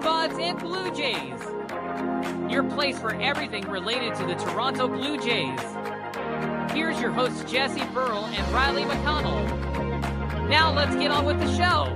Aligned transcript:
Buds, 0.00 0.38
and 0.38 0.58
Blue 0.58 0.90
Jays. 0.94 1.40
Your 2.50 2.62
place 2.62 2.98
for 2.98 3.14
everything 3.20 3.68
related 3.68 4.14
to 4.16 4.26
the 4.26 4.34
Toronto 4.34 4.86
Blue 4.88 5.18
Jays. 5.18 5.60
Here's 6.72 7.00
your 7.00 7.10
hosts, 7.10 7.50
Jesse 7.50 7.84
Burrell 7.92 8.26
and 8.26 8.52
Riley 8.52 8.84
McConnell. 8.84 10.48
Now 10.48 10.72
let's 10.72 10.94
get 10.94 11.10
on 11.10 11.24
with 11.24 11.38
the 11.40 11.56
show. 11.56 11.94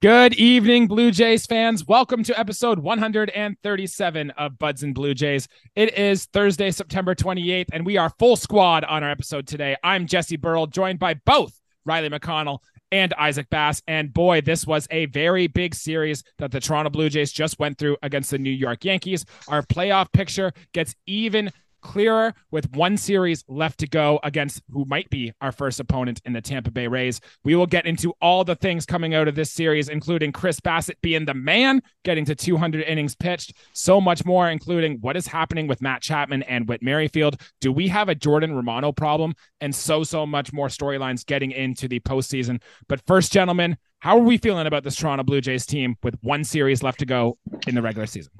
Good 0.00 0.34
evening, 0.34 0.88
Blue 0.88 1.10
Jays 1.10 1.46
fans. 1.46 1.86
Welcome 1.86 2.24
to 2.24 2.38
episode 2.38 2.80
137 2.80 4.30
of 4.32 4.58
Buds 4.58 4.82
and 4.82 4.94
Blue 4.94 5.14
Jays. 5.14 5.46
It 5.76 5.96
is 5.96 6.26
Thursday, 6.26 6.70
September 6.70 7.14
28th, 7.14 7.68
and 7.72 7.86
we 7.86 7.96
are 7.96 8.10
full 8.18 8.36
squad 8.36 8.84
on 8.84 9.02
our 9.04 9.10
episode 9.10 9.46
today. 9.46 9.76
I'm 9.84 10.06
Jesse 10.06 10.36
Burrell, 10.36 10.66
joined 10.66 10.98
by 10.98 11.14
both 11.14 11.60
Riley 11.84 12.08
McConnell 12.08 12.58
and 12.92 13.12
Isaac 13.14 13.48
Bass. 13.50 13.82
And 13.88 14.12
boy, 14.12 14.42
this 14.42 14.66
was 14.66 14.86
a 14.90 15.06
very 15.06 15.48
big 15.48 15.74
series 15.74 16.22
that 16.38 16.52
the 16.52 16.60
Toronto 16.60 16.90
Blue 16.90 17.08
Jays 17.08 17.32
just 17.32 17.58
went 17.58 17.78
through 17.78 17.96
against 18.02 18.30
the 18.30 18.38
New 18.38 18.50
York 18.50 18.84
Yankees. 18.84 19.24
Our 19.48 19.62
playoff 19.62 20.12
picture 20.12 20.52
gets 20.72 20.94
even 21.06 21.50
clearer 21.82 22.34
with 22.50 22.70
one 22.74 22.96
series 22.96 23.44
left 23.48 23.78
to 23.80 23.86
go 23.86 24.18
against 24.22 24.62
who 24.70 24.84
might 24.86 25.10
be 25.10 25.32
our 25.40 25.52
first 25.52 25.80
opponent 25.80 26.20
in 26.24 26.32
the 26.32 26.40
Tampa 26.40 26.70
Bay 26.70 26.86
Rays. 26.86 27.20
We 27.44 27.54
will 27.54 27.66
get 27.66 27.86
into 27.86 28.14
all 28.22 28.44
the 28.44 28.54
things 28.54 28.86
coming 28.86 29.14
out 29.14 29.28
of 29.28 29.34
this 29.34 29.50
series, 29.50 29.88
including 29.88 30.32
Chris 30.32 30.60
Bassitt 30.60 31.00
being 31.02 31.24
the 31.24 31.34
man, 31.34 31.82
getting 32.04 32.24
to 32.24 32.34
200 32.34 32.82
innings 32.82 33.14
pitched, 33.14 33.54
so 33.72 34.00
much 34.00 34.24
more, 34.24 34.48
including 34.48 34.98
what 35.00 35.16
is 35.16 35.26
happening 35.26 35.66
with 35.66 35.82
Matt 35.82 36.02
Chapman 36.02 36.42
and 36.44 36.68
Whit 36.68 36.82
Merrifield. 36.82 37.40
Do 37.60 37.72
we 37.72 37.88
have 37.88 38.08
a 38.08 38.14
Jordan 38.14 38.54
Romano 38.54 38.92
problem? 38.92 39.34
And 39.60 39.74
so, 39.74 40.04
so 40.04 40.26
much 40.26 40.52
more 40.52 40.68
storylines 40.68 41.26
getting 41.26 41.50
into 41.50 41.88
the 41.88 42.00
postseason. 42.00 42.62
But 42.88 43.00
first, 43.06 43.32
gentlemen, 43.32 43.76
how 43.98 44.16
are 44.18 44.22
we 44.22 44.38
feeling 44.38 44.66
about 44.66 44.82
this 44.82 44.96
Toronto 44.96 45.22
Blue 45.22 45.40
Jays 45.40 45.64
team 45.64 45.96
with 46.02 46.16
one 46.22 46.42
series 46.42 46.82
left 46.82 46.98
to 46.98 47.06
go 47.06 47.38
in 47.66 47.74
the 47.74 47.82
regular 47.82 48.06
season? 48.06 48.32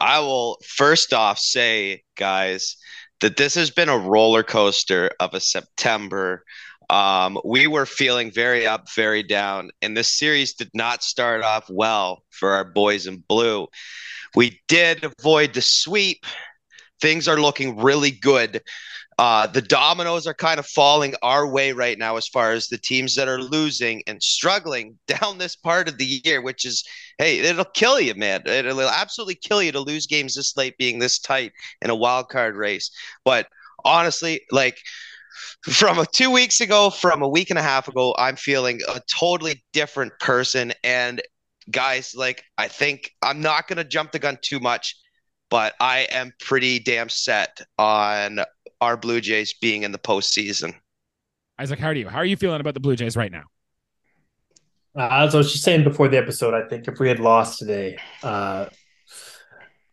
I 0.00 0.20
will 0.20 0.58
first 0.64 1.12
off 1.12 1.38
say, 1.38 2.02
guys, 2.16 2.76
that 3.20 3.36
this 3.36 3.54
has 3.54 3.70
been 3.70 3.88
a 3.88 3.98
roller 3.98 4.42
coaster 4.42 5.10
of 5.20 5.34
a 5.34 5.40
September. 5.40 6.44
Um, 6.90 7.38
we 7.44 7.66
were 7.66 7.86
feeling 7.86 8.30
very 8.30 8.66
up, 8.66 8.88
very 8.94 9.22
down, 9.22 9.70
and 9.82 9.96
this 9.96 10.18
series 10.18 10.54
did 10.54 10.70
not 10.74 11.02
start 11.02 11.42
off 11.42 11.68
well 11.68 12.22
for 12.30 12.50
our 12.50 12.64
boys 12.64 13.06
in 13.06 13.24
blue. 13.28 13.66
We 14.34 14.60
did 14.68 15.04
avoid 15.18 15.54
the 15.54 15.62
sweep. 15.62 16.26
Things 17.00 17.26
are 17.26 17.40
looking 17.40 17.78
really 17.78 18.10
good 18.10 18.62
uh, 19.18 19.46
the 19.46 19.62
dominoes 19.62 20.26
are 20.26 20.34
kind 20.34 20.58
of 20.58 20.66
falling 20.66 21.14
our 21.22 21.46
way 21.46 21.72
right 21.72 21.98
now 21.98 22.16
as 22.16 22.28
far 22.28 22.52
as 22.52 22.68
the 22.68 22.76
teams 22.76 23.14
that 23.14 23.28
are 23.28 23.40
losing 23.40 24.02
and 24.06 24.22
struggling 24.22 24.98
down 25.06 25.38
this 25.38 25.56
part 25.56 25.88
of 25.88 25.96
the 25.96 26.20
year, 26.24 26.42
which 26.42 26.66
is, 26.66 26.84
hey, 27.18 27.38
it'll 27.38 27.64
kill 27.64 27.98
you, 27.98 28.14
man. 28.14 28.42
It'll 28.44 28.80
absolutely 28.82 29.36
kill 29.36 29.62
you 29.62 29.72
to 29.72 29.80
lose 29.80 30.06
games 30.06 30.34
this 30.34 30.56
late, 30.56 30.76
being 30.76 30.98
this 30.98 31.18
tight 31.18 31.52
in 31.80 31.88
a 31.88 31.94
wild 31.94 32.28
card 32.28 32.56
race. 32.56 32.90
But 33.24 33.48
honestly, 33.86 34.42
like 34.50 34.78
from 35.62 35.98
a 35.98 36.04
two 36.04 36.30
weeks 36.30 36.60
ago, 36.60 36.90
from 36.90 37.22
a 37.22 37.28
week 37.28 37.48
and 37.48 37.58
a 37.58 37.62
half 37.62 37.88
ago, 37.88 38.14
I'm 38.18 38.36
feeling 38.36 38.80
a 38.86 39.00
totally 39.18 39.64
different 39.72 40.12
person. 40.20 40.74
And 40.84 41.22
guys, 41.70 42.14
like, 42.14 42.44
I 42.58 42.68
think 42.68 43.12
I'm 43.22 43.40
not 43.40 43.66
going 43.66 43.78
to 43.78 43.84
jump 43.84 44.12
the 44.12 44.18
gun 44.18 44.38
too 44.42 44.60
much 44.60 44.94
but 45.48 45.74
I 45.80 46.08
am 46.10 46.32
pretty 46.40 46.80
damn 46.80 47.08
set 47.08 47.60
on 47.78 48.40
our 48.80 48.96
Blue 48.96 49.20
Jays 49.20 49.54
being 49.54 49.82
in 49.82 49.92
the 49.92 49.98
postseason. 49.98 50.74
Isaac, 51.58 51.78
how 51.78 51.88
are 51.88 51.94
you? 51.94 52.08
How 52.08 52.18
are 52.18 52.24
you 52.24 52.36
feeling 52.36 52.60
about 52.60 52.74
the 52.74 52.80
Blue 52.80 52.96
Jays 52.96 53.16
right 53.16 53.32
now? 53.32 53.44
Uh, 54.96 55.08
as 55.10 55.34
I 55.34 55.38
was 55.38 55.52
just 55.52 55.64
saying 55.64 55.84
before 55.84 56.08
the 56.08 56.16
episode, 56.16 56.54
I 56.54 56.68
think 56.68 56.88
if 56.88 56.98
we 56.98 57.08
had 57.08 57.20
lost 57.20 57.58
today, 57.58 57.98
uh, 58.22 58.66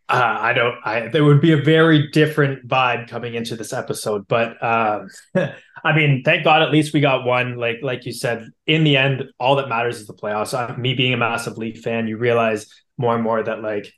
uh, 0.09 0.37
I 0.39 0.53
don't. 0.53 0.75
I 0.83 1.07
there 1.07 1.23
would 1.23 1.41
be 1.41 1.53
a 1.53 1.61
very 1.61 2.09
different 2.11 2.67
vibe 2.67 3.09
coming 3.09 3.35
into 3.35 3.55
this 3.55 3.73
episode. 3.73 4.27
But 4.27 4.61
um, 4.63 5.07
I 5.83 5.95
mean, 5.95 6.23
thank 6.23 6.43
God 6.43 6.61
at 6.61 6.71
least 6.71 6.93
we 6.93 6.99
got 6.99 7.25
one. 7.25 7.55
Like 7.55 7.77
like 7.81 8.05
you 8.05 8.13
said, 8.13 8.49
in 8.67 8.83
the 8.83 8.97
end, 8.97 9.23
all 9.39 9.55
that 9.55 9.69
matters 9.69 9.99
is 9.99 10.07
the 10.07 10.13
playoffs. 10.13 10.53
Uh, 10.53 10.77
me 10.77 10.93
being 10.93 11.13
a 11.13 11.17
massive 11.17 11.57
Leaf 11.57 11.81
fan, 11.81 12.07
you 12.07 12.17
realize 12.17 12.67
more 12.97 13.15
and 13.15 13.23
more 13.23 13.41
that 13.41 13.61
like 13.61 13.91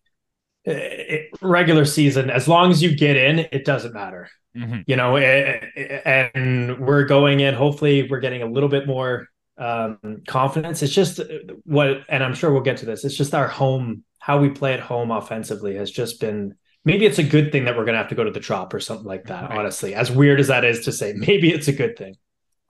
it, 0.63 1.29
regular 1.41 1.85
season, 1.85 2.29
as 2.29 2.47
long 2.47 2.71
as 2.71 2.81
you 2.81 2.95
get 2.95 3.17
in, 3.17 3.39
it 3.51 3.65
doesn't 3.65 3.93
matter. 3.93 4.29
Mm-hmm. 4.55 4.81
You 4.87 4.95
know, 4.95 5.17
and 5.17 6.79
we're 6.79 7.05
going 7.05 7.41
in. 7.41 7.53
Hopefully, 7.53 8.07
we're 8.09 8.19
getting 8.19 8.41
a 8.41 8.45
little 8.45 8.69
bit 8.69 8.87
more 8.87 9.27
um, 9.57 10.21
confidence. 10.27 10.81
It's 10.81 10.93
just 10.93 11.19
what, 11.63 12.03
and 12.09 12.23
I'm 12.23 12.33
sure 12.33 12.51
we'll 12.51 12.61
get 12.61 12.77
to 12.77 12.85
this. 12.85 13.03
It's 13.03 13.17
just 13.17 13.33
our 13.33 13.47
home, 13.47 14.03
how 14.19 14.39
we 14.39 14.49
play 14.49 14.73
at 14.73 14.79
home 14.79 15.11
offensively 15.11 15.75
has 15.75 15.91
just 15.91 16.19
been. 16.19 16.55
Maybe 16.83 17.05
it's 17.05 17.17
a 17.17 17.23
good 17.23 17.51
thing 17.51 17.65
that 17.65 17.75
we're 17.75 17.85
going 17.85 17.95
to 17.95 17.99
have 17.99 18.09
to 18.09 18.15
go 18.15 18.23
to 18.23 18.31
the 18.31 18.39
Trop 18.39 18.73
or 18.73 18.79
something 18.79 19.07
like 19.07 19.25
that. 19.25 19.49
Right. 19.49 19.59
Honestly, 19.59 19.95
as 19.95 20.11
weird 20.11 20.39
as 20.39 20.47
that 20.49 20.63
is 20.63 20.85
to 20.85 20.91
say, 20.91 21.13
maybe 21.13 21.51
it's 21.51 21.67
a 21.67 21.73
good 21.73 21.97
thing. 21.97 22.15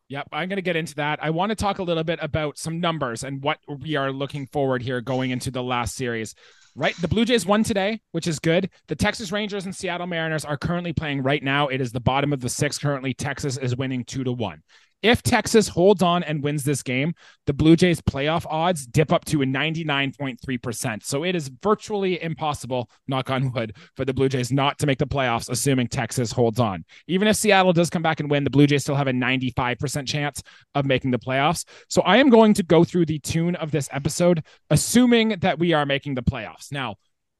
Yep, 0.08 0.30
I'm 0.32 0.48
going 0.48 0.58
to 0.58 0.62
get 0.62 0.76
into 0.76 0.96
that. 0.96 1.20
I 1.22 1.32
want 1.32 1.50
to 1.50 1.56
talk 1.56 1.80
a 1.80 1.84
little 1.84 2.04
bit 2.04 2.20
about 2.22 2.58
some 2.58 2.80
numbers 2.80 3.24
and 3.24 3.44
what 3.44 3.58
we 3.68 3.96
are 3.96 4.12
looking 4.12 4.46
forward 4.46 4.84
here 4.84 5.02
going 5.02 5.32
into 5.32 5.52
the 5.52 5.64
last 5.64 5.96
series 5.96 6.36
right? 6.76 6.96
The 7.02 7.08
Blue 7.08 7.26
Jays 7.26 7.46
won 7.46 7.64
today, 7.64 8.02
which 8.12 8.28
is 8.28 8.40
good. 8.40 8.70
The 8.88 8.96
Texas 8.96 9.32
Rangers 9.32 9.66
and 9.66 9.76
Seattle 9.76 10.08
Mariners 10.08 10.46
are 10.46 10.58
currently 10.58 10.94
playing 10.94 11.24
right 11.24 11.42
now. 11.42 11.68
It 11.68 11.82
is 11.82 11.92
the 11.92 12.00
bottom 12.00 12.34
of 12.34 12.42
the 12.42 12.50
six 12.50 12.78
currently. 12.78 13.14
Texas 13.14 13.58
is 13.58 13.76
winning 13.76 14.04
two 14.04 14.24
to 14.24 14.32
one. 14.32 14.62
If 15.02 15.22
Texas 15.22 15.68
holds 15.68 16.02
on 16.02 16.24
and 16.24 16.44
wins 16.44 16.64
this 16.64 16.82
game, 16.82 17.14
the 17.46 17.54
Blue 17.54 17.76
Jays 17.76 18.02
playoff 18.02 18.46
odds 18.50 18.88
dip 18.88 19.12
up 19.12 19.24
to 19.26 19.44
a 19.44 19.46
99.3%. 19.46 21.04
So 21.04 21.24
it 21.24 21.36
is 21.36 21.52
virtually 21.62 22.22
impossible, 22.22 22.90
knock 23.08 23.30
on 23.30 23.52
wood, 23.52 23.76
for 23.96 24.04
the 24.04 24.14
Blue 24.14 24.30
Jays 24.30 24.52
not 24.52 24.80
to 24.80 24.88
make 24.88 24.98
the 24.98 25.06
playoffs, 25.06 25.50
assuming 25.50 25.88
Texas 25.88 26.32
holds 26.32 26.60
on. 26.60 26.86
Even 27.08 27.28
if 27.28 27.36
Seattle 27.36 27.74
does 27.74 27.90
come 27.90 28.02
back 28.02 28.20
and 28.20 28.32
win, 28.32 28.44
the 28.44 28.50
Blue 28.50 28.66
Jays 28.66 28.82
still 28.82 28.96
have 28.96 29.08
a 29.08 29.12
95% 29.12 30.08
chance 30.08 30.42
of 30.74 30.86
making 30.86 31.12
the 31.12 31.20
playoffs. 31.20 31.66
So 31.88 32.02
I 32.02 32.18
am 32.18 32.30
going 32.30 32.56
to 32.56 32.64
go 32.64 32.84
through 32.84 33.06
the 33.06 33.20
tune 33.20 33.56
of 33.58 33.72
this 33.72 33.88
episode, 33.92 34.44
assuming 34.72 35.38
that 35.42 35.60
we 35.60 35.74
are 35.74 35.86
making 35.86 36.16
the 36.16 36.24
playoffs. 36.24 36.72
Now, 36.72 36.96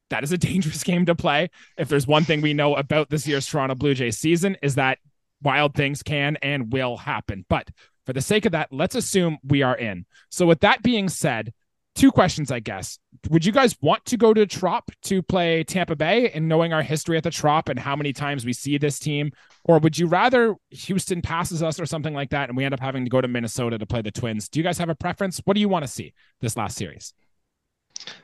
that 0.10 0.24
is 0.24 0.32
a 0.32 0.38
dangerous 0.38 0.84
game 0.84 1.06
to 1.08 1.16
play. 1.16 1.50
If 1.78 1.90
there's 1.90 2.08
one 2.08 2.26
thing 2.26 2.42
we 2.42 2.54
know 2.54 2.76
about 2.76 3.10
this 3.10 3.28
year's 3.28 3.48
Toronto 3.48 3.76
Blue 3.76 3.94
Jays 3.94 4.18
season 4.18 4.58
is 4.62 4.76
that 4.76 5.00
wild 5.42 5.76
things 5.76 6.04
can 6.04 6.38
and 6.42 6.72
will 6.72 6.98
happen. 6.98 7.46
But 7.50 7.70
for 8.06 8.14
the 8.14 8.22
sake 8.22 8.46
of 8.46 8.52
that, 8.52 8.70
let's 8.72 8.96
assume 8.96 9.38
we 9.44 9.62
are 9.62 9.76
in. 9.76 10.06
So, 10.30 10.46
with 10.46 10.60
that 10.62 10.84
being 10.84 11.10
said, 11.10 11.54
two 11.96 12.12
questions, 12.12 12.52
I 12.52 12.60
guess. 12.60 13.00
Would 13.30 13.46
you 13.46 13.52
guys 13.52 13.76
want 13.82 14.06
to 14.06 14.18
go 14.18 14.34
to 14.34 14.46
Trop 14.46 14.92
to 15.04 15.24
play 15.24 15.64
Tampa 15.64 15.96
Bay 15.96 16.30
and 16.30 16.48
knowing 16.48 16.74
our 16.74 16.84
history 16.84 17.18
at 17.18 17.24
the 17.24 17.32
Trop 17.32 17.70
and 17.70 17.80
how 17.80 17.96
many 17.96 18.14
times 18.14 18.46
we 18.46 18.54
see 18.54 18.78
this 18.78 19.00
team? 19.00 19.32
Or 19.64 19.80
would 19.80 19.98
you 19.98 20.06
rather 20.08 20.56
Houston 20.70 21.22
passes 21.22 21.64
us 21.64 21.80
or 21.80 21.86
something 21.86 22.14
like 22.14 22.30
that 22.30 22.50
and 22.50 22.58
we 22.58 22.66
end 22.66 22.74
up 22.74 22.80
having 22.80 23.06
to 23.06 23.10
go 23.10 23.22
to 23.22 23.28
Minnesota 23.28 23.80
to 23.80 23.86
play 23.86 24.02
the 24.02 24.12
Twins? 24.12 24.50
Do 24.50 24.60
you 24.60 24.64
guys 24.64 24.78
have 24.78 24.90
a 24.90 24.96
preference? 24.96 25.42
What 25.46 25.56
do 25.56 25.62
you 25.62 25.70
want 25.70 25.84
to 25.84 25.92
see 25.92 26.14
this 26.42 26.56
last 26.56 26.78
series? 26.78 27.14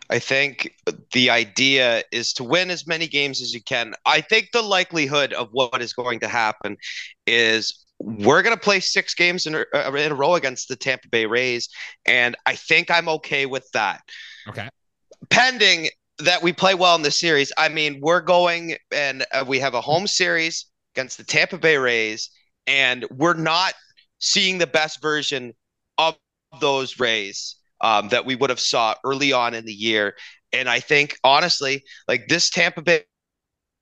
I 0.09 0.19
think 0.19 0.75
the 1.13 1.29
idea 1.29 2.03
is 2.11 2.33
to 2.33 2.43
win 2.43 2.69
as 2.69 2.85
many 2.85 3.07
games 3.07 3.41
as 3.41 3.53
you 3.53 3.63
can. 3.63 3.93
I 4.05 4.19
think 4.19 4.49
the 4.51 4.61
likelihood 4.61 5.31
of 5.31 5.47
what 5.51 5.81
is 5.81 5.93
going 5.93 6.19
to 6.19 6.27
happen 6.27 6.75
is 7.25 7.85
we're 7.97 8.41
going 8.41 8.55
to 8.55 8.61
play 8.61 8.81
six 8.81 9.13
games 9.13 9.45
in 9.45 9.55
a, 9.55 9.63
uh, 9.73 9.91
in 9.93 10.11
a 10.11 10.15
row 10.15 10.35
against 10.35 10.67
the 10.67 10.75
Tampa 10.75 11.07
Bay 11.07 11.25
Rays, 11.25 11.69
and 12.05 12.35
I 12.45 12.55
think 12.55 12.91
I'm 12.91 13.07
okay 13.07 13.45
with 13.45 13.69
that. 13.71 14.01
Okay. 14.49 14.67
Pending 15.29 15.87
that 16.19 16.43
we 16.43 16.51
play 16.51 16.75
well 16.75 16.95
in 16.95 17.03
the 17.03 17.11
series. 17.11 17.53
I 17.57 17.69
mean, 17.69 17.99
we're 18.01 18.21
going 18.21 18.75
and 18.91 19.25
uh, 19.33 19.45
we 19.47 19.59
have 19.59 19.75
a 19.75 19.81
home 19.81 20.07
series 20.07 20.65
against 20.93 21.17
the 21.17 21.23
Tampa 21.23 21.57
Bay 21.57 21.77
Rays, 21.77 22.29
and 22.67 23.05
we're 23.11 23.33
not 23.33 23.75
seeing 24.19 24.57
the 24.57 24.67
best 24.67 25.01
version 25.01 25.53
of 25.97 26.17
those 26.59 26.99
Rays 26.99 27.55
um, 27.81 28.09
that 28.09 28.25
we 28.25 28.35
would 28.35 28.49
have 28.49 28.59
saw 28.59 28.95
early 29.03 29.33
on 29.33 29.53
in 29.53 29.65
the 29.65 29.73
year. 29.73 30.15
And 30.53 30.69
I 30.69 30.79
think 30.79 31.17
honestly, 31.23 31.83
like 32.07 32.27
this 32.27 32.49
Tampa 32.49 32.81
Bay 32.81 33.03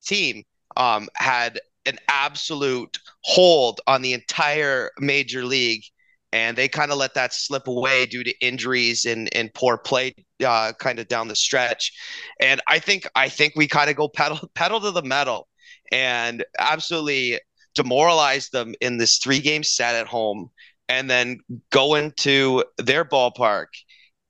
team 0.05 0.43
um, 0.77 1.09
had 1.15 1.59
an 1.85 1.97
absolute 2.07 2.97
hold 3.23 3.81
on 3.87 4.01
the 4.01 4.13
entire 4.13 4.91
major 4.99 5.43
league. 5.43 5.83
And 6.31 6.55
they 6.55 6.67
kind 6.67 6.91
of 6.91 6.99
let 6.99 7.15
that 7.15 7.33
slip 7.33 7.67
away 7.67 8.05
due 8.05 8.23
to 8.23 8.39
injuries 8.39 9.05
and, 9.05 9.33
and 9.33 9.51
poor 9.55 9.79
play 9.79 10.13
uh, 10.45 10.73
kind 10.77 10.99
of 10.99 11.07
down 11.07 11.27
the 11.27 11.35
stretch. 11.35 11.91
And 12.39 12.61
I 12.67 12.77
think 12.77 13.07
I 13.15 13.29
think 13.29 13.53
we 13.55 13.67
kind 13.67 13.89
of 13.89 13.95
go 13.95 14.07
pedal 14.15 14.39
pedal 14.53 14.79
to 14.81 14.91
the 14.91 15.01
metal 15.01 15.47
and 15.91 16.45
absolutely 16.59 17.39
demoralize 17.73 18.49
them 18.49 18.75
in 18.81 18.97
this 18.97 19.17
three 19.17 19.39
game 19.39 19.63
set 19.63 19.95
at 19.95 20.07
home 20.07 20.49
and 20.87 21.09
then 21.09 21.39
go 21.71 21.95
into 21.95 22.63
their 22.77 23.05
ballpark 23.05 23.67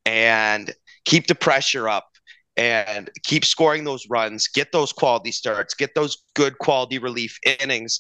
and 0.06 0.74
keep 1.06 1.28
the 1.28 1.36
pressure 1.36 1.90
up 1.90 2.08
and 2.58 3.10
keep 3.24 3.46
scoring 3.46 3.86
those 3.86 4.06
runs, 4.10 4.48
get 4.48 4.72
those 4.72 4.92
quality 4.92 5.32
starts, 5.32 5.74
get 5.74 5.96
those 5.96 6.18
good 6.36 6.58
quality 6.58 6.98
relief 6.98 7.38
innings. 7.62 8.00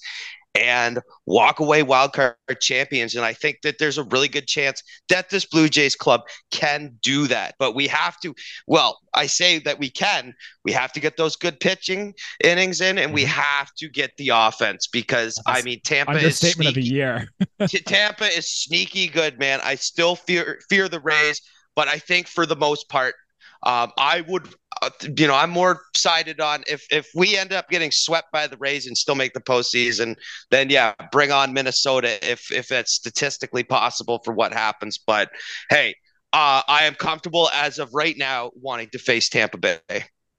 and 0.55 0.99
walk 1.27 1.59
away 1.59 1.83
wild 1.83 2.11
card 2.11 2.35
champions. 2.59 3.13
And 3.15 3.23
I 3.23 3.33
think 3.33 3.57
that 3.61 3.77
there's 3.77 3.99
a 3.99 4.03
really 4.05 4.27
good 4.27 4.47
chance 4.47 4.81
that 5.07 5.29
this 5.29 5.45
Blue 5.45 5.69
Jays 5.69 5.95
club 5.95 6.21
can 6.51 6.97
do 7.03 7.27
that. 7.27 7.53
But 7.59 7.75
we 7.75 7.87
have 7.87 8.19
to, 8.21 8.33
well, 8.65 8.99
I 9.13 9.27
say 9.27 9.59
that 9.59 9.77
we 9.77 9.91
can. 9.91 10.33
We 10.65 10.71
have 10.71 10.91
to 10.93 10.99
get 10.99 11.17
those 11.17 11.35
good 11.35 11.59
pitching 11.59 12.15
innings 12.43 12.81
in, 12.81 12.97
and 12.97 13.13
we 13.13 13.23
mm-hmm. 13.23 13.39
have 13.39 13.71
to 13.75 13.89
get 13.89 14.17
the 14.17 14.31
offense 14.33 14.87
because 14.87 15.39
I 15.45 15.61
mean 15.61 15.81
Tampa 15.83 16.17
is 16.17 16.37
statement 16.37 16.69
of 16.69 16.75
the 16.75 16.81
year. 16.81 17.27
Tampa 17.85 18.25
is 18.25 18.49
sneaky 18.49 19.07
good, 19.07 19.39
man. 19.39 19.59
I 19.63 19.75
still 19.75 20.15
fear 20.15 20.59
fear 20.69 20.89
the 20.89 20.99
Rays, 20.99 21.41
but 21.79 21.87
I 21.87 21.97
think 21.97 22.27
for 22.27 22.45
the 22.45 22.57
most 22.57 22.89
part, 22.89 23.15
um, 23.63 23.93
I 23.97 24.25
would, 24.27 24.49
uh, 24.81 24.89
you 25.15 25.27
know, 25.27 25.33
I'm 25.33 25.49
more 25.49 25.79
sided 25.95 26.41
on 26.41 26.65
if 26.67 26.85
if 26.91 27.07
we 27.15 27.37
end 27.37 27.53
up 27.53 27.69
getting 27.69 27.89
swept 27.89 28.33
by 28.33 28.47
the 28.47 28.57
Rays 28.57 28.85
and 28.85 28.97
still 28.97 29.15
make 29.15 29.31
the 29.31 29.39
postseason, 29.39 30.17
then 30.51 30.69
yeah, 30.69 30.93
bring 31.13 31.31
on 31.31 31.53
Minnesota 31.53 32.19
if 32.29 32.51
if 32.51 32.69
it's 32.69 32.91
statistically 32.91 33.63
possible 33.63 34.19
for 34.25 34.33
what 34.33 34.51
happens. 34.51 34.97
But 34.97 35.29
hey, 35.69 35.95
uh, 36.33 36.63
I 36.67 36.83
am 36.83 36.95
comfortable 36.95 37.49
as 37.53 37.79
of 37.79 37.93
right 37.93 38.17
now 38.17 38.51
wanting 38.55 38.89
to 38.91 38.99
face 38.99 39.29
Tampa 39.29 39.57
Bay. 39.57 39.79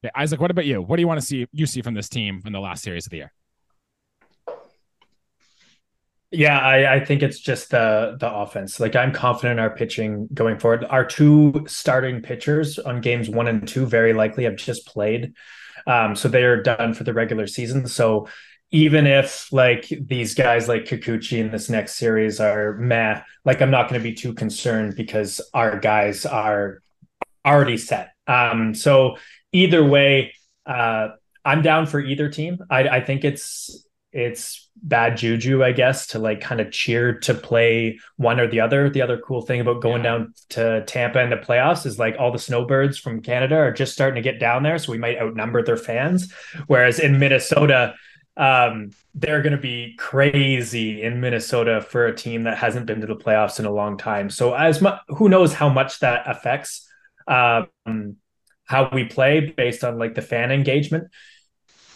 Yeah, 0.02 0.10
Isaac, 0.14 0.42
what 0.42 0.50
about 0.50 0.66
you? 0.66 0.82
What 0.82 0.96
do 0.96 1.00
you 1.00 1.08
want 1.08 1.20
to 1.20 1.26
see 1.26 1.46
you 1.52 1.64
see 1.64 1.80
from 1.80 1.94
this 1.94 2.10
team 2.10 2.42
in 2.44 2.52
the 2.52 2.60
last 2.60 2.82
series 2.82 3.06
of 3.06 3.12
the 3.12 3.16
year? 3.16 3.32
Yeah, 6.32 6.60
I, 6.60 6.94
I 6.94 7.04
think 7.04 7.22
it's 7.22 7.40
just 7.40 7.70
the 7.70 8.16
the 8.20 8.32
offense. 8.32 8.78
Like 8.78 8.94
I'm 8.94 9.12
confident 9.12 9.58
in 9.58 9.64
our 9.64 9.74
pitching 9.74 10.28
going 10.32 10.58
forward. 10.60 10.84
Our 10.84 11.04
two 11.04 11.64
starting 11.66 12.22
pitchers 12.22 12.78
on 12.78 13.00
games 13.00 13.28
one 13.28 13.48
and 13.48 13.66
two 13.66 13.84
very 13.86 14.12
likely 14.12 14.44
have 14.44 14.56
just 14.56 14.86
played. 14.86 15.34
Um, 15.86 16.14
so 16.14 16.28
they 16.28 16.44
are 16.44 16.62
done 16.62 16.94
for 16.94 17.02
the 17.04 17.12
regular 17.12 17.48
season. 17.48 17.88
So 17.88 18.28
even 18.70 19.06
if 19.06 19.52
like 19.52 19.88
these 19.88 20.34
guys 20.34 20.68
like 20.68 20.84
Kikuchi 20.84 21.38
in 21.38 21.50
this 21.50 21.68
next 21.68 21.96
series 21.96 22.38
are 22.38 22.74
meh, 22.76 23.22
like 23.44 23.60
I'm 23.60 23.70
not 23.72 23.88
going 23.88 24.00
to 24.00 24.08
be 24.08 24.14
too 24.14 24.32
concerned 24.32 24.94
because 24.94 25.40
our 25.52 25.80
guys 25.80 26.24
are 26.24 26.80
already 27.44 27.76
set. 27.76 28.12
Um, 28.28 28.74
so 28.74 29.16
either 29.52 29.84
way, 29.84 30.34
uh, 30.64 31.08
I'm 31.44 31.62
down 31.62 31.86
for 31.86 31.98
either 31.98 32.28
team. 32.28 32.58
I, 32.70 32.88
I 32.88 33.00
think 33.00 33.24
it's 33.24 33.84
it's 34.12 34.68
bad 34.82 35.16
juju, 35.16 35.62
I 35.62 35.72
guess, 35.72 36.08
to 36.08 36.18
like 36.18 36.40
kind 36.40 36.60
of 36.60 36.72
cheer 36.72 37.18
to 37.20 37.34
play 37.34 38.00
one 38.16 38.40
or 38.40 38.48
the 38.48 38.60
other. 38.60 38.90
The 38.90 39.02
other 39.02 39.18
cool 39.18 39.42
thing 39.42 39.60
about 39.60 39.82
going 39.82 40.02
yeah. 40.02 40.10
down 40.10 40.34
to 40.50 40.84
Tampa 40.86 41.20
in 41.20 41.30
the 41.30 41.36
playoffs 41.36 41.86
is 41.86 41.98
like 41.98 42.16
all 42.18 42.32
the 42.32 42.38
snowbirds 42.38 42.98
from 42.98 43.22
Canada 43.22 43.56
are 43.56 43.72
just 43.72 43.92
starting 43.92 44.16
to 44.16 44.28
get 44.28 44.40
down 44.40 44.62
there. 44.62 44.78
So 44.78 44.92
we 44.92 44.98
might 44.98 45.18
outnumber 45.18 45.62
their 45.62 45.76
fans. 45.76 46.32
Whereas 46.66 46.98
in 46.98 47.18
Minnesota, 47.18 47.94
um, 48.36 48.90
they're 49.14 49.42
going 49.42 49.52
to 49.54 49.58
be 49.58 49.94
crazy 49.96 51.02
in 51.02 51.20
Minnesota 51.20 51.80
for 51.80 52.06
a 52.06 52.16
team 52.16 52.44
that 52.44 52.58
hasn't 52.58 52.86
been 52.86 53.00
to 53.02 53.06
the 53.06 53.16
playoffs 53.16 53.60
in 53.60 53.66
a 53.66 53.72
long 53.72 53.96
time. 53.96 54.28
So 54.28 54.54
as 54.54 54.80
much, 54.80 55.00
who 55.08 55.28
knows 55.28 55.52
how 55.52 55.68
much 55.68 56.00
that 56.00 56.24
affects 56.26 56.88
um, 57.28 57.68
how 58.64 58.88
we 58.92 59.04
play 59.04 59.52
based 59.56 59.84
on 59.84 59.98
like 59.98 60.14
the 60.14 60.22
fan 60.22 60.50
engagement. 60.50 61.08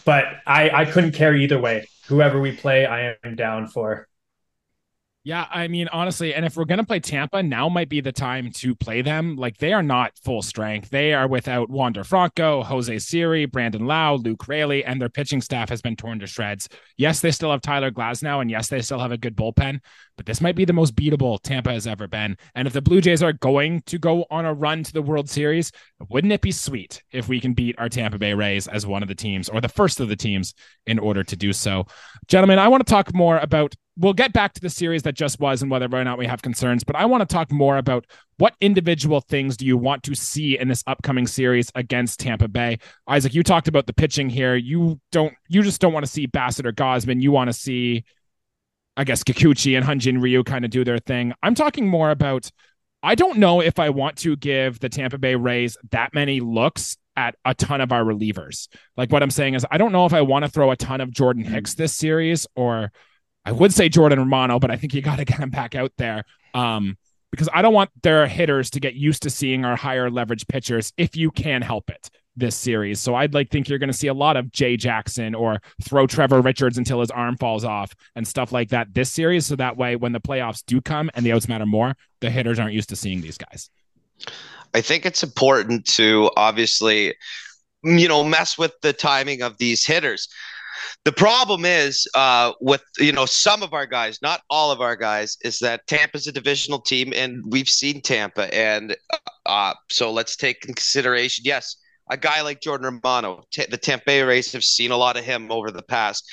But 0.04 0.26
I, 0.46 0.70
I 0.70 0.84
couldn't 0.84 1.12
care 1.12 1.34
either 1.34 1.58
way 1.58 1.86
whoever 2.06 2.40
we 2.40 2.52
play, 2.52 2.86
I 2.86 3.16
am 3.24 3.36
down 3.36 3.68
for. 3.68 4.08
Yeah, 5.26 5.46
I 5.50 5.68
mean, 5.68 5.88
honestly, 5.88 6.34
and 6.34 6.44
if 6.44 6.54
we're 6.54 6.66
going 6.66 6.80
to 6.80 6.84
play 6.84 7.00
Tampa, 7.00 7.42
now 7.42 7.70
might 7.70 7.88
be 7.88 8.02
the 8.02 8.12
time 8.12 8.50
to 8.56 8.74
play 8.74 9.00
them. 9.00 9.36
Like, 9.36 9.56
they 9.56 9.72
are 9.72 9.82
not 9.82 10.12
full 10.22 10.42
strength. 10.42 10.90
They 10.90 11.14
are 11.14 11.26
without 11.26 11.70
Wander 11.70 12.04
Franco, 12.04 12.62
Jose 12.62 12.98
Siri, 12.98 13.46
Brandon 13.46 13.86
Lowe, 13.86 14.18
Luke 14.22 14.46
Raley, 14.46 14.84
and 14.84 15.00
their 15.00 15.08
pitching 15.08 15.40
staff 15.40 15.70
has 15.70 15.80
been 15.80 15.96
torn 15.96 16.18
to 16.18 16.26
shreds. 16.26 16.68
Yes, 16.98 17.20
they 17.20 17.30
still 17.30 17.50
have 17.50 17.62
Tyler 17.62 17.90
Glasnow, 17.90 18.42
and 18.42 18.50
yes, 18.50 18.68
they 18.68 18.82
still 18.82 18.98
have 18.98 19.12
a 19.12 19.16
good 19.16 19.34
bullpen, 19.34 19.80
but 20.18 20.26
this 20.26 20.42
might 20.42 20.56
be 20.56 20.66
the 20.66 20.74
most 20.74 20.94
beatable 20.94 21.40
Tampa 21.40 21.72
has 21.72 21.86
ever 21.86 22.06
been. 22.06 22.36
And 22.54 22.68
if 22.68 22.74
the 22.74 22.82
Blue 22.82 23.00
Jays 23.00 23.22
are 23.22 23.32
going 23.32 23.80
to 23.86 23.98
go 23.98 24.26
on 24.30 24.44
a 24.44 24.52
run 24.52 24.82
to 24.82 24.92
the 24.92 25.00
World 25.00 25.30
Series, 25.30 25.72
wouldn't 26.10 26.34
it 26.34 26.42
be 26.42 26.52
sweet 26.52 27.02
if 27.12 27.28
we 27.28 27.40
can 27.40 27.54
beat 27.54 27.78
our 27.78 27.88
Tampa 27.88 28.18
Bay 28.18 28.34
Rays 28.34 28.68
as 28.68 28.86
one 28.86 29.02
of 29.02 29.08
the 29.08 29.14
teams 29.14 29.48
or 29.48 29.62
the 29.62 29.68
first 29.70 30.00
of 30.00 30.10
the 30.10 30.16
teams 30.16 30.52
in 30.86 30.98
order 30.98 31.24
to 31.24 31.34
do 31.34 31.54
so? 31.54 31.86
Gentlemen, 32.28 32.58
I 32.58 32.68
want 32.68 32.86
to 32.86 32.90
talk 32.90 33.14
more 33.14 33.38
about 33.38 33.74
we'll 33.96 34.12
get 34.12 34.32
back 34.32 34.52
to 34.54 34.60
the 34.60 34.70
series 34.70 35.02
that 35.04 35.14
just 35.14 35.38
was 35.38 35.62
and 35.62 35.70
whether 35.70 35.88
or 35.92 36.04
not 36.04 36.18
we 36.18 36.26
have 36.26 36.42
concerns, 36.42 36.82
but 36.82 36.96
I 36.96 37.04
want 37.06 37.28
to 37.28 37.32
talk 37.32 37.52
more 37.52 37.76
about 37.76 38.06
what 38.38 38.54
individual 38.60 39.20
things 39.20 39.56
do 39.56 39.66
you 39.66 39.76
want 39.76 40.02
to 40.04 40.14
see 40.14 40.58
in 40.58 40.68
this 40.68 40.82
upcoming 40.86 41.26
series 41.26 41.70
against 41.74 42.18
Tampa 42.18 42.48
Bay? 42.48 42.78
Isaac, 43.06 43.34
you 43.34 43.42
talked 43.42 43.68
about 43.68 43.86
the 43.86 43.92
pitching 43.92 44.28
here. 44.28 44.56
You 44.56 45.00
don't 45.12 45.34
you 45.48 45.62
just 45.62 45.80
don't 45.80 45.92
want 45.92 46.04
to 46.04 46.10
see 46.10 46.26
Bassitt 46.26 46.66
or 46.66 46.72
Gausman. 46.72 47.22
You 47.22 47.30
want 47.30 47.48
to 47.48 47.52
see, 47.52 48.04
I 48.96 49.04
guess, 49.04 49.22
Kikuchi 49.22 49.76
and 49.76 49.86
Hyun-Jin 49.86 50.20
Ryu 50.20 50.42
kind 50.42 50.64
of 50.64 50.70
do 50.70 50.84
their 50.84 50.98
thing. 50.98 51.32
I'm 51.42 51.54
talking 51.54 51.86
more 51.86 52.10
about 52.10 52.50
I 53.02 53.14
don't 53.14 53.38
know 53.38 53.60
if 53.60 53.78
I 53.78 53.90
want 53.90 54.16
to 54.18 54.34
give 54.34 54.80
the 54.80 54.88
Tampa 54.88 55.18
Bay 55.18 55.34
Rays 55.34 55.76
that 55.90 56.14
many 56.14 56.40
looks 56.40 56.96
at 57.16 57.36
a 57.44 57.54
ton 57.54 57.80
of 57.80 57.92
our 57.92 58.02
relievers. 58.02 58.66
Like 58.96 59.12
what 59.12 59.22
I'm 59.22 59.30
saying 59.30 59.54
is 59.54 59.64
I 59.70 59.78
don't 59.78 59.92
know 59.92 60.06
if 60.06 60.12
I 60.12 60.22
want 60.22 60.44
to 60.44 60.50
throw 60.50 60.72
a 60.72 60.76
ton 60.76 61.00
of 61.00 61.12
Jordan 61.12 61.44
Hicks 61.44 61.74
this 61.74 61.94
series 61.94 62.46
or 62.56 62.90
I 63.44 63.52
would 63.52 63.72
say 63.72 63.88
Jordan 63.88 64.18
Romano, 64.18 64.58
but 64.58 64.70
I 64.70 64.76
think 64.76 64.94
you 64.94 65.02
got 65.02 65.16
to 65.16 65.24
get 65.24 65.38
him 65.38 65.50
back 65.50 65.74
out 65.74 65.92
there 65.98 66.24
um, 66.54 66.96
because 67.30 67.48
I 67.52 67.62
don't 67.62 67.74
want 67.74 67.90
their 68.02 68.26
hitters 68.26 68.70
to 68.70 68.80
get 68.80 68.94
used 68.94 69.22
to 69.24 69.30
seeing 69.30 69.64
our 69.64 69.76
higher 69.76 70.10
leverage 70.10 70.46
pitchers 70.46 70.92
if 70.96 71.16
you 71.16 71.30
can 71.30 71.62
help 71.62 71.90
it 71.90 72.10
this 72.36 72.56
series. 72.56 73.00
So 73.00 73.14
I'd 73.14 73.34
like 73.34 73.50
think 73.50 73.68
you're 73.68 73.78
going 73.78 73.90
to 73.90 73.96
see 73.96 74.08
a 74.08 74.14
lot 74.14 74.36
of 74.36 74.50
Jay 74.50 74.76
Jackson 74.76 75.34
or 75.34 75.60
throw 75.82 76.06
Trevor 76.06 76.40
Richards 76.40 76.78
until 76.78 77.00
his 77.00 77.10
arm 77.10 77.36
falls 77.36 77.64
off 77.64 77.92
and 78.16 78.26
stuff 78.26 78.52
like 78.52 78.70
that 78.70 78.92
this 78.92 79.10
series. 79.12 79.46
So 79.46 79.56
that 79.56 79.76
way, 79.76 79.96
when 79.96 80.12
the 80.12 80.20
playoffs 80.20 80.64
do 80.66 80.80
come 80.80 81.10
and 81.14 81.24
the 81.24 81.32
outs 81.32 81.48
matter 81.48 81.66
more, 81.66 81.96
the 82.20 82.30
hitters 82.30 82.58
aren't 82.58 82.74
used 82.74 82.88
to 82.88 82.96
seeing 82.96 83.20
these 83.20 83.38
guys. 83.38 83.70
I 84.72 84.80
think 84.80 85.06
it's 85.06 85.22
important 85.22 85.86
to 85.86 86.30
obviously, 86.36 87.14
you 87.84 88.08
know, 88.08 88.24
mess 88.24 88.58
with 88.58 88.72
the 88.82 88.92
timing 88.92 89.42
of 89.42 89.58
these 89.58 89.86
hitters. 89.86 90.28
The 91.04 91.12
problem 91.12 91.64
is 91.64 92.06
uh, 92.14 92.52
with 92.60 92.82
you 92.98 93.12
know 93.12 93.26
some 93.26 93.62
of 93.62 93.72
our 93.72 93.86
guys, 93.86 94.18
not 94.22 94.42
all 94.50 94.70
of 94.70 94.80
our 94.80 94.96
guys, 94.96 95.36
is 95.42 95.58
that 95.60 95.86
Tampa's 95.86 96.26
a 96.26 96.32
divisional 96.32 96.80
team, 96.80 97.12
and 97.14 97.42
we've 97.48 97.68
seen 97.68 98.00
Tampa, 98.00 98.52
and 98.54 98.96
uh, 99.46 99.74
so 99.90 100.12
let's 100.12 100.36
take 100.36 100.60
consideration. 100.60 101.42
Yes, 101.46 101.76
a 102.10 102.16
guy 102.16 102.42
like 102.42 102.60
Jordan 102.60 103.00
Romano, 103.02 103.44
t- 103.52 103.66
the 103.68 103.76
Tampa 103.76 104.04
Bay 104.06 104.22
Rays 104.22 104.52
have 104.52 104.64
seen 104.64 104.90
a 104.90 104.96
lot 104.96 105.16
of 105.16 105.24
him 105.24 105.50
over 105.50 105.70
the 105.70 105.82
past. 105.82 106.24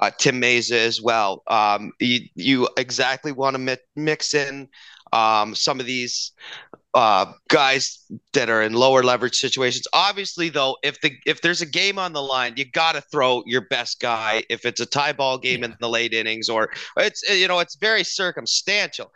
Uh, 0.00 0.10
Tim 0.18 0.40
Mayza 0.40 0.72
as 0.72 1.02
well. 1.02 1.42
Um, 1.48 1.92
you, 2.00 2.20
you 2.34 2.68
exactly 2.76 3.30
want 3.30 3.54
to 3.54 3.58
mi- 3.58 3.76
mix 3.94 4.32
in 4.32 4.68
um, 5.12 5.54
some 5.54 5.80
of 5.80 5.86
these 5.86 6.32
uh, 6.94 7.32
guys 7.48 8.04
that 8.34 8.50
are 8.50 8.62
in 8.62 8.74
lower 8.74 9.02
leverage 9.02 9.38
situations. 9.38 9.86
Obviously, 9.92 10.50
though, 10.50 10.76
if 10.82 11.00
the 11.00 11.12
if 11.24 11.40
there's 11.40 11.62
a 11.62 11.66
game 11.66 11.98
on 11.98 12.12
the 12.12 12.22
line, 12.22 12.54
you 12.56 12.64
got 12.64 12.92
to 12.92 13.00
throw 13.00 13.42
your 13.46 13.62
best 13.62 14.00
guy. 14.00 14.44
If 14.50 14.66
it's 14.66 14.80
a 14.80 14.86
tie 14.86 15.12
ball 15.12 15.38
game 15.38 15.60
yeah. 15.60 15.66
in 15.66 15.76
the 15.80 15.88
late 15.88 16.12
innings, 16.12 16.48
or 16.48 16.70
it's 16.98 17.22
you 17.28 17.48
know 17.48 17.60
it's 17.60 17.76
very 17.76 18.04
circumstantial. 18.04 19.12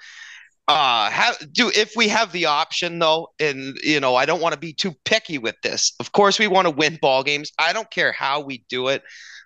Uh, 0.69 1.11
have 1.11 1.39
do 1.53 1.71
if 1.75 1.93
we 1.95 2.09
have 2.09 2.33
the 2.33 2.47
option 2.47 2.99
though, 2.99 3.29
and 3.39 3.77
you 3.83 4.01
know 4.01 4.17
I 4.17 4.25
don't 4.25 4.41
want 4.41 4.55
to 4.55 4.61
be 4.61 4.73
too 4.73 4.95
picky 5.05 5.39
with 5.39 5.57
this. 5.63 5.93
Of 6.01 6.13
course, 6.13 6.39
we 6.39 6.49
want 6.49 6.67
to 6.67 6.73
win 6.73 6.99
ball 7.01 7.23
games. 7.23 7.53
I 7.59 7.73
don't 7.73 7.91
care 7.91 8.13
how 8.13 8.41
we 8.41 8.65
do 8.69 8.89
it, 8.89 9.03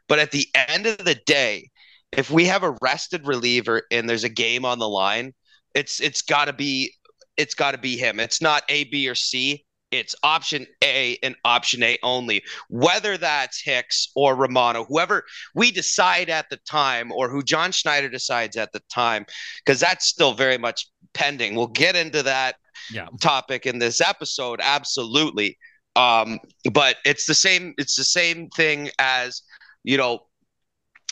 but 0.08 0.18
at 0.20 0.30
the 0.30 0.46
end 0.54 0.86
of 0.86 0.98
the 0.98 1.16
day, 1.26 1.70
if 2.12 2.30
we 2.30 2.46
have 2.46 2.62
a 2.62 2.76
rested 2.80 3.26
reliever 3.26 3.82
and 3.90 4.08
there's 4.08 4.24
a 4.24 4.30
game 4.30 4.64
on 4.64 4.78
the 4.78 4.88
line, 4.88 5.34
it's 5.74 6.00
it's 6.00 6.22
got 6.22 6.46
to 6.46 6.52
be 6.52 6.94
it's 7.40 7.54
got 7.54 7.72
to 7.72 7.78
be 7.78 7.96
him. 7.96 8.20
It's 8.20 8.42
not 8.42 8.62
A, 8.68 8.84
B, 8.84 9.08
or 9.08 9.14
C. 9.14 9.64
It's 9.90 10.14
option 10.22 10.66
A 10.84 11.18
and 11.22 11.34
option 11.44 11.82
A 11.82 11.98
only. 12.02 12.42
Whether 12.68 13.16
that's 13.16 13.60
Hicks 13.60 14.10
or 14.14 14.36
Romano, 14.36 14.84
whoever 14.84 15.24
we 15.54 15.72
decide 15.72 16.28
at 16.28 16.48
the 16.50 16.58
time, 16.58 17.10
or 17.10 17.28
who 17.28 17.42
John 17.42 17.72
Schneider 17.72 18.08
decides 18.08 18.56
at 18.56 18.72
the 18.72 18.82
time, 18.92 19.24
because 19.64 19.80
that's 19.80 20.06
still 20.06 20.34
very 20.34 20.58
much 20.58 20.86
pending. 21.14 21.56
We'll 21.56 21.66
get 21.66 21.96
into 21.96 22.22
that 22.22 22.56
yeah. 22.92 23.06
topic 23.20 23.66
in 23.66 23.78
this 23.78 24.00
episode, 24.00 24.60
absolutely. 24.62 25.58
Um, 25.96 26.38
but 26.72 26.96
it's 27.04 27.26
the 27.26 27.34
same. 27.34 27.74
It's 27.78 27.96
the 27.96 28.04
same 28.04 28.48
thing 28.50 28.90
as 28.98 29.42
you 29.82 29.96
know 29.96 30.20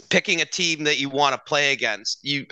picking 0.01 0.41
a 0.41 0.45
team 0.45 0.85
that 0.85 0.99
you 0.99 1.09
want 1.09 1.35
to 1.35 1.41
play 1.47 1.73
against 1.73 2.19
you 2.23 2.47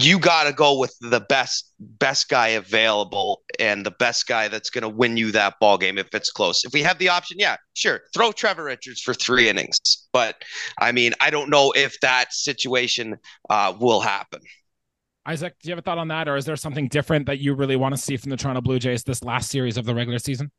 you 0.00 0.18
got 0.18 0.44
to 0.44 0.52
go 0.52 0.78
with 0.78 0.94
the 1.00 1.20
best 1.20 1.72
best 1.78 2.28
guy 2.28 2.48
available 2.48 3.42
and 3.58 3.84
the 3.84 3.90
best 3.92 4.26
guy 4.26 4.48
that's 4.48 4.70
going 4.70 4.82
to 4.82 4.88
win 4.88 5.16
you 5.16 5.30
that 5.32 5.54
ball 5.60 5.78
game 5.78 5.98
if 5.98 6.14
it's 6.14 6.30
close. 6.30 6.64
If 6.64 6.72
we 6.72 6.82
have 6.82 6.98
the 6.98 7.08
option 7.08 7.38
yeah 7.38 7.56
sure 7.74 8.00
throw 8.14 8.32
trevor 8.32 8.64
richards 8.64 9.00
for 9.00 9.14
three 9.14 9.48
innings. 9.48 9.78
But 10.12 10.36
i 10.78 10.92
mean 10.92 11.12
i 11.20 11.30
don't 11.30 11.50
know 11.50 11.72
if 11.72 11.98
that 12.00 12.32
situation 12.32 13.16
uh, 13.50 13.74
will 13.78 14.00
happen. 14.00 14.40
Isaac 15.26 15.54
do 15.62 15.68
you 15.68 15.72
have 15.72 15.78
a 15.78 15.82
thought 15.82 15.98
on 15.98 16.08
that? 16.08 16.28
Or 16.28 16.36
is 16.36 16.44
there 16.44 16.56
something 16.56 16.88
different 16.88 17.26
that 17.26 17.38
you 17.38 17.54
really 17.54 17.76
want 17.76 17.94
to 17.94 18.00
see 18.00 18.16
from 18.16 18.30
the 18.30 18.36
toronto 18.36 18.60
blue 18.60 18.78
jays 18.78 19.04
this 19.04 19.22
last 19.22 19.50
series 19.50 19.76
of 19.76 19.84
the 19.84 19.94
regular 19.94 20.18
season 20.18 20.50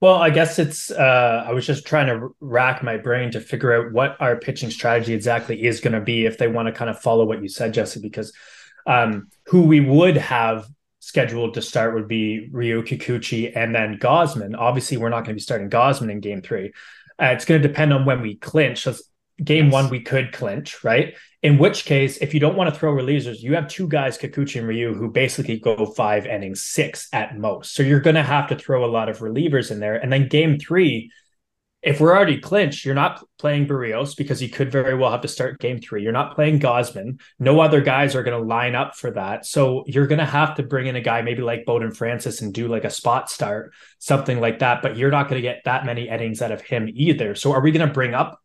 Well, 0.00 0.14
I 0.14 0.30
guess 0.30 0.58
it's. 0.58 0.90
Uh, 0.90 1.44
I 1.46 1.52
was 1.52 1.66
just 1.66 1.86
trying 1.86 2.06
to 2.06 2.34
rack 2.40 2.82
my 2.82 2.96
brain 2.96 3.30
to 3.32 3.40
figure 3.40 3.72
out 3.74 3.92
what 3.92 4.16
our 4.18 4.36
pitching 4.36 4.70
strategy 4.70 5.12
exactly 5.12 5.62
is 5.62 5.80
going 5.80 5.92
to 5.92 6.00
be 6.00 6.24
if 6.24 6.38
they 6.38 6.48
want 6.48 6.68
to 6.68 6.72
kind 6.72 6.90
of 6.90 6.98
follow 6.98 7.26
what 7.26 7.42
you 7.42 7.48
said, 7.48 7.74
Jesse. 7.74 8.00
Because 8.00 8.32
um, 8.86 9.28
who 9.46 9.62
we 9.62 9.80
would 9.80 10.16
have 10.16 10.66
scheduled 11.00 11.54
to 11.54 11.62
start 11.62 11.94
would 11.94 12.08
be 12.08 12.48
Ryu 12.50 12.82
Kikuchi 12.82 13.52
and 13.54 13.74
then 13.74 13.98
Gausman. 13.98 14.56
Obviously, 14.56 14.96
we're 14.96 15.10
not 15.10 15.24
going 15.24 15.30
to 15.30 15.34
be 15.34 15.40
starting 15.40 15.68
Gausman 15.68 16.10
in 16.10 16.20
Game 16.20 16.40
Three. 16.40 16.72
Uh, 17.20 17.26
it's 17.26 17.44
going 17.44 17.60
to 17.60 17.68
depend 17.68 17.92
on 17.92 18.06
when 18.06 18.22
we 18.22 18.36
clinch. 18.36 18.82
So 18.84 18.94
game 19.42 19.66
yes. 19.66 19.72
one, 19.72 19.90
we 19.90 20.00
could 20.00 20.32
clinch, 20.32 20.82
right? 20.82 21.14
In 21.42 21.56
which 21.56 21.86
case, 21.86 22.18
if 22.18 22.34
you 22.34 22.40
don't 22.40 22.56
want 22.56 22.72
to 22.72 22.78
throw 22.78 22.92
relievers, 22.92 23.40
you 23.40 23.54
have 23.54 23.66
two 23.66 23.88
guys, 23.88 24.18
Kikuchi 24.18 24.58
and 24.58 24.68
Ryu, 24.68 24.92
who 24.92 25.10
basically 25.10 25.58
go 25.58 25.86
five 25.86 26.26
innings, 26.26 26.62
six 26.62 27.08
at 27.14 27.38
most. 27.38 27.74
So 27.74 27.82
you're 27.82 28.00
going 28.00 28.16
to 28.16 28.22
have 28.22 28.48
to 28.48 28.56
throw 28.56 28.84
a 28.84 28.92
lot 28.92 29.08
of 29.08 29.20
relievers 29.20 29.70
in 29.70 29.80
there. 29.80 29.94
And 29.94 30.12
then 30.12 30.28
game 30.28 30.58
three, 30.58 31.10
if 31.82 31.98
we're 31.98 32.14
already 32.14 32.38
clinched, 32.38 32.84
you're 32.84 32.94
not 32.94 33.24
playing 33.38 33.66
Berrios 33.66 34.14
because 34.14 34.38
he 34.38 34.48
could 34.48 34.70
very 34.70 34.94
well 34.94 35.10
have 35.10 35.22
to 35.22 35.28
start 35.28 35.58
game 35.58 35.80
three. 35.80 36.02
You're 36.02 36.12
not 36.12 36.34
playing 36.34 36.60
Gausman. 36.60 37.18
No 37.38 37.60
other 37.60 37.80
guys 37.80 38.14
are 38.14 38.22
going 38.22 38.38
to 38.38 38.46
line 38.46 38.74
up 38.74 38.94
for 38.94 39.10
that. 39.12 39.46
So 39.46 39.84
you're 39.86 40.06
going 40.06 40.18
to 40.18 40.26
have 40.26 40.56
to 40.56 40.62
bring 40.62 40.88
in 40.88 40.96
a 40.96 41.00
guy 41.00 41.22
maybe 41.22 41.40
like 41.40 41.64
Bowden 41.64 41.90
Francis 41.90 42.42
and 42.42 42.52
do 42.52 42.68
like 42.68 42.84
a 42.84 42.90
spot 42.90 43.30
start, 43.30 43.72
something 43.98 44.40
like 44.40 44.58
that. 44.58 44.82
But 44.82 44.98
you're 44.98 45.10
not 45.10 45.30
going 45.30 45.40
to 45.40 45.48
get 45.48 45.62
that 45.64 45.86
many 45.86 46.06
innings 46.06 46.42
out 46.42 46.52
of 46.52 46.60
him 46.60 46.86
either. 46.92 47.34
So 47.34 47.52
are 47.52 47.62
we 47.62 47.70
going 47.70 47.88
to 47.88 47.94
bring 47.94 48.12
up 48.12 48.38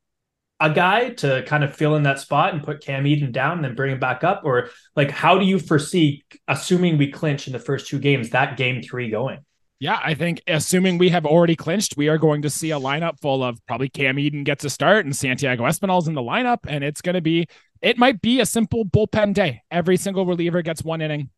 a 0.65 0.73
guy 0.73 1.09
to 1.09 1.43
kind 1.43 1.63
of 1.63 1.75
fill 1.75 1.95
in 1.95 2.03
that 2.03 2.19
spot 2.19 2.53
and 2.53 2.63
put 2.63 2.83
Cam 2.83 3.05
Eden 3.05 3.31
down 3.31 3.57
and 3.57 3.63
then 3.63 3.75
bring 3.75 3.91
him 3.91 3.99
back 3.99 4.23
up? 4.23 4.41
Or 4.43 4.69
like, 4.95 5.11
how 5.11 5.37
do 5.37 5.45
you 5.45 5.59
foresee, 5.59 6.23
assuming 6.47 6.97
we 6.97 7.11
clinch 7.11 7.47
in 7.47 7.53
the 7.53 7.59
first 7.59 7.87
two 7.87 7.99
games, 7.99 8.31
that 8.31 8.57
game 8.57 8.81
three 8.81 9.09
going? 9.09 9.39
Yeah, 9.79 9.99
I 10.01 10.13
think 10.13 10.41
assuming 10.47 10.97
we 10.97 11.09
have 11.09 11.25
already 11.25 11.55
clinched, 11.55 11.97
we 11.97 12.07
are 12.07 12.17
going 12.17 12.41
to 12.43 12.49
see 12.49 12.71
a 12.71 12.79
lineup 12.79 13.19
full 13.19 13.43
of 13.43 13.59
probably 13.67 13.89
Cam 13.89 14.17
Eden 14.17 14.43
gets 14.43 14.63
a 14.63 14.69
start 14.69 15.05
and 15.05 15.15
Santiago 15.15 15.65
Espinal's 15.65 16.07
in 16.07 16.13
the 16.13 16.21
lineup. 16.21 16.59
And 16.65 16.83
it's 16.83 17.01
going 17.01 17.15
to 17.15 17.21
be, 17.21 17.47
it 17.81 17.97
might 17.97 18.21
be 18.21 18.39
a 18.39 18.45
simple 18.45 18.85
bullpen 18.85 19.33
day. 19.33 19.61
Every 19.69 19.97
single 19.97 20.25
reliever 20.25 20.61
gets 20.61 20.83
one 20.83 21.01
inning, 21.01 21.29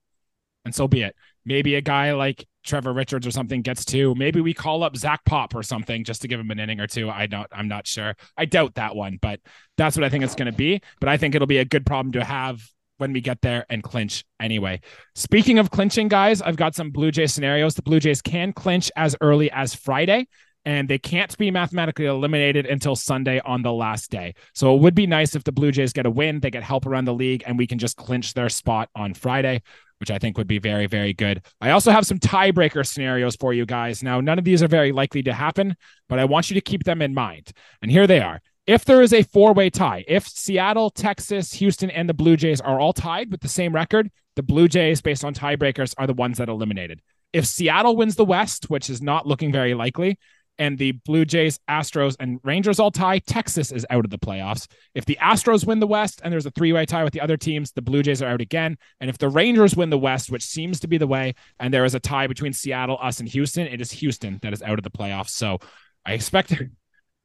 and 0.63 0.73
so 0.73 0.87
be 0.87 1.01
it. 1.01 1.15
Maybe 1.45 1.75
a 1.75 1.81
guy 1.81 2.13
like 2.13 2.45
Trevor 2.67 2.93
Richards 2.93 3.25
or 3.25 3.31
something 3.31 3.61
gets 3.61 3.83
two. 3.85 4.13
Maybe 4.15 4.41
we 4.41 4.53
call 4.53 4.83
up 4.83 4.95
Zach 4.95 5.23
Pop 5.25 5.55
or 5.55 5.63
something 5.63 6.03
just 6.03 6.21
to 6.21 6.27
give 6.27 6.39
him 6.39 6.51
an 6.51 6.59
inning 6.59 6.79
or 6.79 6.87
two. 6.87 7.09
I 7.09 7.25
don't, 7.25 7.47
I'm 7.51 7.67
not 7.67 7.87
sure. 7.87 8.15
I 8.37 8.45
doubt 8.45 8.75
that 8.75 8.95
one, 8.95 9.17
but 9.21 9.39
that's 9.77 9.97
what 9.97 10.03
I 10.03 10.09
think 10.09 10.23
it's 10.23 10.35
going 10.35 10.51
to 10.51 10.57
be. 10.57 10.81
But 10.99 11.09
I 11.09 11.17
think 11.17 11.33
it'll 11.33 11.47
be 11.47 11.57
a 11.57 11.65
good 11.65 11.85
problem 11.85 12.11
to 12.13 12.23
have 12.23 12.61
when 12.97 13.13
we 13.13 13.21
get 13.21 13.41
there 13.41 13.65
and 13.69 13.83
clinch 13.83 14.25
anyway. 14.39 14.81
Speaking 15.15 15.59
of 15.59 15.71
clinching, 15.71 16.07
guys, 16.07 16.41
I've 16.41 16.57
got 16.57 16.75
some 16.75 16.91
Blue 16.91 17.11
Jays 17.11 17.33
scenarios. 17.33 17.75
The 17.75 17.83
Blue 17.83 17.99
Jays 17.99 18.21
can 18.21 18.53
clinch 18.53 18.91
as 18.95 19.15
early 19.21 19.51
as 19.51 19.73
Friday 19.73 20.27
and 20.67 20.89
they 20.89 20.97
can't 20.97 21.37
be 21.37 21.49
mathematically 21.49 22.07
eliminated 22.07 22.65
until 22.65 22.93
Sunday 22.93 23.39
on 23.45 23.61
the 23.61 23.71
last 23.71 24.11
day. 24.11 24.35
So 24.53 24.75
it 24.75 24.81
would 24.81 24.95
be 24.95 25.07
nice 25.07 25.33
if 25.33 25.45
the 25.45 25.53
Blue 25.53 25.71
Jays 25.71 25.93
get 25.93 26.05
a 26.05 26.11
win, 26.11 26.41
they 26.41 26.51
get 26.51 26.61
help 26.61 26.85
around 26.85 27.05
the 27.05 27.13
league, 27.13 27.41
and 27.45 27.57
we 27.57 27.65
can 27.65 27.79
just 27.79 27.95
clinch 27.95 28.33
their 28.33 28.49
spot 28.49 28.89
on 28.93 29.13
Friday, 29.13 29.61
which 29.99 30.11
I 30.11 30.17
think 30.17 30.37
would 30.37 30.47
be 30.47 30.59
very, 30.59 30.87
very 30.87 31.13
good. 31.13 31.41
I 31.61 31.71
also 31.71 31.91
have 31.91 32.05
some 32.05 32.19
tiebreaker 32.19 32.85
scenarios 32.85 33.35
for 33.35 33.53
you 33.53 33.65
guys. 33.65 34.03
Now, 34.03 34.21
none 34.21 34.37
of 34.39 34.45
these 34.45 34.61
are 34.63 34.67
very 34.67 34.91
likely 34.91 35.23
to 35.23 35.33
happen, 35.33 35.75
but 36.09 36.19
I 36.19 36.25
want 36.25 36.49
you 36.49 36.53
to 36.55 36.61
keep 36.61 36.83
them 36.83 37.01
in 37.01 37.13
mind. 37.13 37.51
And 37.81 37.91
here 37.91 38.07
they 38.07 38.19
are. 38.19 38.41
If 38.65 38.83
there 38.83 39.01
is 39.01 39.13
a 39.13 39.23
four 39.23 39.53
way 39.53 39.69
tie, 39.69 40.03
if 40.07 40.27
Seattle, 40.27 40.89
Texas, 40.89 41.53
Houston, 41.53 41.89
and 41.89 42.09
the 42.09 42.13
Blue 42.13 42.35
Jays 42.35 42.59
are 42.59 42.79
all 42.79 42.91
tied 42.93 43.31
with 43.31 43.39
the 43.39 43.47
same 43.47 43.73
record, 43.73 44.11
the 44.35 44.43
Blue 44.43 44.67
Jays, 44.67 45.01
based 45.01 45.23
on 45.23 45.33
tiebreakers, 45.33 45.93
are 45.97 46.05
the 46.05 46.13
ones 46.13 46.37
that 46.37 46.49
eliminated. 46.49 47.01
If 47.31 47.45
Seattle 47.45 47.95
wins 47.95 48.15
the 48.15 48.25
West, 48.25 48.69
which 48.69 48.89
is 48.89 49.01
not 49.01 49.25
looking 49.25 49.51
very 49.51 49.73
likely, 49.73 50.17
and 50.59 50.77
the 50.77 50.93
Blue 51.05 51.25
Jays, 51.25 51.59
Astros, 51.69 52.15
and 52.19 52.39
Rangers 52.43 52.79
all 52.79 52.91
tie, 52.91 53.19
Texas 53.19 53.71
is 53.71 53.85
out 53.89 54.05
of 54.05 54.11
the 54.11 54.17
playoffs. 54.17 54.67
If 54.93 55.05
the 55.05 55.17
Astros 55.21 55.65
win 55.65 55.79
the 55.79 55.87
West 55.87 56.21
and 56.23 56.31
there's 56.31 56.45
a 56.45 56.51
three 56.51 56.73
way 56.73 56.85
tie 56.85 57.03
with 57.03 57.13
the 57.13 57.21
other 57.21 57.37
teams, 57.37 57.71
the 57.71 57.81
Blue 57.81 58.03
Jays 58.03 58.21
are 58.21 58.27
out 58.27 58.41
again. 58.41 58.77
And 58.99 59.09
if 59.09 59.17
the 59.17 59.29
Rangers 59.29 59.75
win 59.75 59.89
the 59.89 59.97
West, 59.97 60.31
which 60.31 60.43
seems 60.43 60.79
to 60.81 60.87
be 60.87 60.97
the 60.97 61.07
way, 61.07 61.35
and 61.59 61.73
there 61.73 61.85
is 61.85 61.95
a 61.95 61.99
tie 61.99 62.27
between 62.27 62.53
Seattle, 62.53 62.97
us, 63.01 63.19
and 63.19 63.29
Houston, 63.29 63.67
it 63.67 63.81
is 63.81 63.91
Houston 63.91 64.39
that 64.41 64.53
is 64.53 64.61
out 64.61 64.79
of 64.79 64.83
the 64.83 64.91
playoffs. 64.91 65.29
So 65.29 65.59
I 66.05 66.13
expect. 66.13 66.53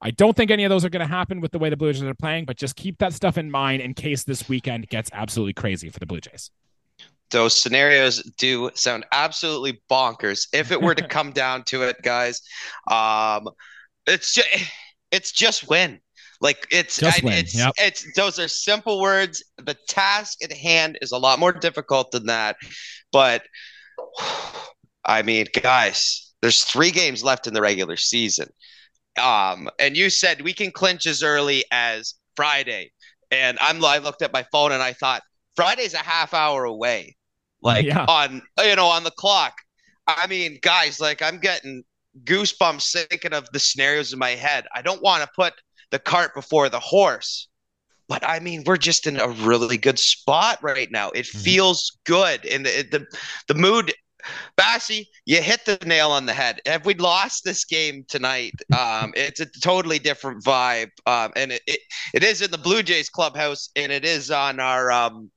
I 0.04 0.10
don't 0.10 0.36
think 0.36 0.50
any 0.50 0.64
of 0.64 0.70
those 0.70 0.84
are 0.84 0.90
going 0.90 1.06
to 1.06 1.14
happen 1.14 1.40
with 1.40 1.52
the 1.52 1.60
way 1.60 1.70
the 1.70 1.76
Blue 1.76 1.92
Jays 1.92 2.02
are 2.02 2.12
playing, 2.12 2.44
but 2.44 2.56
just 2.56 2.74
keep 2.74 2.98
that 2.98 3.12
stuff 3.12 3.38
in 3.38 3.52
mind 3.52 3.82
in 3.82 3.94
case 3.94 4.24
this 4.24 4.48
weekend 4.48 4.88
gets 4.88 5.08
absolutely 5.12 5.52
crazy 5.52 5.90
for 5.90 6.00
the 6.00 6.06
Blue 6.06 6.20
Jays 6.20 6.50
those 7.32 7.60
scenarios 7.60 8.22
do 8.38 8.70
sound 8.74 9.04
absolutely 9.10 9.82
bonkers 9.90 10.46
if 10.52 10.70
it 10.70 10.80
were 10.80 10.94
to 10.94 11.06
come 11.16 11.32
down 11.32 11.64
to 11.64 11.82
it 11.82 11.96
guys. 12.02 12.40
Um 12.90 13.48
it's 14.06 14.34
just 14.34 14.48
it's 15.10 15.32
just 15.32 15.68
win. 15.68 16.00
Like 16.40 16.66
it's 16.70 17.02
I, 17.02 17.20
it's 17.24 17.56
yep. 17.56 17.72
it's 17.78 18.06
those 18.14 18.38
are 18.38 18.48
simple 18.48 19.00
words. 19.00 19.42
The 19.58 19.76
task 19.88 20.42
at 20.42 20.52
hand 20.52 20.98
is 21.00 21.12
a 21.12 21.18
lot 21.18 21.38
more 21.38 21.52
difficult 21.52 22.10
than 22.12 22.26
that. 22.26 22.56
But 23.10 23.42
i 25.04 25.20
mean 25.20 25.44
guys 25.60 26.32
there's 26.42 26.62
three 26.62 26.92
games 26.92 27.24
left 27.24 27.48
in 27.48 27.54
the 27.54 27.60
regular 27.60 27.96
season. 27.96 28.48
Um 29.20 29.68
and 29.78 29.96
you 29.96 30.10
said 30.10 30.42
we 30.42 30.52
can 30.52 30.70
clinch 30.70 31.06
as 31.06 31.22
early 31.22 31.64
as 31.72 32.14
friday. 32.36 32.92
And 33.30 33.58
i'm 33.60 33.84
i 33.84 33.98
looked 33.98 34.22
at 34.22 34.32
my 34.32 34.44
phone 34.52 34.72
and 34.72 34.82
i 34.82 34.92
thought 34.92 35.22
friday's 35.56 35.94
a 35.94 35.98
half 35.98 36.34
hour 36.34 36.64
away 36.64 37.16
like 37.62 37.86
yeah. 37.86 38.04
on 38.08 38.42
you 38.64 38.76
know 38.76 38.86
on 38.86 39.04
the 39.04 39.10
clock. 39.10 39.54
I 40.06 40.26
mean, 40.26 40.58
guys, 40.62 41.00
like 41.00 41.22
I'm 41.22 41.38
getting 41.38 41.84
goosebumps 42.24 43.06
thinking 43.08 43.32
of 43.32 43.48
the 43.52 43.60
scenarios 43.60 44.12
in 44.12 44.18
my 44.18 44.30
head. 44.30 44.66
I 44.74 44.82
don't 44.82 45.02
want 45.02 45.22
to 45.22 45.28
put 45.34 45.54
the 45.90 45.98
cart 45.98 46.34
before 46.34 46.68
the 46.68 46.80
horse, 46.80 47.48
but 48.08 48.26
I 48.28 48.40
mean, 48.40 48.64
we're 48.66 48.76
just 48.76 49.06
in 49.06 49.18
a 49.18 49.28
really 49.28 49.78
good 49.78 49.98
spot 49.98 50.58
right 50.62 50.90
now. 50.90 51.10
It 51.10 51.26
mm-hmm. 51.26 51.38
feels 51.38 51.98
good, 52.04 52.44
and 52.44 52.66
the, 52.66 52.86
the 52.90 53.06
the 53.48 53.54
mood 53.54 53.94
Bassy, 54.56 55.08
you 55.24 55.42
hit 55.42 55.64
the 55.64 55.78
nail 55.84 56.10
on 56.10 56.26
the 56.26 56.32
head. 56.32 56.60
If 56.66 56.84
we 56.84 56.94
lost 56.94 57.44
this 57.44 57.64
game 57.64 58.04
tonight, 58.08 58.54
um, 58.76 59.12
it's 59.16 59.40
a 59.40 59.46
totally 59.60 59.98
different 59.98 60.44
vibe, 60.44 60.90
um, 61.06 61.32
and 61.36 61.52
it, 61.52 61.62
it, 61.66 61.80
it 62.14 62.24
is 62.24 62.42
in 62.42 62.50
the 62.50 62.58
Blue 62.58 62.82
Jays 62.82 63.08
clubhouse, 63.08 63.70
and 63.76 63.90
it 63.92 64.04
is 64.04 64.30
on 64.30 64.60
our 64.60 64.90
um, 64.90 65.30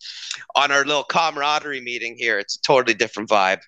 on 0.55 0.71
our 0.71 0.85
little 0.85 1.03
camaraderie 1.03 1.81
meeting 1.81 2.15
here. 2.17 2.39
It's 2.39 2.57
a 2.57 2.61
totally 2.61 2.93
different 2.93 3.29
vibe. 3.29 3.59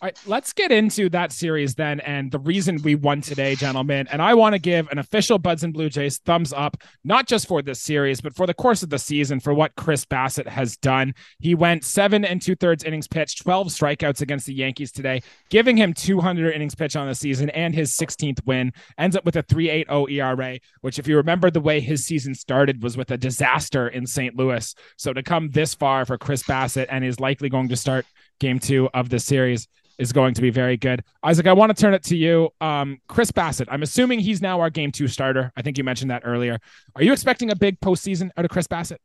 All 0.00 0.06
right, 0.06 0.18
let's 0.26 0.52
get 0.52 0.70
into 0.70 1.08
that 1.08 1.32
series 1.32 1.74
then 1.74 1.98
and 2.00 2.30
the 2.30 2.38
reason 2.38 2.80
we 2.82 2.94
won 2.94 3.20
today, 3.20 3.56
gentlemen. 3.56 4.06
And 4.12 4.22
I 4.22 4.32
want 4.32 4.52
to 4.52 4.60
give 4.60 4.88
an 4.92 4.98
official 4.98 5.40
Buds 5.40 5.64
and 5.64 5.74
Blue 5.74 5.88
Jays 5.88 6.18
thumbs 6.18 6.52
up, 6.52 6.76
not 7.02 7.26
just 7.26 7.48
for 7.48 7.62
this 7.62 7.80
series, 7.80 8.20
but 8.20 8.32
for 8.36 8.46
the 8.46 8.54
course 8.54 8.84
of 8.84 8.90
the 8.90 8.98
season 9.00 9.40
for 9.40 9.52
what 9.52 9.74
Chris 9.74 10.04
Bassitt 10.04 10.46
has 10.46 10.76
done. 10.76 11.14
He 11.40 11.56
went 11.56 11.84
seven 11.84 12.24
and 12.24 12.40
two 12.40 12.54
thirds 12.54 12.84
innings 12.84 13.08
pitched, 13.08 13.42
12 13.42 13.70
strikeouts 13.70 14.20
against 14.20 14.46
the 14.46 14.54
Yankees 14.54 14.92
today, 14.92 15.20
giving 15.50 15.76
him 15.76 15.92
200 15.92 16.54
innings 16.54 16.76
pitched 16.76 16.94
on 16.94 17.08
the 17.08 17.14
season 17.16 17.50
and 17.50 17.74
his 17.74 17.90
16th 17.96 18.46
win. 18.46 18.72
Ends 18.98 19.16
up 19.16 19.24
with 19.24 19.34
a 19.34 19.42
3.80 19.42 20.12
ERA, 20.12 20.60
which, 20.80 21.00
if 21.00 21.08
you 21.08 21.16
remember 21.16 21.50
the 21.50 21.60
way 21.60 21.80
his 21.80 22.06
season 22.06 22.36
started, 22.36 22.84
was 22.84 22.96
with 22.96 23.10
a 23.10 23.18
disaster 23.18 23.88
in 23.88 24.06
St. 24.06 24.36
Louis. 24.36 24.76
So 24.96 25.12
to 25.12 25.24
come 25.24 25.50
this 25.50 25.74
far 25.74 26.04
for 26.04 26.16
Chris 26.16 26.44
Bassitt 26.44 26.86
and 26.88 27.04
is 27.04 27.18
likely 27.18 27.48
going 27.48 27.68
to 27.70 27.76
start 27.76 28.06
game 28.38 28.60
two 28.60 28.88
of 28.94 29.08
the 29.08 29.18
series 29.18 29.66
is 29.98 30.12
going 30.12 30.34
to 30.34 30.42
be 30.42 30.50
very 30.50 30.76
good. 30.76 31.02
Isaac, 31.22 31.46
I 31.46 31.52
want 31.52 31.74
to 31.76 31.80
turn 31.80 31.94
it 31.94 32.02
to 32.04 32.16
you. 32.16 32.50
Um, 32.60 32.98
Chris 33.08 33.32
Bassitt, 33.32 33.66
I'm 33.70 33.82
assuming 33.82 34.20
he's 34.20 34.40
now 34.40 34.60
our 34.60 34.70
game 34.70 34.92
two 34.92 35.08
starter. 35.08 35.52
I 35.56 35.62
think 35.62 35.76
you 35.78 35.84
mentioned 35.84 36.10
that 36.10 36.22
earlier. 36.24 36.58
Are 36.96 37.02
you 37.02 37.12
expecting 37.12 37.50
a 37.50 37.56
big 37.56 37.80
postseason 37.80 38.30
out 38.36 38.44
of 38.44 38.50
Chris 38.50 38.66
Bassitt? 38.66 38.98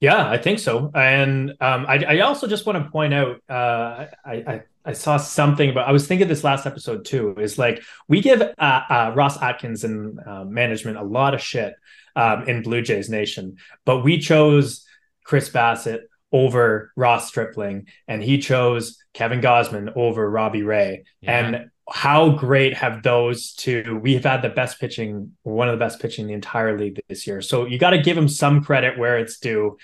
Yeah, 0.00 0.28
I 0.28 0.36
think 0.36 0.58
so. 0.58 0.90
And 0.96 1.50
um, 1.60 1.86
I, 1.86 2.04
I, 2.04 2.20
also 2.20 2.48
just 2.48 2.66
want 2.66 2.84
to 2.84 2.90
point 2.90 3.14
out, 3.14 3.40
uh, 3.48 4.06
I, 4.24 4.34
I, 4.34 4.62
I, 4.84 4.92
saw 4.94 5.16
something 5.16 5.72
but 5.74 5.86
I 5.86 5.92
was 5.92 6.08
thinking 6.08 6.26
this 6.26 6.42
last 6.42 6.66
episode 6.66 7.04
too, 7.04 7.36
is 7.38 7.56
like 7.56 7.84
we 8.08 8.20
give 8.20 8.42
uh, 8.42 8.52
uh, 8.58 9.12
Ross 9.14 9.40
Atkins 9.40 9.84
and 9.84 10.18
uh, 10.26 10.44
management 10.44 10.96
a 10.96 11.04
lot 11.04 11.34
of 11.34 11.40
shit 11.40 11.74
um, 12.16 12.48
in 12.48 12.62
Blue 12.62 12.82
Jays 12.82 13.10
Nation, 13.10 13.58
but 13.84 14.02
we 14.02 14.18
chose 14.18 14.84
Chris 15.22 15.48
Bassitt 15.48 16.00
over 16.32 16.92
Ross 16.96 17.28
Stripling, 17.28 17.86
and 18.08 18.22
he 18.22 18.38
chose 18.38 18.98
Kevin 19.14 19.40
Gausman 19.40 19.92
over 19.96 20.28
Robbie 20.28 20.62
Ray. 20.62 21.04
Yeah. 21.20 21.46
And 21.46 21.70
how 21.90 22.30
great 22.30 22.74
have 22.74 23.02
those 23.02 23.52
two? 23.52 23.98
We've 24.02 24.24
had 24.24 24.42
the 24.42 24.48
best 24.48 24.80
pitching, 24.80 25.32
one 25.42 25.68
of 25.68 25.78
the 25.78 25.84
best 25.84 26.00
pitching 26.00 26.22
in 26.22 26.28
the 26.28 26.34
entire 26.34 26.78
league 26.78 27.00
this 27.08 27.26
year. 27.26 27.42
So 27.42 27.66
you 27.66 27.78
got 27.78 27.90
to 27.90 28.00
give 28.00 28.16
him 28.16 28.28
some 28.28 28.64
credit 28.64 28.98
where 28.98 29.18
it's 29.18 29.38
due. 29.38 29.76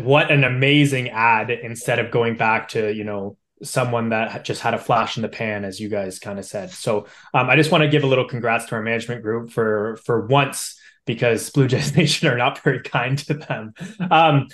What 0.00 0.30
an 0.30 0.44
amazing 0.44 1.10
ad 1.10 1.50
instead 1.50 1.98
of 1.98 2.10
going 2.10 2.36
back 2.36 2.68
to, 2.70 2.92
you 2.92 3.04
know, 3.04 3.36
someone 3.62 4.08
that 4.08 4.44
just 4.44 4.60
had 4.60 4.74
a 4.74 4.78
flash 4.78 5.16
in 5.16 5.22
the 5.22 5.28
pan, 5.28 5.64
as 5.64 5.80
you 5.80 5.88
guys 5.88 6.18
kind 6.18 6.38
of 6.38 6.44
said. 6.44 6.70
So 6.70 7.06
um, 7.32 7.48
I 7.48 7.56
just 7.56 7.70
want 7.70 7.82
to 7.82 7.88
give 7.88 8.02
a 8.02 8.06
little 8.06 8.26
congrats 8.26 8.66
to 8.66 8.74
our 8.74 8.82
management 8.82 9.22
group 9.22 9.50
for 9.50 9.96
for 10.04 10.26
once 10.26 10.78
because 11.06 11.50
Blue 11.50 11.68
Jays 11.68 11.96
Nation 11.96 12.28
are 12.28 12.36
not 12.36 12.58
very 12.58 12.80
kind 12.80 13.18
to 13.18 13.34
them. 13.34 13.74
Um, 14.10 14.48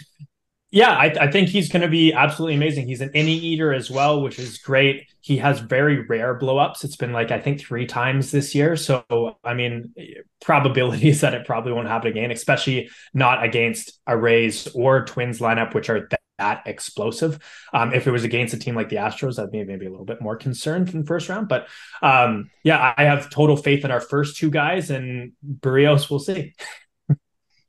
Yeah, 0.70 0.90
I, 0.90 1.06
I 1.18 1.30
think 1.30 1.48
he's 1.48 1.70
going 1.70 1.80
to 1.80 1.88
be 1.88 2.12
absolutely 2.12 2.54
amazing. 2.56 2.87
He's 2.88 3.00
an 3.00 3.10
inning 3.14 3.38
eater 3.38 3.72
as 3.72 3.90
well, 3.90 4.20
which 4.20 4.38
is 4.38 4.58
great. 4.58 5.08
He 5.22 5.38
has 5.38 5.60
very 5.60 6.04
rare 6.06 6.38
blowups. 6.38 6.84
It's 6.84 6.96
been 6.96 7.12
like 7.12 7.30
I 7.30 7.40
think 7.40 7.60
three 7.60 7.87
times 7.87 8.30
this 8.30 8.54
year. 8.54 8.76
So 8.76 9.38
I 9.42 9.54
mean, 9.54 9.94
probabilities 10.42 11.22
that 11.22 11.32
it 11.32 11.46
probably 11.46 11.72
won't 11.72 11.88
happen 11.88 12.10
again, 12.10 12.30
especially 12.30 12.90
not 13.14 13.42
against 13.42 13.98
a 14.06 14.16
Rays 14.16 14.68
or 14.75 15.06
Twins 15.06 15.38
lineup, 15.38 15.72
which 15.72 15.88
are 15.88 16.06
that, 16.10 16.20
that 16.37 16.62
explosive. 16.66 17.38
Um, 17.72 17.94
if 17.94 18.06
it 18.06 18.10
was 18.10 18.25
against 18.25 18.52
a 18.52 18.58
team 18.58 18.75
like 18.75 18.90
the 18.90 18.96
Astros, 18.96 19.42
I'd 19.42 19.50
be 19.50 19.64
maybe 19.64 19.87
a 19.87 19.90
little 19.90 20.04
bit 20.04 20.20
more 20.20 20.37
concerned 20.37 20.90
in 20.90 21.00
the 21.00 21.06
first 21.06 21.30
round. 21.30 21.48
But 21.48 21.66
um, 22.02 22.50
yeah, 22.62 22.92
I 22.94 23.04
have 23.04 23.30
total 23.30 23.56
faith 23.56 23.87
in 23.87 23.90
our 23.90 24.00
first 24.02 24.37
two 24.37 24.50
guys, 24.50 24.90
and 24.90 25.32
Berrios, 25.60 26.10
we'll 26.10 26.20
see. 26.20 26.52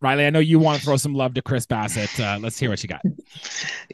Riley, 0.02 0.26
I 0.26 0.30
know 0.30 0.40
you 0.40 0.60
want 0.60 0.80
to 0.80 0.86
throw 0.86 0.96
some 0.98 1.14
love 1.14 1.34
to 1.34 1.42
Chris 1.42 1.66
Bassitt. 1.66 2.20
Uh, 2.20 2.40
let's 2.40 2.58
hear 2.58 2.70
what 2.70 2.82
you 2.82 2.90
got. 2.90 3.02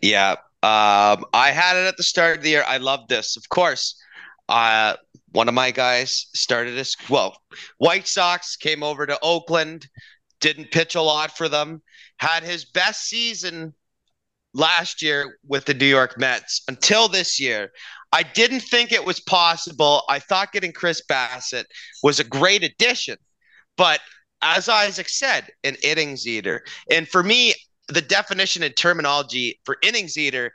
Yeah. 0.01 0.31
Um, 0.61 1.25
I 1.33 1.51
had 1.51 1.77
it 1.77 1.87
at 1.87 1.97
the 1.97 2.03
start 2.03 2.37
of 2.37 2.43
the 2.43 2.49
year. 2.49 2.63
I 2.67 2.77
love 2.77 3.07
this. 3.07 3.37
Of 3.37 3.49
course, 3.49 3.99
uh, 4.49 4.95
one 5.31 5.47
of 5.47 5.53
my 5.53 5.71
guys 5.71 6.27
started 6.33 6.75
this. 6.75 6.95
Well, 7.09 7.37
White 7.77 8.07
Sox 8.07 8.55
came 8.55 8.83
over 8.83 9.05
to 9.05 9.19
Oakland, 9.21 9.87
didn't 10.39 10.71
pitch 10.71 10.95
a 10.95 11.01
lot 11.01 11.35
for 11.35 11.49
them, 11.49 11.81
had 12.17 12.43
his 12.43 12.65
best 12.65 13.05
season 13.05 13.73
last 14.53 15.01
year 15.01 15.37
with 15.47 15.65
the 15.65 15.73
New 15.73 15.85
York 15.85 16.17
Mets 16.17 16.63
until 16.67 17.07
this 17.07 17.39
year. 17.39 17.71
I 18.11 18.23
didn't 18.23 18.61
think 18.61 18.91
it 18.91 19.05
was 19.05 19.19
possible. 19.19 20.03
I 20.07 20.19
thought 20.19 20.53
getting 20.53 20.71
Chris 20.71 21.01
Bassitt 21.07 21.65
was 22.01 22.19
a 22.19 22.23
great 22.23 22.63
addition, 22.63 23.17
but 23.75 23.99
as 24.45 24.69
Isaac 24.69 25.09
said, 25.09 25.49
an 25.63 25.75
innings 25.83 26.27
eater. 26.27 26.63
And 26.91 27.07
for 27.07 27.23
me, 27.23 27.55
the 27.87 28.01
definition 28.01 28.61
and 28.61 28.75
terminology 28.75 29.59
for 29.65 29.77
innings 29.81 30.17
eater, 30.17 30.53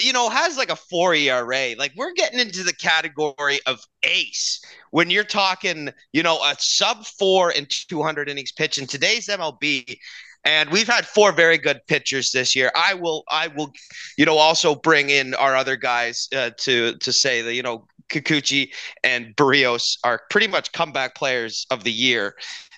you 0.00 0.12
know, 0.12 0.28
has 0.28 0.56
like 0.58 0.70
a 0.70 0.76
four 0.76 1.14
ERA. 1.14 1.74
Like 1.78 1.92
we're 1.96 2.12
getting 2.12 2.40
into 2.40 2.64
the 2.64 2.72
category 2.72 3.60
of 3.66 3.80
ace 4.02 4.60
when 4.90 5.10
you're 5.10 5.24
talking, 5.24 5.90
you 6.12 6.24
know, 6.24 6.42
a 6.42 6.56
sub 6.58 7.06
four 7.06 7.52
and 7.56 7.70
200 7.70 8.28
innings 8.28 8.52
pitch 8.52 8.78
in 8.78 8.86
today's 8.86 9.28
MLB. 9.28 9.96
And 10.44 10.70
we've 10.70 10.88
had 10.88 11.06
four 11.06 11.32
very 11.32 11.58
good 11.58 11.80
pitchers 11.86 12.32
this 12.32 12.56
year. 12.56 12.72
I 12.74 12.94
will, 12.94 13.24
I 13.30 13.48
will, 13.48 13.70
you 14.16 14.24
know, 14.24 14.38
also 14.38 14.74
bring 14.74 15.10
in 15.10 15.34
our 15.34 15.54
other 15.54 15.76
guys 15.76 16.28
uh, 16.34 16.50
to 16.60 16.96
to 16.96 17.12
say 17.12 17.42
that 17.42 17.52
you 17.52 17.62
know 17.62 17.86
Kikuchi 18.10 18.72
and 19.04 19.36
Berrios 19.36 19.98
are 20.02 20.22
pretty 20.30 20.48
much 20.48 20.72
comeback 20.72 21.14
players 21.14 21.66
of 21.70 21.84
the 21.84 21.92
year 21.92 22.34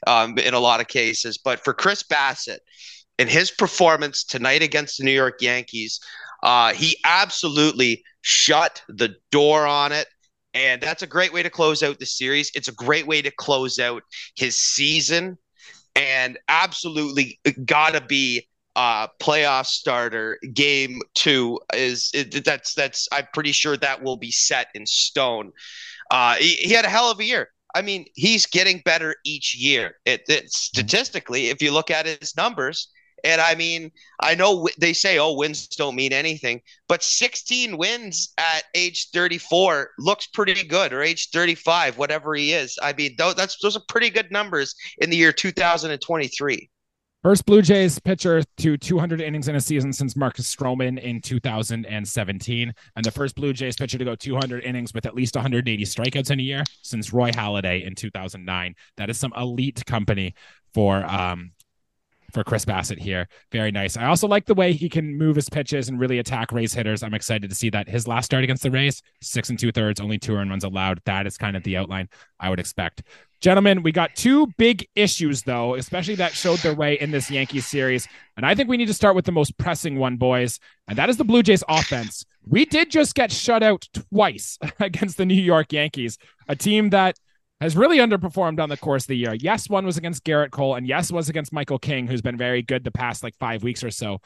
um, 0.07 0.39
in 0.39 0.55
a 0.55 0.61
lot 0.61 0.81
of 0.81 0.89
cases. 0.89 1.39
But 1.39 1.63
for 1.65 1.75
Chris 1.75 2.03
Bassitt 2.03 2.61
in 3.19 3.29
his 3.29 3.51
performance 3.51 4.25
tonight 4.25 4.63
against 4.63 4.99
the 4.99 5.05
New 5.05 5.13
York 5.13 5.41
Yankees, 5.41 6.01
uh, 6.43 6.73
he 6.73 6.97
absolutely 7.05 8.03
shut 8.23 8.83
the 8.89 9.15
door 9.31 9.67
on 9.67 9.93
it. 9.93 10.09
And 10.55 10.83
that's 10.83 11.03
a 11.03 11.07
great 11.07 11.33
way 11.33 11.43
to 11.43 11.51
close 11.51 11.83
out 11.83 11.99
the 11.99 12.07
series. 12.07 12.51
It's 12.55 12.69
a 12.69 12.73
great 12.73 13.07
way 13.07 13.23
to 13.23 13.31
close 13.31 13.79
out 13.79 14.03
his 14.37 14.59
season. 14.59 15.39
And 15.95 16.39
absolutely 16.49 17.39
got 17.65 17.93
to 17.93 18.01
be 18.01 18.49
uh, 18.77 19.09
playoff 19.21 19.67
starter. 19.67 20.39
Game 20.55 21.01
two 21.15 21.61
is 21.75 22.11
it, 22.15 22.45
that's 22.45 22.75
that's 22.75 23.09
I'm 23.13 23.27
pretty 23.35 23.53
sure 23.53 23.77
that 23.77 24.03
will 24.03 24.17
be 24.17 24.31
set 24.31 24.69
in 24.75 24.87
stone. 24.87 25.53
Uh, 26.11 26.37
he, 26.37 26.55
he 26.55 26.73
had 26.73 26.85
a 26.85 26.89
hell 26.89 27.11
of 27.11 27.21
a 27.21 27.25
year. 27.25 27.51
I 27.75 27.83
mean, 27.83 28.07
he's 28.15 28.47
getting 28.47 28.83
better 28.85 29.17
each 29.25 29.55
year. 29.55 29.97
It, 30.05 30.23
it, 30.29 30.53
statistically, 30.53 31.49
if 31.49 31.63
you 31.63 31.73
look 31.73 31.91
at 31.91 32.07
his 32.07 32.37
numbers, 32.37 32.89
and 33.25 33.41
I 33.41 33.55
mean, 33.55 33.93
I 34.21 34.35
know 34.35 34.69
they 34.79 34.93
say, 34.93 35.19
oh, 35.19 35.33
wins 35.33 35.69
don't 35.69 35.95
mean 35.95 36.13
anything, 36.13 36.61
but 36.89 37.03
16 37.03 37.77
wins 37.77 38.33
at 38.37 38.65
age 38.75 39.11
34 39.13 39.91
looks 39.99 40.27
pretty 40.27 40.65
good, 40.65 40.93
or 40.93 41.03
age 41.03 41.31
35, 41.31 41.99
whatever 41.99 42.35
he 42.35 42.53
is. 42.53 42.79
I 42.83 42.93
mean, 42.93 43.15
that's 43.17 43.59
those 43.59 43.77
are 43.77 43.83
pretty 43.89 44.11
good 44.11 44.33
numbers 44.33 44.75
in 44.99 45.11
the 45.11 45.17
year 45.17 45.33
2023. 45.33 46.69
First 47.23 47.47
Blue 47.47 47.63
Jays 47.63 48.01
pitcher 48.01 48.43
to 48.57 48.77
200 48.77 49.21
innings 49.21 49.47
in 49.47 49.55
a 49.55 49.61
season 49.61 49.93
since 49.93 50.17
Marcus 50.17 50.53
Stroman 50.53 50.99
in 51.01 51.21
2017, 51.21 52.75
and 52.97 53.05
the 53.05 53.11
first 53.13 53.37
Blue 53.37 53.53
Jays 53.53 53.77
pitcher 53.77 53.97
to 53.97 54.05
go 54.05 54.17
200 54.17 54.65
innings 54.65 54.93
with 54.93 55.07
at 55.07 55.15
least 55.15 55.37
180 55.37 55.85
strikeouts 55.85 56.33
in 56.33 56.41
a 56.41 56.43
year 56.43 56.65
since 56.83 57.13
Roy 57.13 57.31
Halladay 57.31 57.87
in 57.87 57.95
2009. 57.95 58.75
That 58.97 59.09
is 59.09 59.21
some 59.21 59.33
elite 59.37 59.87
company 59.87 60.35
for 60.75 61.05
um, 61.05 61.53
for 62.33 62.43
Chris 62.45 62.65
Bassitt 62.65 62.99
here. 62.99 63.29
Very 63.51 63.71
nice. 63.71 63.97
I 63.97 64.07
also 64.07 64.27
like 64.27 64.47
the 64.47 64.55
way 64.55 64.73
he 64.73 64.89
can 64.89 65.17
move 65.17 65.37
his 65.37 65.49
pitches 65.49 65.89
and 65.89 66.01
really 66.01 66.19
attack 66.19 66.53
Rays 66.53 66.73
hitters. 66.73 67.03
I'm 67.03 67.15
excited 67.15 67.49
to 67.51 67.57
see 67.57 67.71
that. 67.71 67.89
His 67.89 68.09
last 68.09 68.27
start 68.27 68.45
against 68.45 68.63
the 68.63 68.71
Rays, 68.71 69.03
six 69.21 69.51
and 69.51 69.59
two 69.59 69.73
thirds, 69.73 70.01
only 70.01 70.19
two 70.19 70.35
earned 70.35 70.51
runs 70.51 70.65
allowed. 70.65 71.01
That 71.05 71.27
is 71.27 71.37
kind 71.37 71.57
of 71.57 71.63
the 71.63 71.77
outline 71.77 72.09
I 72.41 72.51
would 72.51 72.61
expect. 72.61 73.03
Gentlemen, 73.41 73.83
we 73.83 73.91
got 73.91 74.15
two 74.15 74.47
big 74.57 74.87
issues, 74.95 75.43
though, 75.43 75.75
especially 75.75 76.15
that 76.15 76.33
showed 76.33 76.61
their 76.61 76.77
way 76.77 76.95
in 77.01 77.11
this 77.11 77.29
Yankees 77.29 77.67
series. 77.67 78.07
And 78.37 78.47
I 78.47 78.55
think 78.55 78.69
we 78.69 78.77
need 78.77 78.87
to 78.87 78.95
start 78.95 79.17
with 79.17 79.25
the 79.25 79.33
most 79.33 79.59
pressing 79.59 79.99
one, 79.99 80.17
boys. 80.17 80.61
And 80.87 80.97
that 80.97 81.11
is 81.11 81.17
the 81.17 81.25
Blue 81.25 81.43
Jays 81.43 81.65
offense. 81.69 82.25
We 82.47 82.65
did 82.65 82.91
just 82.91 83.17
get 83.17 83.33
shut 83.33 83.65
out 83.65 83.89
twice 84.13 84.59
against 84.81 85.17
the 85.17 85.27
New 85.27 85.35
York 85.35 85.73
Yankees, 85.73 86.19
a 86.49 86.55
team 86.55 86.91
that 86.91 87.17
has 87.63 87.77
really 87.77 87.99
underperformed 87.99 88.61
on 88.61 88.69
the 88.69 88.77
course 88.77 89.05
of 89.05 89.09
the 89.09 89.17
year. 89.17 89.35
Yes, 89.35 89.69
one 89.69 89.87
was 89.87 89.97
against 89.97 90.25
Gerrit 90.25 90.51
Cole, 90.51 90.75
and 90.75 90.87
yes, 90.87 91.13
was 91.13 91.29
against 91.29 91.53
Michael 91.53 91.79
King, 91.79 92.07
who's 92.07 92.23
been 92.23 92.37
very 92.37 92.61
good 92.61 92.83
the 92.83 92.91
past 92.91 93.23
like 93.23 93.37
five 93.39 93.63
weeks 93.63 93.85
or 93.85 93.91
so. 93.91 94.21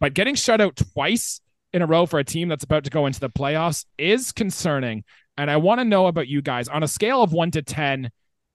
But 0.00 0.14
getting 0.14 0.34
shut 0.34 0.60
out 0.60 0.76
twice 0.76 1.40
in 1.72 1.82
a 1.82 1.86
row 1.86 2.04
for 2.06 2.18
a 2.18 2.24
team 2.24 2.48
that's 2.48 2.64
about 2.64 2.84
to 2.84 2.90
go 2.90 3.06
into 3.06 3.20
the 3.20 3.30
playoffs 3.30 3.84
is 3.96 4.32
concerning. 4.32 5.04
And 5.36 5.50
I 5.50 5.56
want 5.56 5.80
to 5.80 5.84
know 5.84 6.06
about 6.06 6.28
you 6.28 6.42
guys 6.42 6.68
on 6.68 6.82
a 6.82 6.88
scale 6.88 7.22
of 7.22 7.32
one 7.32 7.50
to 7.52 7.62
10 7.62 8.10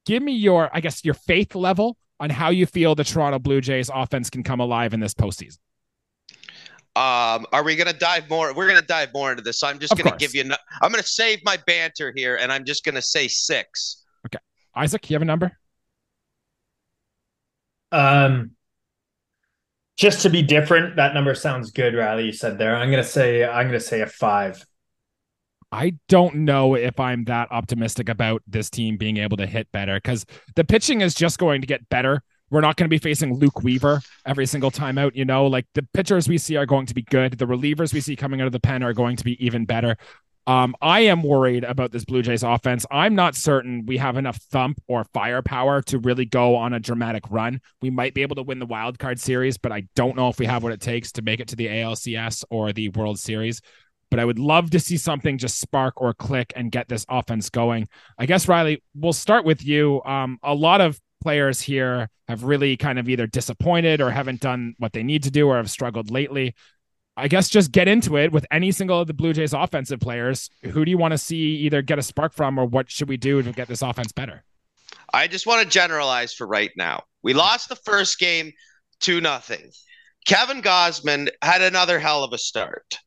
give 0.06 0.24
me 0.24 0.34
your, 0.34 0.70
I 0.74 0.80
guess, 0.80 1.04
your 1.06 1.14
faith 1.14 1.56
level 1.56 1.98
on 2.20 2.30
how 2.30 2.50
you 2.50 2.66
feel 2.66 2.96
the 2.96 3.04
Toronto 3.04 3.40
Blue 3.40 3.62
Jays 3.62 3.90
offense 3.94 4.30
can 4.30 4.44
come 4.44 4.60
alive 4.60 4.94
in 4.94 5.00
this 5.00 5.14
postseason. 5.14 5.60
Um, 6.96 7.46
are 7.54 7.64
we 7.64 7.76
going 7.76 7.88
to 7.88 7.98
dive 7.98 8.30
more? 8.30 8.54
We're 8.54 8.68
going 8.68 8.80
to 8.80 8.86
dive 8.86 9.14
more 9.14 9.32
into 9.32 9.44
this. 9.44 9.60
So 9.60 9.68
I'm 9.68 9.80
just 9.80 9.96
going 9.96 10.10
to 10.10 10.18
give 10.18 10.36
you. 10.36 10.44
I'm 10.82 10.92
going 10.92 11.02
to 11.02 11.08
save 11.08 11.40
my 11.46 11.58
banter 11.66 12.12
here, 12.16 12.36
and 12.36 12.52
I'm 12.52 12.66
just 12.66 12.84
going 12.84 12.96
to 12.96 13.02
say 13.02 13.28
six. 13.28 14.04
Okay, 14.26 14.40
Isaac, 14.76 15.10
you 15.10 15.16
have 15.16 15.22
a 15.22 15.26
number? 15.26 15.58
Um, 17.92 18.52
just 19.98 20.22
to 20.22 20.30
be 20.30 20.42
different, 20.42 20.96
that 20.96 21.14
number 21.14 21.36
sounds 21.36 21.72
good. 21.72 21.96
Riley, 21.96 22.26
you 22.26 22.32
said 22.32 22.58
there. 22.58 22.76
I'm 22.76 22.90
going 22.90 23.04
to 23.04 23.10
say. 23.10 23.44
I'm 23.44 23.72
to 23.72 23.80
say 23.80 24.02
a 24.02 24.06
five. 24.06 24.66
I 25.72 25.94
don't 26.08 26.36
know 26.36 26.76
if 26.76 27.00
I'm 27.00 27.26
that 27.26 27.52
optimistic 27.52 28.10
about 28.10 28.42
this 28.48 28.70
team 28.70 28.98
being 28.98 29.18
able 29.18 29.38
to 29.38 29.46
hit 29.46 29.72
better 29.72 29.98
because 29.98 30.26
the 30.56 30.64
pitching 30.64 31.02
is 31.02 31.14
just 31.14 31.38
going 31.38 31.62
to 31.62 31.68
get 31.68 31.88
better. 31.90 32.24
We're 32.50 32.62
not 32.62 32.76
going 32.78 32.86
to 32.86 32.90
be 32.90 32.98
facing 32.98 33.36
Luke 33.36 33.62
Weaver 33.62 34.02
every 34.26 34.48
single 34.48 34.72
time 34.72 34.98
out. 34.98 35.16
You 35.16 35.26
know, 35.26 35.46
like 35.46 35.68
the 35.76 35.84
pitchers 35.94 36.28
we 36.28 36.40
see 36.40 36.56
are 36.56 36.66
going 36.66 36.88
to 36.88 36.96
be 36.96 37.04
good. 37.04 37.38
The 37.38 37.46
relievers 37.46 37.94
we 37.94 38.02
see 38.02 38.16
coming 38.16 38.42
out 38.42 38.48
of 38.48 38.54
the 38.54 38.60
pen 38.60 38.82
are 38.82 38.94
going 38.94 39.18
to 39.18 39.24
be 39.24 39.44
even 39.46 39.66
better. 39.66 39.98
Um, 40.50 40.74
I 40.82 41.02
am 41.02 41.22
worried 41.22 41.64
about 41.64 41.92
this 41.92 42.06
Blue 42.06 42.24
Jays 42.24 42.42
offense. 42.42 42.84
I'm 42.90 43.14
not 43.14 43.36
certain 43.36 43.86
we 43.86 43.98
have 43.98 44.18
enough 44.18 44.38
thump 44.38 44.82
or 44.88 45.04
firepower 45.14 45.84
to 45.84 46.00
really 46.00 46.26
go 46.26 46.56
on 46.56 46.74
a 46.74 46.80
dramatic 46.80 47.24
run. 47.30 47.62
We 47.84 47.92
might 47.92 48.16
be 48.16 48.24
able 48.24 48.36
to 48.38 48.42
win 48.42 48.58
the 48.58 48.66
wild 48.66 48.98
card 48.98 49.20
series, 49.20 49.60
but 49.60 49.72
I 49.72 49.84
don't 49.96 50.16
know 50.16 50.28
if 50.28 50.40
we 50.40 50.48
have 50.48 50.64
what 50.64 50.72
it 50.72 50.82
takes 50.82 51.12
to 51.12 51.22
make 51.22 51.40
it 51.40 51.50
to 51.50 51.56
the 51.56 51.68
ALCS 51.68 52.46
or 52.50 52.74
the 52.74 52.90
World 52.90 53.20
Series 53.20 53.62
but 54.10 54.20
I 54.20 54.26
would 54.26 54.40
love 54.40 54.72
to 54.72 54.80
see 54.80 54.98
something 54.98 55.38
just 55.38 55.60
spark 55.60 56.02
or 56.02 56.16
click 56.16 56.52
and 56.56 56.72
get 56.72 56.88
this 56.88 57.06
offense 57.10 57.52
going. 57.52 57.88
I 58.18 58.26
guess, 58.26 58.48
Riley, 58.48 58.82
we'll 58.96 59.14
start 59.14 59.46
with 59.46 59.64
you. 59.64 60.02
Um, 60.04 60.40
a 60.42 60.56
lot 60.56 60.82
of 60.82 61.00
players 61.22 61.62
here 61.62 62.10
have 62.28 62.44
really 62.44 62.76
kind 62.76 62.98
of 62.98 63.08
either 63.08 63.28
disappointed 63.28 64.02
or 64.02 64.10
haven't 64.10 64.42
done 64.42 64.74
what 64.80 64.94
they 64.94 65.04
need 65.04 65.22
to 65.24 65.32
do 65.32 65.48
or 65.48 65.58
have 65.58 65.70
struggled 65.70 66.10
lately. 66.10 66.56
I 67.18 67.28
guess 67.28 67.50
just 67.50 67.72
get 67.72 67.88
into 67.88 68.18
it 68.18 68.32
with 68.32 68.46
any 68.50 68.72
single 68.72 69.02
of 69.02 69.08
the 69.08 69.14
Blue 69.14 69.34
Jays 69.34 69.54
offensive 69.54 70.00
players. 70.00 70.50
Who 70.64 70.86
do 70.86 70.92
you 70.92 70.98
want 70.98 71.12
to 71.12 71.18
see 71.18 71.56
either 71.58 71.82
get 71.82 72.00
a 72.00 72.02
spark 72.02 72.34
from 72.34 72.58
or 72.58 72.66
what 72.66 72.90
should 72.90 73.10
we 73.10 73.18
do 73.18 73.42
to 73.42 73.52
get 73.52 73.68
this 73.68 73.82
offense 73.82 74.12
better? 74.12 74.44
I 75.14 75.28
just 75.28 75.46
want 75.46 75.62
to 75.64 75.68
generalize 75.68 76.34
for 76.34 76.48
right 76.48 76.72
now. 76.78 77.04
We 77.22 77.34
lost 77.34 77.68
the 77.70 77.76
first 77.76 78.20
game 78.20 78.54
to 79.02 79.20
nothing. 79.20 79.72
Kevin 80.26 80.62
Gausman 80.62 81.30
had 81.42 81.62
another 81.62 82.00
hell 82.00 82.24
of 82.24 82.34
a 82.34 82.38
start. 82.38 82.98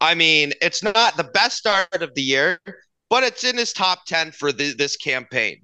I 0.00 0.14
mean, 0.14 0.52
it's 0.60 0.82
not 0.82 1.16
the 1.16 1.24
best 1.24 1.56
start 1.56 2.02
of 2.02 2.14
the 2.14 2.22
year, 2.22 2.60
but 3.10 3.24
it's 3.24 3.44
in 3.44 3.56
his 3.56 3.72
top 3.72 4.04
10 4.06 4.32
for 4.32 4.52
the, 4.52 4.74
this 4.74 4.96
campaign. 4.96 5.62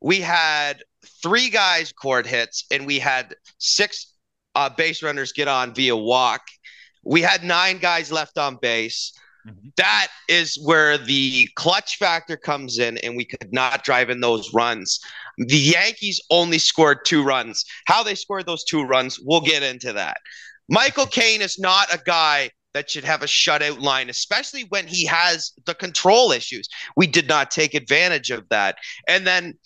We 0.00 0.20
had 0.20 0.82
three 1.22 1.48
guys 1.48 1.92
cord 1.92 2.26
hits, 2.26 2.64
and 2.70 2.86
we 2.86 2.98
had 2.98 3.34
six 3.58 4.14
uh, 4.54 4.68
base 4.68 5.02
runners 5.02 5.32
get 5.32 5.48
on 5.48 5.74
via 5.74 5.96
walk. 5.96 6.42
We 7.04 7.20
had 7.22 7.44
nine 7.44 7.78
guys 7.78 8.12
left 8.12 8.38
on 8.38 8.58
base. 8.60 9.12
Mm-hmm. 9.46 9.68
That 9.76 10.08
is 10.28 10.58
where 10.64 10.98
the 10.98 11.48
clutch 11.56 11.96
factor 11.96 12.36
comes 12.36 12.78
in, 12.78 12.98
and 12.98 13.16
we 13.16 13.24
could 13.24 13.52
not 13.52 13.84
drive 13.84 14.08
in 14.10 14.20
those 14.20 14.52
runs. 14.54 15.00
The 15.38 15.56
Yankees 15.56 16.20
only 16.30 16.58
scored 16.58 17.04
two 17.04 17.24
runs. 17.24 17.64
How 17.86 18.02
they 18.02 18.14
scored 18.14 18.46
those 18.46 18.64
two 18.64 18.82
runs, 18.82 19.18
we'll 19.18 19.40
get 19.40 19.62
into 19.62 19.92
that. 19.94 20.18
Michael 20.68 21.06
Kane 21.10 21.42
is 21.42 21.58
not 21.58 21.92
a 21.92 22.00
guy 22.04 22.50
that 22.74 22.90
should 22.90 23.04
have 23.04 23.22
a 23.22 23.26
shutout 23.26 23.80
line, 23.80 24.08
especially 24.08 24.62
when 24.70 24.86
he 24.86 25.04
has 25.06 25.52
the 25.66 25.74
control 25.74 26.32
issues. 26.32 26.68
We 26.96 27.06
did 27.06 27.28
not 27.28 27.50
take 27.50 27.74
advantage 27.74 28.30
of 28.30 28.48
that. 28.48 28.76
And 29.08 29.26
then 29.26 29.58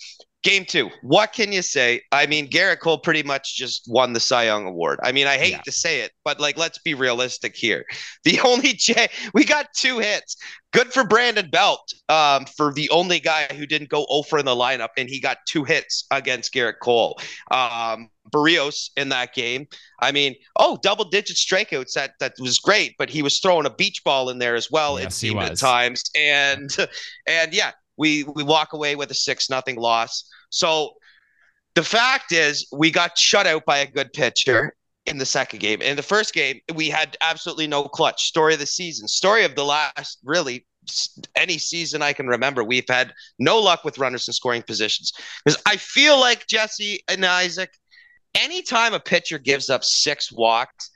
game 0.47 0.65
two, 0.65 0.91
what 1.03 1.33
can 1.33 1.51
you 1.51 1.61
say? 1.61 2.01
I 2.13 2.27
mean, 2.27 2.49
Gerrit 2.49 2.79
Cole 2.79 2.99
pretty 2.99 3.25
much 3.25 3.57
just 3.57 3.83
won 3.89 4.13
the 4.13 4.21
Cy 4.21 4.45
Young 4.45 4.65
Award. 4.65 5.01
I 5.03 5.11
mean, 5.11 5.27
I 5.27 5.39
hate 5.39 5.51
yeah. 5.51 5.63
to 5.63 5.73
say 5.73 6.01
it, 6.03 6.13
but 6.25 6.39
like, 6.39 6.57
let's 6.57 6.79
be 6.79 6.95
realistic 6.95 7.57
here. 7.57 7.85
The 8.25 8.41
only 8.41 8.73
J, 8.77 9.09
we 9.35 9.45
got 9.45 9.69
two 9.73 9.99
hits. 9.99 10.37
Good 10.73 10.93
for 10.93 11.05
Brandon 11.05 11.49
Belt, 11.49 11.93
um, 12.09 12.45
for 12.45 12.73
the 12.73 12.91
only 12.91 13.21
guy 13.21 13.47
who 13.55 13.67
didn't 13.67 13.89
go 13.89 14.05
over 14.09 14.39
in 14.39 14.45
the 14.45 14.55
lineup, 14.55 14.89
and 14.97 15.09
he 15.09 15.21
got 15.21 15.39
two 15.49 15.63
hits 15.63 16.07
against 16.11 16.53
Gerrit 16.53 16.81
Cole. 16.83 17.21
Um, 17.53 18.11
Berrios 18.33 18.91
in 18.97 19.11
that 19.11 19.33
game. 19.33 19.69
I 20.01 20.11
mean, 20.11 20.35
oh, 20.59 20.79
double 20.83 21.05
digit 21.05 21.37
strikeouts. 21.37 21.93
That 21.93 22.15
that 22.19 22.35
was 22.41 22.59
great, 22.59 22.97
but 22.99 23.11
he 23.11 23.23
was 23.23 23.39
throwing 23.39 23.67
a 23.67 23.71
beach 23.71 24.03
ball 24.03 24.29
in 24.29 24.39
there 24.39 24.57
as 24.57 24.71
well. 24.71 24.99
Yes, 24.99 25.13
it 25.13 25.17
seemed 25.17 25.39
at 25.39 25.57
times, 25.57 26.03
and 26.17 26.69
and 27.29 27.55
yeah, 27.55 27.71
we 27.97 28.25
we 28.25 28.43
walk 28.43 28.73
away 28.73 28.97
with 28.97 29.11
a 29.13 29.15
six 29.15 29.49
nothing 29.49 29.77
loss. 29.77 30.29
So 30.51 30.95
the 31.75 31.83
fact 31.83 32.33
is, 32.33 32.67
we 32.73 32.91
got 32.91 33.19
shut 33.19 33.47
out 33.47 33.65
by 33.65 33.79
a 33.79 33.87
good 33.87 34.13
pitcher 34.13 34.75
in 35.05 35.19
the 35.19 35.27
second 35.27 35.61
game. 35.61 35.83
In 35.83 35.97
the 35.97 36.03
first 36.03 36.35
game, 36.35 36.61
we 36.75 36.89
had 36.89 37.17
absolutely 37.21 37.67
no 37.67 37.85
clutch. 37.85 38.25
Story 38.25 38.55
of 38.55 38.61
the 38.61 38.67
season, 38.67 39.07
story 39.09 39.45
of 39.45 39.55
the 39.55 39.65
last 39.65 40.19
really 40.25 40.67
any 41.35 41.59
season 41.59 42.03
I 42.03 42.13
can 42.13 42.27
remember, 42.27 42.63
we've 42.63 42.89
had 42.89 43.13
no 43.39 43.59
luck 43.59 43.85
with 43.85 43.99
runners 43.99 44.29
in 44.29 44.33
scoring 44.33 44.63
positions. 44.63 45.13
Because 45.45 45.61
I 45.67 45.77
feel 45.77 46.19
like 46.19 46.47
Jesse 46.47 47.01
and 47.09 47.25
Isaac, 47.25 47.71
anytime 48.35 48.95
a 48.95 49.01
pitcher 49.01 49.39
gives 49.39 49.71
up 49.71 49.85
six 49.85 50.31
walks, 50.33 50.91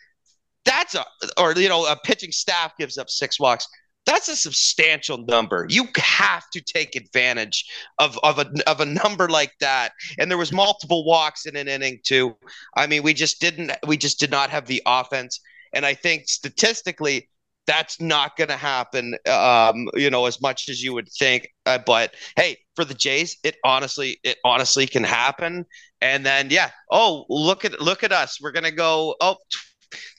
that's 0.64 0.94
a, 0.94 1.04
or, 1.38 1.54
you 1.54 1.68
know, 1.68 1.86
a 1.86 1.96
pitching 2.04 2.32
staff 2.32 2.72
gives 2.78 2.98
up 2.98 3.10
six 3.10 3.40
walks, 3.40 3.66
that's 4.06 4.28
a 4.28 4.36
substantial 4.36 5.18
number. 5.18 5.66
You 5.68 5.86
have 5.96 6.48
to 6.50 6.60
take 6.60 6.96
advantage 6.96 7.64
of, 7.98 8.18
of 8.22 8.38
a 8.38 8.50
of 8.66 8.80
a 8.80 8.86
number 8.86 9.28
like 9.28 9.52
that. 9.60 9.92
And 10.18 10.30
there 10.30 10.38
was 10.38 10.52
multiple 10.52 11.04
walks 11.04 11.46
in 11.46 11.56
an 11.56 11.68
inning 11.68 12.00
too. 12.02 12.36
I 12.76 12.86
mean, 12.86 13.02
we 13.02 13.14
just 13.14 13.40
didn't 13.40 13.72
we 13.86 13.96
just 13.96 14.18
did 14.18 14.30
not 14.30 14.50
have 14.50 14.66
the 14.66 14.82
offense. 14.86 15.40
And 15.72 15.86
I 15.86 15.94
think 15.94 16.28
statistically, 16.28 17.28
that's 17.66 18.00
not 18.00 18.36
going 18.36 18.48
to 18.48 18.56
happen. 18.56 19.16
Um, 19.30 19.88
you 19.94 20.10
know, 20.10 20.26
as 20.26 20.40
much 20.40 20.68
as 20.68 20.82
you 20.82 20.92
would 20.94 21.08
think. 21.08 21.48
Uh, 21.66 21.78
but 21.78 22.14
hey, 22.36 22.56
for 22.74 22.84
the 22.84 22.94
Jays, 22.94 23.36
it 23.44 23.56
honestly 23.64 24.18
it 24.24 24.38
honestly 24.44 24.86
can 24.86 25.04
happen. 25.04 25.66
And 26.00 26.24
then 26.24 26.48
yeah, 26.50 26.70
oh 26.90 27.26
look 27.28 27.64
at 27.64 27.80
look 27.80 28.02
at 28.02 28.12
us. 28.12 28.40
We're 28.40 28.52
gonna 28.52 28.72
go 28.72 29.14
oh 29.20 29.36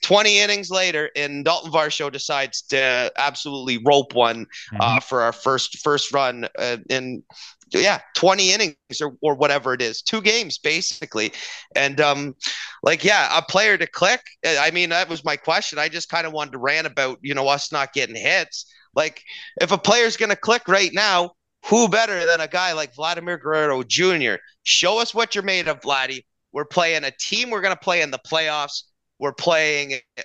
20 0.02 0.38
innings 0.38 0.70
later, 0.70 1.10
and 1.16 1.44
Dalton 1.44 1.72
Varsho 1.72 2.10
decides 2.10 2.62
to 2.62 3.12
absolutely 3.16 3.78
rope 3.84 4.14
one 4.14 4.46
uh, 4.72 4.74
mm-hmm. 4.74 4.80
uh, 4.80 5.00
for 5.00 5.22
our 5.22 5.32
first 5.32 5.78
first 5.78 6.12
run 6.12 6.48
uh, 6.58 6.78
in 6.88 7.22
yeah 7.70 8.00
20 8.16 8.52
innings 8.52 8.76
or, 9.00 9.16
or 9.22 9.34
whatever 9.34 9.72
it 9.72 9.80
is 9.80 10.02
two 10.02 10.20
games 10.20 10.58
basically. 10.58 11.32
And 11.74 12.00
um 12.00 12.36
like 12.82 13.04
yeah 13.04 13.36
a 13.36 13.42
player 13.42 13.78
to 13.78 13.86
click 13.86 14.20
i 14.44 14.70
mean 14.70 14.90
that 14.90 15.08
was 15.08 15.24
my 15.24 15.36
question. 15.36 15.78
I 15.78 15.88
just 15.88 16.08
kind 16.08 16.26
of 16.26 16.32
wanted 16.32 16.52
to 16.52 16.58
rant 16.58 16.86
about 16.86 17.18
you 17.22 17.34
know 17.34 17.48
us 17.48 17.72
not 17.72 17.92
getting 17.92 18.16
hits. 18.16 18.66
Like 18.94 19.22
if 19.60 19.72
a 19.72 19.78
player's 19.78 20.18
going 20.18 20.30
to 20.30 20.36
click 20.36 20.68
right 20.68 20.92
now 20.92 21.32
who 21.66 21.88
better 21.88 22.26
than 22.26 22.40
a 22.40 22.48
guy 22.48 22.72
like 22.72 22.94
vladimir 22.94 23.38
guerrero 23.38 23.82
jr 23.84 24.34
show 24.64 25.00
us 25.00 25.14
what 25.14 25.34
you're 25.34 25.44
made 25.44 25.68
of 25.68 25.80
vladdy. 25.80 26.24
We're 26.52 26.64
playing 26.64 27.04
a 27.04 27.10
team 27.10 27.50
we're 27.50 27.62
going 27.62 27.74
to 27.74 27.80
play 27.80 28.02
in 28.02 28.10
the 28.10 28.18
playoffs 28.18 28.82
we're 29.22 29.32
playing 29.32 29.94
uh, 30.18 30.22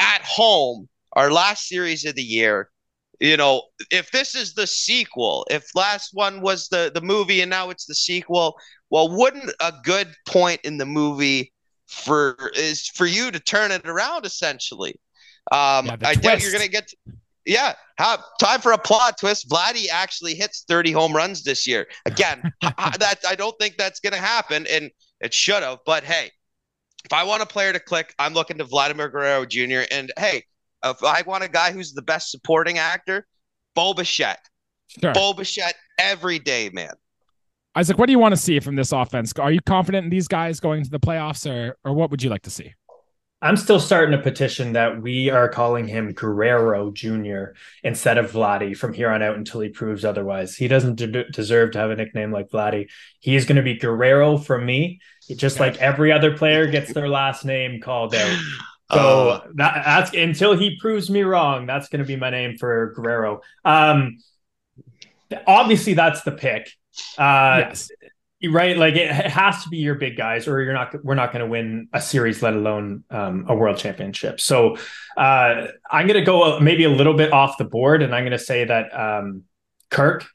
at 0.00 0.22
home, 0.22 0.88
our 1.14 1.32
last 1.32 1.66
series 1.66 2.04
of 2.04 2.14
the 2.14 2.22
year. 2.22 2.70
You 3.18 3.36
know, 3.36 3.64
if 3.90 4.10
this 4.12 4.34
is 4.34 4.54
the 4.54 4.68
sequel, 4.68 5.44
if 5.50 5.74
last 5.74 6.10
one 6.14 6.40
was 6.40 6.68
the 6.68 6.90
the 6.94 7.02
movie 7.02 7.42
and 7.42 7.50
now 7.50 7.68
it's 7.68 7.84
the 7.84 7.94
sequel, 7.94 8.56
well, 8.88 9.14
wouldn't 9.14 9.52
a 9.60 9.74
good 9.82 10.14
point 10.26 10.60
in 10.62 10.78
the 10.78 10.86
movie 10.86 11.52
for 11.88 12.36
is 12.54 12.88
for 12.88 13.04
you 13.04 13.30
to 13.32 13.40
turn 13.40 13.72
it 13.72 13.86
around 13.86 14.24
essentially? 14.24 14.98
Um, 15.50 15.86
yeah, 15.86 15.96
I 16.04 16.14
doubt 16.14 16.42
you're 16.42 16.52
gonna 16.52 16.68
get. 16.68 16.88
To, 16.88 16.96
yeah, 17.46 17.74
have, 17.98 18.22
time 18.38 18.60
for 18.60 18.72
a 18.72 18.78
plot 18.78 19.18
twist. 19.18 19.48
Vladdy 19.48 19.86
actually 19.90 20.34
hits 20.34 20.64
30 20.68 20.92
home 20.92 21.12
runs 21.12 21.42
this 21.42 21.66
year. 21.66 21.86
Again, 22.06 22.42
that 22.62 23.16
I 23.26 23.34
don't 23.34 23.58
think 23.58 23.76
that's 23.76 23.98
going 23.98 24.12
to 24.12 24.20
happen, 24.20 24.66
and 24.70 24.90
it 25.20 25.32
should 25.32 25.62
have. 25.62 25.78
But 25.86 26.04
hey, 26.04 26.30
if 27.10 27.14
I 27.14 27.24
want 27.24 27.42
a 27.42 27.46
player 27.46 27.72
to 27.72 27.80
click, 27.80 28.14
I'm 28.20 28.34
looking 28.34 28.58
to 28.58 28.64
Vladimir 28.64 29.08
Guerrero 29.08 29.44
Jr. 29.44 29.80
And 29.90 30.12
hey, 30.16 30.44
if 30.84 31.02
I 31.02 31.22
want 31.26 31.42
a 31.42 31.48
guy 31.48 31.72
who's 31.72 31.92
the 31.92 32.02
best 32.02 32.30
supporting 32.30 32.78
actor, 32.78 33.26
Bo 33.74 33.94
Bichette. 33.94 34.48
Sure. 34.86 35.12
Bo 35.12 35.32
Bichette 35.34 35.74
every 35.98 36.38
day, 36.38 36.70
man. 36.72 36.92
Isaac, 37.74 37.98
what 37.98 38.06
do 38.06 38.12
you 38.12 38.20
want 38.20 38.32
to 38.32 38.40
see 38.40 38.60
from 38.60 38.76
this 38.76 38.92
offense? 38.92 39.32
Are 39.40 39.50
you 39.50 39.60
confident 39.60 40.04
in 40.04 40.10
these 40.10 40.28
guys 40.28 40.60
going 40.60 40.84
to 40.84 40.90
the 40.90 41.00
playoffs, 41.00 41.50
or 41.50 41.76
or 41.84 41.94
what 41.94 42.12
would 42.12 42.22
you 42.22 42.30
like 42.30 42.42
to 42.42 42.50
see? 42.50 42.74
I'm 43.42 43.56
still 43.56 43.80
starting 43.80 44.12
a 44.12 44.22
petition 44.22 44.74
that 44.74 45.00
we 45.00 45.30
are 45.30 45.48
calling 45.48 45.88
him 45.88 46.12
Guerrero 46.12 46.90
Jr. 46.90 47.54
instead 47.82 48.18
of 48.18 48.30
Vladdy 48.30 48.76
from 48.76 48.92
here 48.92 49.08
on 49.08 49.22
out 49.22 49.36
until 49.36 49.62
he 49.62 49.70
proves 49.70 50.04
otherwise. 50.04 50.56
He 50.56 50.68
doesn't 50.68 50.96
de- 50.96 51.30
deserve 51.30 51.70
to 51.70 51.78
have 51.78 51.90
a 51.90 51.96
nickname 51.96 52.32
like 52.32 52.50
Vladdy. 52.50 52.90
He 53.18 53.36
is 53.36 53.46
going 53.46 53.56
to 53.56 53.62
be 53.62 53.78
Guerrero 53.78 54.36
for 54.36 54.60
me, 54.60 55.00
just 55.34 55.60
like 55.60 55.76
every 55.78 56.12
other 56.12 56.36
player 56.36 56.66
gets 56.66 56.92
their 56.92 57.08
last 57.08 57.44
name 57.44 57.80
called 57.80 58.14
out. 58.14 58.38
So 58.92 59.28
uh, 59.28 59.46
that, 59.54 59.84
that's 59.84 60.14
until 60.14 60.56
he 60.56 60.76
proves 60.80 61.08
me 61.08 61.22
wrong. 61.22 61.64
That's 61.64 61.88
going 61.88 62.00
to 62.00 62.04
be 62.04 62.16
my 62.16 62.30
name 62.30 62.58
for 62.58 62.92
Guerrero. 62.96 63.40
Um, 63.64 64.18
obviously, 65.46 65.94
that's 65.94 66.22
the 66.22 66.32
pick. 66.32 66.72
Uh, 67.16 67.66
yes 67.68 67.88
right 68.48 68.78
like 68.78 68.94
it 68.94 69.10
has 69.10 69.62
to 69.64 69.68
be 69.68 69.78
your 69.78 69.94
big 69.94 70.16
guys 70.16 70.48
or 70.48 70.62
you're 70.62 70.72
not 70.72 70.94
we're 71.04 71.14
not 71.14 71.32
going 71.32 71.44
to 71.44 71.50
win 71.50 71.88
a 71.92 72.00
series 72.00 72.42
let 72.42 72.54
alone 72.54 73.04
um, 73.10 73.44
a 73.48 73.54
world 73.54 73.76
championship 73.76 74.40
so 74.40 74.76
uh, 75.16 75.66
i'm 75.90 76.06
going 76.06 76.18
to 76.18 76.24
go 76.24 76.58
maybe 76.58 76.84
a 76.84 76.90
little 76.90 77.14
bit 77.14 77.32
off 77.32 77.58
the 77.58 77.64
board 77.64 78.02
and 78.02 78.14
i'm 78.14 78.22
going 78.22 78.32
to 78.32 78.38
say 78.38 78.64
that 78.64 78.88
um, 78.98 79.42
kirk 79.90 80.26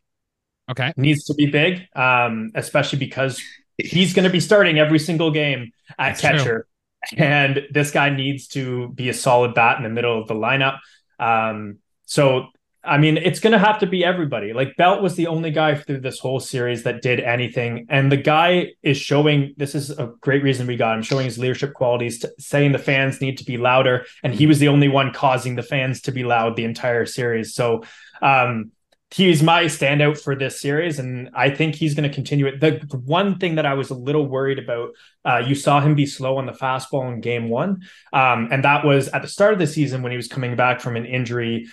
okay 0.70 0.94
needs 0.98 1.24
to 1.26 1.34
be 1.34 1.48
big 1.48 1.88
um, 1.96 2.52
especially 2.54 3.00
because 3.00 3.42
he's 3.78 4.14
going 4.14 4.26
to 4.26 4.30
be 4.30 4.40
starting 4.40 4.80
every 4.80 5.00
single 5.00 5.32
game 5.32 5.72
at 5.98 6.10
That's 6.10 6.22
catcher 6.22 6.68
true. 7.10 7.18
and 7.26 7.68
this 7.72 7.92
guy 7.92 8.10
needs 8.10 8.48
to 8.50 8.90
be 8.90 9.10
a 9.10 9.14
solid 9.14 9.54
bat 9.54 9.78
in 9.78 9.84
the 9.84 9.90
middle 9.90 10.20
of 10.20 10.28
the 10.28 10.36
lineup 10.36 10.80
um, 11.20 11.80
so 12.06 12.48
I 12.86 12.98
mean, 12.98 13.18
it's 13.18 13.40
going 13.40 13.54
to 13.54 13.60
have 13.60 13.80
to 13.80 13.88
be 13.88 14.06
everybody. 14.06 14.54
Like 14.54 14.76
Belt 14.78 15.02
was 15.02 15.16
the 15.16 15.28
only 15.28 15.50
guy 15.52 15.76
through 15.76 16.02
this 16.02 16.20
whole 16.20 16.40
series 16.40 16.84
that 16.84 17.02
did 17.02 17.20
anything, 17.20 17.88
and 17.90 18.12
the 18.12 18.18
guy 18.18 18.74
is 18.84 18.98
showing. 18.98 19.54
This 19.58 19.76
is 19.76 19.90
a 19.90 20.14
great 20.22 20.44
reason 20.44 20.68
we 20.68 20.78
got 20.78 20.96
him 20.96 21.04
showing 21.04 21.26
his 21.26 21.38
leadership 21.38 21.74
qualities, 21.74 22.24
saying 22.38 22.72
the 22.72 22.80
fans 22.80 23.22
need 23.22 23.40
to 23.40 23.44
be 23.44 23.58
louder, 23.58 24.06
and 24.24 24.34
he 24.34 24.46
was 24.46 24.60
the 24.60 24.68
only 24.68 24.88
one 24.88 25.12
causing 25.14 25.56
the 25.56 25.64
fans 25.64 26.02
to 26.02 26.12
be 26.12 26.24
loud 26.24 26.56
the 26.56 26.66
entire 26.66 27.06
series. 27.06 27.56
So, 27.56 27.84
um, 28.22 28.72
he's 29.14 29.44
my 29.44 29.66
standout 29.66 30.20
for 30.20 30.36
this 30.36 30.60
series, 30.60 31.00
and 31.00 31.30
I 31.34 31.50
think 31.50 31.76
he's 31.76 31.94
going 31.94 32.10
to 32.10 32.14
continue 32.14 32.48
it. 32.48 32.60
The, 32.60 32.80
one 33.06 33.38
thing 33.38 33.56
that 33.56 33.66
I 33.66 33.74
was 33.74 33.90
a 33.90 33.96
little 33.96 34.28
worried 34.28 34.60
about, 34.60 34.90
uh, 35.24 35.44
you 35.46 35.56
saw 35.56 35.80
him 35.80 35.96
be 35.96 36.06
slow 36.06 36.38
on 36.38 36.46
the 36.46 36.52
fastball 36.52 37.14
in 37.14 37.22
Game 37.22 37.50
One, 37.50 37.82
um, 38.14 38.50
and 38.52 38.64
that 38.64 38.84
was 38.84 39.08
at 39.10 39.22
the 39.22 39.28
start 39.28 39.54
of 39.54 39.60
the 39.60 39.68
season 39.68 40.02
when 40.02 40.12
he 40.12 40.18
was 40.18 40.28
coming 40.28 40.56
back 40.56 40.82
from 40.82 40.96
an 40.96 41.06
injury 41.06 41.68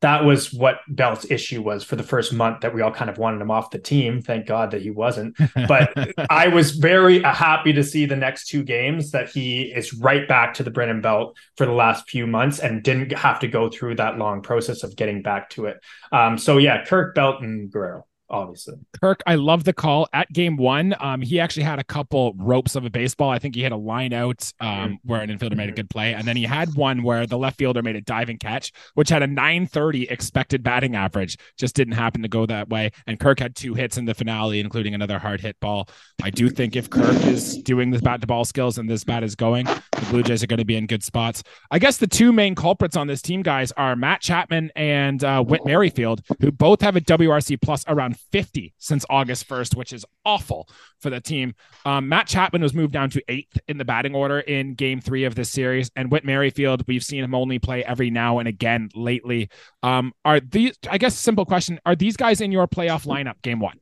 that 0.00 0.24
was 0.24 0.52
what 0.52 0.78
Belt's 0.88 1.28
issue 1.30 1.60
was 1.60 1.82
for 1.82 1.96
the 1.96 2.02
first 2.02 2.32
month 2.32 2.60
that 2.60 2.74
we 2.74 2.82
all 2.82 2.92
kind 2.92 3.10
of 3.10 3.18
wanted 3.18 3.40
him 3.40 3.50
off 3.50 3.70
the 3.70 3.78
team. 3.78 4.22
Thank 4.22 4.46
God 4.46 4.70
that 4.70 4.82
he 4.82 4.90
wasn't. 4.90 5.36
But 5.54 5.92
I 6.30 6.48
was 6.48 6.72
very 6.72 7.20
happy 7.22 7.72
to 7.72 7.82
see 7.82 8.06
the 8.06 8.16
next 8.16 8.48
two 8.48 8.62
games 8.62 9.10
that 9.10 9.28
he 9.28 9.62
is 9.62 9.92
right 9.94 10.28
back 10.28 10.54
to 10.54 10.62
the 10.62 10.70
Brandon 10.70 11.00
Belt 11.00 11.36
for 11.56 11.66
the 11.66 11.72
last 11.72 12.08
few 12.08 12.26
months 12.26 12.60
and 12.60 12.82
didn't 12.82 13.12
have 13.12 13.40
to 13.40 13.48
go 13.48 13.68
through 13.68 13.96
that 13.96 14.18
long 14.18 14.40
process 14.40 14.84
of 14.84 14.94
getting 14.94 15.22
back 15.22 15.50
to 15.50 15.66
it. 15.66 15.78
Um, 16.12 16.38
so 16.38 16.58
yeah, 16.58 16.84
Kirk 16.84 17.14
Belt 17.14 17.42
and 17.42 17.70
Guerrero 17.70 18.07
obviously. 18.30 18.74
Kirk, 19.00 19.22
I 19.26 19.36
love 19.36 19.64
the 19.64 19.72
call 19.72 20.08
at 20.12 20.32
game 20.32 20.56
one. 20.56 20.94
Um, 21.00 21.20
he 21.22 21.40
actually 21.40 21.62
had 21.62 21.78
a 21.78 21.84
couple 21.84 22.34
ropes 22.36 22.76
of 22.76 22.84
a 22.84 22.90
baseball. 22.90 23.30
I 23.30 23.38
think 23.38 23.54
he 23.54 23.62
had 23.62 23.72
a 23.72 23.76
line 23.76 24.12
out 24.12 24.50
um, 24.60 24.68
mm-hmm. 24.68 24.94
where 25.04 25.20
an 25.20 25.30
infielder 25.30 25.56
made 25.56 25.68
a 25.68 25.72
good 25.72 25.90
play. 25.90 26.14
And 26.14 26.26
then 26.26 26.36
he 26.36 26.44
had 26.44 26.74
one 26.74 27.02
where 27.02 27.26
the 27.26 27.38
left 27.38 27.58
fielder 27.58 27.82
made 27.82 27.96
a 27.96 28.00
diving 28.00 28.38
catch, 28.38 28.72
which 28.94 29.08
had 29.08 29.22
a 29.22 29.26
930 29.26 30.08
expected 30.08 30.62
batting 30.62 30.94
average. 30.94 31.36
Just 31.56 31.74
didn't 31.74 31.94
happen 31.94 32.22
to 32.22 32.28
go 32.28 32.46
that 32.46 32.68
way. 32.68 32.90
And 33.06 33.18
Kirk 33.18 33.40
had 33.40 33.54
two 33.56 33.74
hits 33.74 33.96
in 33.96 34.04
the 34.04 34.14
finale, 34.14 34.60
including 34.60 34.94
another 34.94 35.18
hard 35.18 35.40
hit 35.40 35.58
ball. 35.60 35.88
I 36.22 36.30
do 36.30 36.48
think 36.48 36.76
if 36.76 36.90
Kirk 36.90 37.24
is 37.24 37.58
doing 37.58 37.90
the 37.90 37.98
bat 37.98 38.20
to 38.20 38.26
ball 38.26 38.44
skills 38.44 38.78
and 38.78 38.88
this 38.88 39.04
bat 39.04 39.22
is 39.22 39.34
going, 39.34 39.66
the 39.66 40.06
Blue 40.10 40.22
Jays 40.22 40.42
are 40.42 40.46
going 40.46 40.58
to 40.58 40.64
be 40.64 40.76
in 40.76 40.86
good 40.86 41.02
spots. 41.02 41.42
I 41.70 41.78
guess 41.78 41.96
the 41.96 42.06
two 42.06 42.32
main 42.32 42.54
culprits 42.54 42.96
on 42.96 43.06
this 43.06 43.22
team, 43.22 43.42
guys, 43.42 43.72
are 43.72 43.96
Matt 43.96 44.20
Chapman 44.20 44.70
and 44.76 45.22
uh, 45.22 45.42
Whit 45.42 45.64
Merrifield, 45.64 46.22
who 46.40 46.50
both 46.50 46.80
have 46.82 46.96
a 46.96 47.00
WRC 47.00 47.60
plus 47.60 47.84
around 47.88 48.17
50 48.32 48.74
since 48.78 49.04
August 49.08 49.48
1st, 49.48 49.76
which 49.76 49.92
is 49.92 50.04
awful 50.24 50.68
for 51.00 51.10
the 51.10 51.20
team. 51.20 51.54
Um, 51.84 52.08
Matt 52.08 52.26
Chapman 52.26 52.62
was 52.62 52.74
moved 52.74 52.92
down 52.92 53.10
to 53.10 53.22
eighth 53.28 53.58
in 53.68 53.78
the 53.78 53.84
batting 53.84 54.14
order 54.14 54.40
in 54.40 54.74
game 54.74 55.00
three 55.00 55.24
of 55.24 55.34
this 55.34 55.50
series. 55.50 55.90
And 55.96 56.10
Whit 56.10 56.24
Merrifield, 56.24 56.84
we've 56.86 57.04
seen 57.04 57.24
him 57.24 57.34
only 57.34 57.58
play 57.58 57.84
every 57.84 58.10
now 58.10 58.38
and 58.38 58.48
again 58.48 58.88
lately. 58.94 59.48
Um, 59.82 60.12
are 60.24 60.40
these, 60.40 60.76
I 60.90 60.98
guess, 60.98 61.16
simple 61.16 61.44
question, 61.44 61.80
are 61.86 61.96
these 61.96 62.16
guys 62.16 62.40
in 62.40 62.52
your 62.52 62.66
playoff 62.66 63.06
lineup 63.06 63.40
game 63.42 63.60
one? 63.60 63.78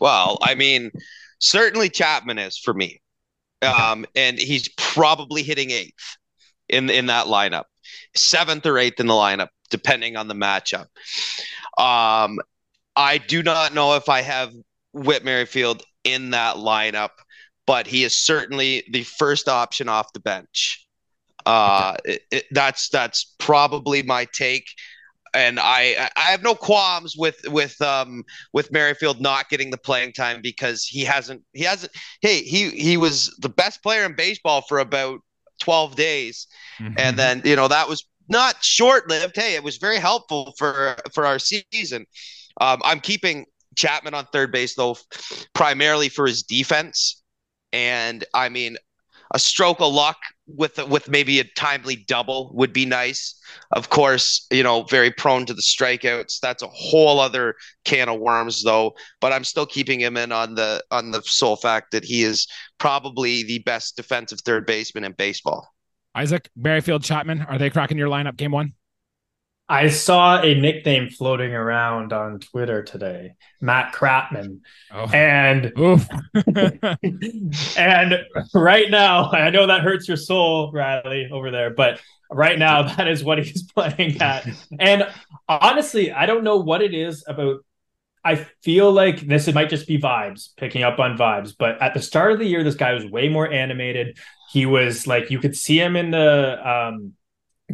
Well, 0.00 0.38
I 0.42 0.54
mean, 0.54 0.90
certainly 1.38 1.88
Chapman 1.88 2.38
is 2.38 2.58
for 2.58 2.74
me. 2.74 3.00
Um, 3.62 4.06
and 4.14 4.38
he's 4.38 4.68
probably 4.76 5.42
hitting 5.42 5.70
eighth 5.70 6.16
in 6.68 6.90
in 6.90 7.06
that 7.06 7.26
lineup, 7.26 7.64
seventh 8.14 8.66
or 8.66 8.78
eighth 8.78 9.00
in 9.00 9.06
the 9.06 9.14
lineup, 9.14 9.48
depending 9.70 10.16
on 10.16 10.28
the 10.28 10.34
matchup. 10.34 10.86
Um, 11.78 12.38
I 12.96 13.18
do 13.18 13.42
not 13.42 13.74
know 13.74 13.94
if 13.94 14.08
I 14.08 14.22
have 14.22 14.52
Whit 14.92 15.24
Merrifield 15.24 15.82
in 16.04 16.30
that 16.30 16.56
lineup, 16.56 17.10
but 17.66 17.86
he 17.86 18.04
is 18.04 18.16
certainly 18.16 18.84
the 18.90 19.02
first 19.02 19.48
option 19.48 19.88
off 19.88 20.12
the 20.12 20.20
bench. 20.20 20.86
Uh, 21.44 21.96
it, 22.04 22.22
it, 22.32 22.44
that's 22.50 22.88
that's 22.88 23.34
probably 23.38 24.02
my 24.02 24.26
take. 24.32 24.66
And 25.34 25.60
I 25.60 26.10
I 26.16 26.30
have 26.30 26.42
no 26.42 26.54
qualms 26.54 27.14
with 27.16 27.36
with 27.48 27.80
um 27.82 28.24
with 28.52 28.72
Merrifield 28.72 29.20
not 29.20 29.50
getting 29.50 29.70
the 29.70 29.78
playing 29.78 30.12
time 30.12 30.40
because 30.40 30.84
he 30.84 31.04
hasn't 31.04 31.42
he 31.52 31.62
hasn't 31.62 31.92
hey 32.20 32.40
he 32.40 32.70
he 32.70 32.96
was 32.96 33.36
the 33.40 33.48
best 33.48 33.82
player 33.82 34.04
in 34.04 34.16
baseball 34.16 34.62
for 34.62 34.78
about 34.78 35.20
12 35.60 35.94
days. 35.94 36.46
Mm-hmm. 36.80 36.94
and 36.98 37.18
then 37.18 37.42
you 37.44 37.56
know 37.56 37.68
that 37.68 37.88
was 37.88 38.04
not 38.28 38.62
short 38.62 39.08
lived 39.08 39.34
hey 39.34 39.54
it 39.54 39.62
was 39.62 39.78
very 39.78 39.98
helpful 39.98 40.52
for 40.58 40.96
for 41.14 41.24
our 41.24 41.38
season 41.38 42.04
um, 42.60 42.80
I'm 42.84 43.00
keeping 43.00 43.46
Chapman 43.76 44.14
on 44.14 44.26
third 44.32 44.52
base 44.52 44.74
though 44.74 44.96
primarily 45.54 46.08
for 46.08 46.26
his 46.26 46.42
defense 46.42 47.22
and 47.72 48.24
I 48.32 48.48
mean 48.48 48.76
a 49.34 49.38
stroke 49.38 49.80
of 49.80 49.92
luck 49.92 50.16
with 50.46 50.78
with 50.88 51.08
maybe 51.08 51.40
a 51.40 51.44
timely 51.44 51.96
double 52.06 52.50
would 52.54 52.72
be 52.72 52.86
nice. 52.86 53.38
Of 53.72 53.90
course, 53.90 54.46
you 54.50 54.62
know, 54.62 54.84
very 54.84 55.10
prone 55.10 55.46
to 55.46 55.54
the 55.54 55.62
strikeouts. 55.62 56.38
That's 56.40 56.62
a 56.62 56.68
whole 56.68 57.18
other 57.18 57.54
can 57.84 58.08
of 58.08 58.20
worms, 58.20 58.62
though. 58.62 58.94
But 59.20 59.32
I'm 59.32 59.44
still 59.44 59.66
keeping 59.66 60.00
him 60.00 60.16
in 60.16 60.32
on 60.32 60.54
the 60.54 60.82
on 60.90 61.10
the 61.10 61.22
sole 61.22 61.56
fact 61.56 61.90
that 61.92 62.04
he 62.04 62.22
is 62.22 62.46
probably 62.78 63.42
the 63.42 63.58
best 63.60 63.96
defensive 63.96 64.40
third 64.40 64.66
baseman 64.66 65.04
in 65.04 65.12
baseball. 65.12 65.68
Isaac 66.14 66.48
Merrifield 66.56 67.02
Chapman, 67.02 67.42
are 67.42 67.58
they 67.58 67.68
cracking 67.68 67.98
your 67.98 68.08
lineup 68.08 68.36
game 68.36 68.52
one? 68.52 68.72
I 69.68 69.88
saw 69.88 70.40
a 70.40 70.54
nickname 70.54 71.10
floating 71.10 71.52
around 71.52 72.12
on 72.12 72.38
Twitter 72.38 72.84
today, 72.84 73.34
Matt 73.60 73.92
Crapman. 73.92 74.60
Oh. 74.92 75.10
And 75.12 75.72
and 77.76 78.24
right 78.54 78.90
now, 78.90 79.30
I 79.30 79.50
know 79.50 79.66
that 79.66 79.82
hurts 79.82 80.06
your 80.06 80.16
soul, 80.16 80.70
Riley, 80.72 81.28
over 81.32 81.50
there, 81.50 81.70
but 81.70 82.00
right 82.30 82.58
now 82.58 82.82
that 82.96 83.08
is 83.08 83.24
what 83.24 83.38
he's 83.38 83.64
playing 83.64 84.22
at. 84.22 84.46
And 84.78 85.08
honestly, 85.48 86.12
I 86.12 86.26
don't 86.26 86.44
know 86.44 86.58
what 86.58 86.82
it 86.82 86.94
is 86.94 87.24
about 87.26 87.64
I 88.24 88.44
feel 88.64 88.90
like 88.90 89.20
this 89.20 89.46
it 89.46 89.54
might 89.54 89.70
just 89.70 89.86
be 89.86 89.98
vibes, 89.98 90.48
picking 90.56 90.82
up 90.82 90.98
on 90.98 91.16
vibes. 91.16 91.54
But 91.56 91.80
at 91.80 91.94
the 91.94 92.02
start 92.02 92.32
of 92.32 92.40
the 92.40 92.44
year, 92.44 92.64
this 92.64 92.74
guy 92.74 92.92
was 92.92 93.06
way 93.06 93.28
more 93.28 93.48
animated. 93.48 94.18
He 94.50 94.66
was 94.66 95.06
like, 95.06 95.30
you 95.30 95.38
could 95.38 95.54
see 95.54 95.78
him 95.78 95.94
in 95.94 96.10
the 96.10 96.68
um, 96.68 97.12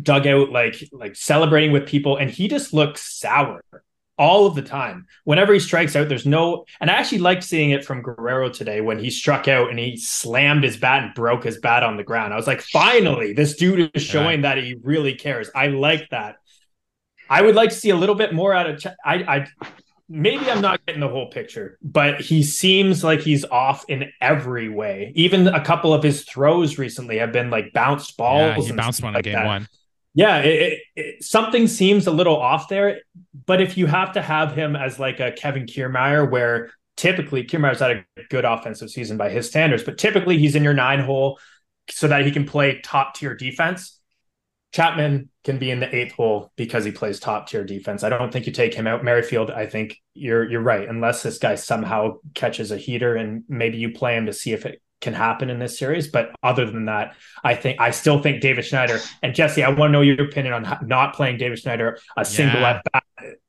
dugout 0.01 0.51
like 0.51 0.89
like 0.93 1.15
celebrating 1.15 1.73
with 1.73 1.87
people 1.87 2.17
and 2.17 2.31
he 2.31 2.49
just 2.49 2.73
looks 2.73 3.19
sour 3.19 3.63
all 4.19 4.47
of 4.47 4.55
the 4.55 4.63
time. 4.63 5.07
Whenever 5.25 5.53
he 5.53 5.59
strikes 5.59 5.97
out 5.97 6.09
there's 6.09 6.27
no 6.27 6.65
and 6.81 6.91
i 6.91 6.95
actually 6.95 7.19
liked 7.19 7.43
seeing 7.45 7.71
it 7.71 7.85
from 7.85 8.03
guerrero 8.03 8.49
today 8.49 8.81
when 8.81 8.99
he 8.99 9.11
struck 9.11 9.49
out 9.49 9.71
and 9.71 9.79
he 9.79 9.97
slammed 9.97 10.65
his 10.65 10.77
bat 10.77 11.03
and 11.03 11.15
broke 11.15 11.45
his 11.45 11.59
bat 11.59 11.83
on 11.83 11.97
the 11.97 12.05
ground. 12.05 12.33
I 12.33 12.37
was 12.37 12.47
like 12.47 12.63
finally 12.63 13.33
this 13.33 13.57
dude 13.57 13.91
is 13.95 14.03
showing 14.03 14.43
that 14.43 14.59
he 14.59 14.77
really 14.83 15.15
cares. 15.15 15.51
I 15.55 15.69
like 15.69 16.09
that. 16.11 16.37
I 17.29 17.43
would 17.43 17.55
like 17.55 17.71
to 17.71 17.77
see 17.77 17.91
a 17.91 17.97
little 17.97 18.15
bit 18.15 18.33
more 18.35 18.55
out 18.55 18.69
of 18.69 18.81
Ch- 18.81 18.87
i 19.05 19.15
i 19.15 19.47
maybe 20.09 20.51
i'm 20.51 20.61
not 20.61 20.85
getting 20.85 21.01
the 21.01 21.09
whole 21.09 21.31
picture 21.31 21.79
but 21.81 22.21
he 22.21 22.43
seems 22.43 23.03
like 23.03 23.21
he's 23.21 23.45
off 23.47 23.85
in 23.89 24.11
every 24.21 24.69
way. 24.69 25.13
Even 25.15 25.49
a 25.49 25.65
couple 25.65 25.93
of 25.93 26.03
his 26.03 26.25
throws 26.25 26.79
recently 26.79 27.19
have 27.19 27.33
been 27.33 27.51
like 27.51 27.73
bounced 27.73 28.17
balls 28.17 28.67
yeah, 28.67 28.73
he 28.73 28.77
bounced 28.77 29.03
one 29.03 29.15
like 29.15 29.27
in 29.27 29.33
game 29.33 29.43
that. 29.43 29.47
one 29.47 29.69
yeah, 30.15 30.39
it, 30.39 30.81
it, 30.95 31.25
something 31.25 31.67
seems 31.67 32.07
a 32.07 32.11
little 32.11 32.37
off 32.37 32.69
there. 32.69 33.01
But 33.47 33.61
if 33.61 33.79
you 33.79 33.87
have 33.87 34.13
to 34.13 34.23
have 34.23 34.55
him 34.55 34.77
as 34.77 34.99
like 34.99 35.21
a 35.21 35.33
Kevin 35.33 35.67
Kiermaier, 35.67 36.31
where 36.31 36.71
typically 36.97 37.45
Kiermaier's 37.45 37.81
had 37.81 37.91
a 37.91 38.05
good 38.29 38.45
offensive 38.45 38.91
season 38.91 39.17
by 39.17 39.31
his 39.31 39.49
standards, 39.49 39.83
but 39.83 39.99
typically 39.99 40.39
he's 40.39 40.55
in 40.55 40.65
your 40.65 40.75
nine 40.75 41.01
hole 41.01 41.39
so 41.89 42.09
that 42.09 42.27
he 42.27 42.31
can 42.31 42.45
play 42.45 42.81
top 42.83 43.15
tier 43.15 43.35
defense. 43.35 43.99
Chapman 44.73 45.31
can 45.45 45.59
be 45.59 45.71
in 45.71 45.81
the 45.81 45.95
eighth 45.95 46.13
hole 46.13 46.51
because 46.57 46.85
he 46.85 46.93
plays 46.93 47.21
top 47.21 47.49
tier 47.49 47.65
defense. 47.65 48.03
I 48.03 48.09
don't 48.09 48.33
think 48.33 48.47
you 48.47 48.53
take 48.53 48.73
him 48.75 48.87
out. 48.87 49.05
Merrifield, 49.05 49.51
I 49.51 49.67
think 49.67 49.97
you're 50.15 50.49
you're 50.49 50.63
right. 50.63 50.89
Unless 50.89 51.23
this 51.23 51.39
guy 51.39 51.57
somehow 51.57 52.19
catches 52.35 52.71
a 52.71 52.79
heater 52.79 53.17
and 53.17 53.45
maybe 53.49 53.79
you 53.79 53.93
play 53.93 54.17
him 54.17 54.27
to 54.27 54.33
see 54.33 54.53
if 54.53 54.65
it 54.65 54.82
can 55.03 55.13
happen 55.13 55.51
in 55.51 55.59
this 55.59 55.79
series. 55.79 56.09
But 56.09 56.35
other 56.43 56.65
than 56.65 56.87
that, 56.87 57.15
I 57.45 57.55
think 57.55 57.81
I 57.81 57.91
still 57.91 58.23
think 58.23 58.41
Davis 58.41 58.67
Schneider 58.67 59.01
and 59.23 59.35
Jesse. 59.35 59.63
I 59.63 59.69
want 59.69 59.91
to 59.91 59.93
know 59.93 60.01
your 60.01 60.23
opinion 60.25 60.55
on 60.55 60.87
not 60.87 61.15
playing 61.15 61.37
Davis 61.37 61.61
Schneider 61.61 61.99
a 62.17 62.25
single 62.25 62.61
yeah. 62.61 62.71
at 62.71 62.93
bat 62.93 63.03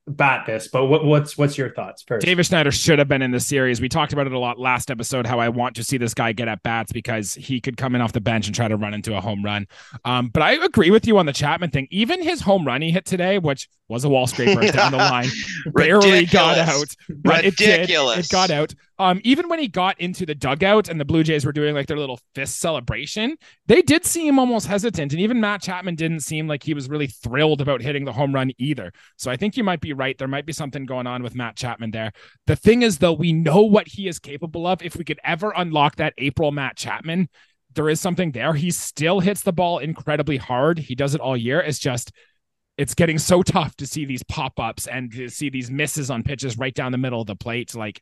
bat 0.06 0.46
this, 0.46 0.68
but 0.68 0.86
what, 0.86 1.06
what's 1.06 1.38
what's 1.38 1.58
your 1.58 1.74
thoughts 1.74 2.04
first? 2.04 2.26
Davis 2.26 2.48
Schneider 2.48 2.72
should 2.72 3.00
have 3.00 3.08
been 3.08 3.22
in 3.22 3.32
the 3.32 3.40
series. 3.40 3.80
We 3.80 3.90
talked 3.90 4.14
about 4.14 4.28
it 4.28 4.34
a 4.34 4.40
lot 4.40 4.60
last 4.60 4.92
episode. 4.92 5.26
How 5.26 5.40
I 5.40 5.50
want 5.50 5.76
to 5.78 5.84
see 5.84 5.98
this 5.98 6.14
guy 6.14 6.34
get 6.34 6.48
at 6.48 6.62
bats 6.64 6.92
because 6.92 7.34
he 7.34 7.62
could 7.62 7.78
come 7.78 7.96
in 7.96 8.02
off 8.02 8.12
the 8.12 8.22
bench 8.22 8.48
and 8.48 8.56
try 8.56 8.68
to 8.68 8.76
run 8.76 8.94
into 8.94 9.16
a 9.16 9.22
home 9.22 9.44
run. 9.44 9.68
Um, 10.04 10.30
but 10.30 10.44
I 10.44 10.54
agree 10.54 10.92
with 10.92 11.08
you 11.08 11.18
on 11.18 11.26
the 11.26 11.34
Chapman 11.34 11.70
thing. 11.70 11.88
Even 11.90 12.22
his 12.22 12.42
home 12.42 12.66
run 12.66 12.82
he 12.82 12.92
hit 12.92 13.06
today, 13.06 13.40
which 13.40 13.70
was 13.88 14.04
a 14.04 14.10
wall 14.10 14.28
scraper 14.28 14.62
down 14.72 14.92
the 14.92 14.98
line, 14.98 15.30
barely 15.74 16.26
got 16.26 16.58
out. 16.58 16.96
Ridiculous. 17.08 17.46
It 17.46 17.58
did. 17.58 18.26
It 18.26 18.30
got 18.30 18.52
out. 18.52 18.74
Um, 19.00 19.22
even 19.24 19.50
when 19.50 19.60
he 19.60 19.68
got 19.68 20.00
into 20.00 20.26
the 20.26 20.36
dugout 20.36 20.88
and 20.88 21.00
the 21.00 21.06
Blue 21.06 21.24
Jays 21.24 21.46
were 21.46 21.52
doing 21.52 21.74
like 21.74 21.88
their 21.88 21.98
little 21.98 22.20
fist 22.36 22.60
celebration, 22.60 23.38
they 23.66 23.82
did 23.82 24.06
seem 24.06 24.38
almost 24.38 24.68
hesitant. 24.68 25.14
And 25.14 25.22
even 25.22 25.42
Matt 25.42 25.62
Chapman 25.62 25.96
didn't 25.96 26.20
seem 26.20 26.48
like 26.48 26.64
he 26.64 26.74
was 26.74 26.90
really 26.90 27.08
thrilled 27.08 27.62
about 27.62 27.82
hitting 27.82 28.06
the 28.06 28.14
home 28.14 28.34
run 28.34 28.52
either. 28.60 28.92
So 29.18 29.32
I 29.32 29.38
think 29.38 29.58
you 29.58 29.64
might 29.64 29.82
be 29.82 29.94
right. 29.94 30.18
There 30.18 30.28
might 30.28 30.46
be 30.46 30.54
something 30.54 30.86
going 30.86 31.08
on 31.08 31.24
with 31.24 31.36
Matt 31.36 31.56
Chapman 31.56 31.92
there. 31.92 32.12
The 32.46 32.56
thing 32.56 32.84
is, 32.84 33.00
though, 33.00 33.14
we 33.14 33.34
know 33.34 33.62
what 33.62 33.88
he 33.88 34.08
is 34.08 34.20
capable 34.20 34.68
of. 34.68 34.84
If 34.84 34.96
we 34.96 35.04
could 35.04 35.20
ever 35.24 35.54
unlock 35.56 35.96
that 35.96 36.14
April 36.20 36.52
Matt 36.52 36.78
Chapman, 36.78 37.30
there 37.74 37.90
is 37.90 38.00
something 38.00 38.32
there. 38.32 38.54
He 38.54 38.70
still 38.70 39.20
hits 39.20 39.42
the 39.42 39.54
ball 39.54 39.80
incredibly 39.80 40.38
hard. 40.38 40.78
He 40.78 40.94
does 40.94 41.16
it 41.16 41.22
all 41.22 41.36
year. 41.36 41.60
It's 41.60 41.80
just, 41.80 42.12
it's 42.78 42.94
getting 42.94 43.18
so 43.18 43.42
tough 43.44 43.76
to 43.78 43.88
see 43.88 44.06
these 44.06 44.24
pop 44.24 44.60
ups 44.60 44.88
and 44.88 45.12
to 45.14 45.30
see 45.30 45.50
these 45.50 45.72
misses 45.72 46.12
on 46.12 46.24
pitches 46.24 46.58
right 46.58 46.74
down 46.74 46.92
the 46.92 46.98
middle 46.98 47.22
of 47.22 47.28
the 47.28 47.36
plate. 47.36 47.74
Like, 47.74 48.02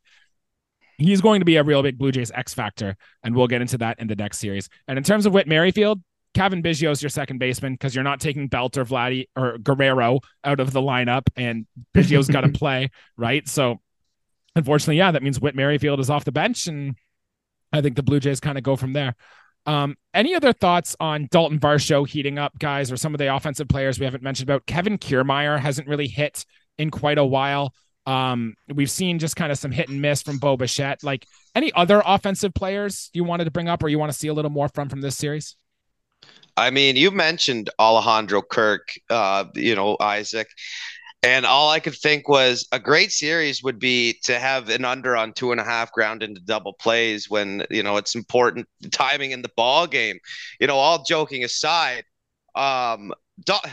he's 1.05 1.21
going 1.21 1.41
to 1.41 1.45
be 1.45 1.55
a 1.57 1.63
real 1.63 1.83
big 1.83 1.97
Blue 1.97 2.11
Jays 2.11 2.31
X 2.31 2.53
factor, 2.53 2.95
and 3.23 3.35
we'll 3.35 3.47
get 3.47 3.61
into 3.61 3.77
that 3.79 3.99
in 3.99 4.07
the 4.07 4.15
next 4.15 4.39
series. 4.39 4.69
And 4.87 4.97
in 4.97 5.03
terms 5.03 5.25
of 5.25 5.33
Whit 5.33 5.47
Merrifield, 5.47 6.01
Cavan 6.33 6.63
Biggio 6.63 6.91
is 6.91 7.01
your 7.01 7.09
second 7.09 7.39
baseman 7.39 7.73
because 7.73 7.93
you're 7.93 8.03
not 8.03 8.19
taking 8.19 8.47
Belt 8.47 8.77
or 8.77 8.85
Vladdy 8.85 9.27
or 9.35 9.57
Guerrero 9.57 10.19
out 10.43 10.59
of 10.59 10.71
the 10.71 10.81
lineup, 10.81 11.23
and 11.35 11.65
Biggio's 11.93 12.27
got 12.27 12.41
to 12.41 12.49
play, 12.53 12.89
right? 13.17 13.47
So, 13.47 13.81
unfortunately, 14.55 14.97
yeah, 14.97 15.11
that 15.11 15.23
means 15.23 15.39
Whit 15.39 15.55
Merrifield 15.55 15.99
is 15.99 16.09
off 16.09 16.25
the 16.25 16.31
bench, 16.31 16.67
and 16.67 16.95
I 17.73 17.81
think 17.81 17.95
the 17.95 18.03
Blue 18.03 18.19
Jays 18.19 18.39
kind 18.39 18.57
of 18.57 18.63
go 18.63 18.75
from 18.75 18.93
there. 18.93 19.15
Um, 19.65 19.95
any 20.13 20.33
other 20.33 20.53
thoughts 20.53 20.95
on 20.99 21.27
Dalton 21.29 21.59
Varsho 21.59 22.07
heating 22.07 22.39
up, 22.39 22.57
guys, 22.57 22.91
or 22.91 22.97
some 22.97 23.13
of 23.13 23.19
the 23.19 23.33
offensive 23.33 23.67
players 23.67 23.99
we 23.99 24.05
haven't 24.05 24.23
mentioned 24.23 24.49
about? 24.49 24.65
Kevin 24.65 24.97
Kiermaier 24.97 25.59
hasn't 25.59 25.87
really 25.87 26.07
hit 26.07 26.45
in 26.77 26.89
quite 26.89 27.17
a 27.17 27.25
while. 27.25 27.73
Um, 28.05 28.55
we've 28.73 28.89
seen 28.89 29.19
just 29.19 29.35
kind 29.35 29.51
of 29.51 29.57
some 29.57 29.71
hit 29.71 29.89
and 29.89 30.01
miss 30.01 30.21
from 30.21 30.37
Bo 30.37 30.57
Bichette. 30.57 31.03
Like 31.03 31.27
any 31.55 31.71
other 31.73 32.01
offensive 32.05 32.53
players 32.53 33.09
you 33.13 33.23
wanted 33.23 33.45
to 33.45 33.51
bring 33.51 33.69
up 33.69 33.83
or 33.83 33.89
you 33.89 33.99
want 33.99 34.11
to 34.11 34.17
see 34.17 34.27
a 34.27 34.33
little 34.33 34.51
more 34.51 34.69
from 34.69 34.89
from 34.89 35.01
this 35.01 35.17
series? 35.17 35.55
I 36.57 36.69
mean, 36.69 36.95
you 36.95 37.11
mentioned 37.11 37.69
Alejandro 37.79 38.41
Kirk, 38.41 38.89
uh, 39.09 39.45
you 39.55 39.75
know, 39.75 39.97
Isaac. 39.99 40.47
And 41.23 41.45
all 41.45 41.69
I 41.69 41.79
could 41.79 41.95
think 41.95 42.27
was 42.27 42.67
a 42.71 42.79
great 42.79 43.11
series 43.11 43.61
would 43.61 43.77
be 43.77 44.17
to 44.23 44.39
have 44.39 44.69
an 44.69 44.83
under 44.83 45.15
on 45.15 45.33
two 45.33 45.51
and 45.51 45.61
a 45.61 45.63
half 45.63 45.91
ground 45.91 46.23
into 46.23 46.41
double 46.41 46.73
plays 46.73 47.29
when, 47.29 47.63
you 47.69 47.83
know, 47.83 47.97
it's 47.97 48.15
important 48.15 48.67
timing 48.91 49.29
in 49.29 49.43
the 49.43 49.51
ball 49.55 49.85
game. 49.85 50.17
You 50.59 50.65
know, 50.65 50.77
all 50.77 51.03
joking 51.03 51.43
aside, 51.43 52.05
um, 52.55 53.13
Dal- 53.45 53.63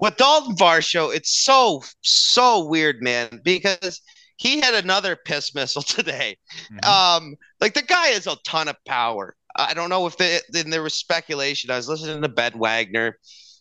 with 0.00 0.16
Dalton 0.16 0.56
Varsho, 0.56 1.14
it's 1.14 1.44
so, 1.44 1.82
so 2.02 2.64
weird, 2.66 3.02
man, 3.02 3.40
because 3.42 4.00
he 4.36 4.60
had 4.60 4.74
another 4.74 5.16
piss 5.16 5.54
missile 5.54 5.82
today. 5.96 6.36
Mm-hmm. 6.72 7.24
Um, 7.24 7.36
like 7.60 7.74
the 7.74 7.82
guy 7.82 8.08
has 8.08 8.26
a 8.26 8.36
ton 8.44 8.68
of 8.68 8.76
power. 8.86 9.34
I 9.56 9.74
don't 9.74 9.90
know 9.90 10.06
if 10.06 10.16
they, 10.16 10.38
then 10.50 10.70
there 10.70 10.82
was 10.82 10.94
speculation. 10.94 11.70
I 11.70 11.76
was 11.76 11.88
listening 11.88 12.22
to 12.22 12.28
Ben 12.28 12.58
Wagner, 12.58 13.18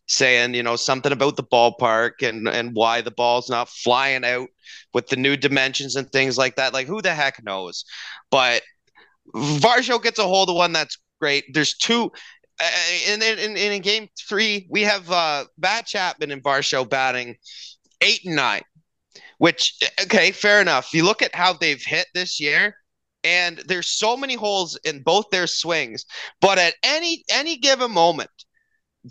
saying, 0.07 0.53
you 0.53 0.63
know, 0.63 0.75
something 0.75 1.11
about 1.11 1.35
the 1.35 1.43
ballpark 1.43 2.27
and 2.27 2.47
and 2.47 2.71
why 2.73 3.01
the 3.01 3.11
ball's 3.11 3.49
not 3.49 3.69
flying 3.69 4.23
out 4.23 4.47
with 4.93 5.07
the 5.07 5.15
new 5.15 5.35
dimensions 5.35 5.95
and 5.95 6.09
things 6.11 6.37
like 6.37 6.55
that. 6.55 6.73
Like 6.73 6.87
who 6.87 7.01
the 7.01 7.13
heck 7.13 7.43
knows? 7.43 7.83
But 8.31 8.61
Varsho 9.35 10.01
gets 10.01 10.19
a 10.19 10.23
hold 10.23 10.49
of 10.49 10.55
one 10.55 10.73
that's 10.73 10.97
great. 11.19 11.45
There's 11.53 11.75
two 11.75 12.11
and 12.59 13.21
in, 13.21 13.39
in, 13.39 13.57
in, 13.57 13.81
game 13.81 14.09
three, 14.27 14.67
we 14.69 14.81
have 14.83 15.09
uh, 15.11 15.45
Matt 15.57 15.85
Chapman 15.85 16.31
and 16.31 16.43
Varsho 16.43 16.89
batting 16.89 17.35
eight 18.01 18.21
and 18.25 18.35
nine, 18.35 18.63
which, 19.37 19.77
okay, 20.03 20.31
fair 20.31 20.61
enough. 20.61 20.93
You 20.93 21.03
look 21.05 21.21
at 21.21 21.35
how 21.35 21.53
they've 21.53 21.81
hit 21.81 22.07
this 22.13 22.39
year, 22.39 22.75
and 23.23 23.57
there's 23.67 23.87
so 23.87 24.17
many 24.17 24.35
holes 24.35 24.77
in 24.85 25.03
both 25.03 25.29
their 25.31 25.47
swings, 25.47 26.05
but 26.41 26.57
at 26.57 26.73
any 26.83 27.23
any 27.29 27.57
given 27.57 27.91
moment, 27.91 28.31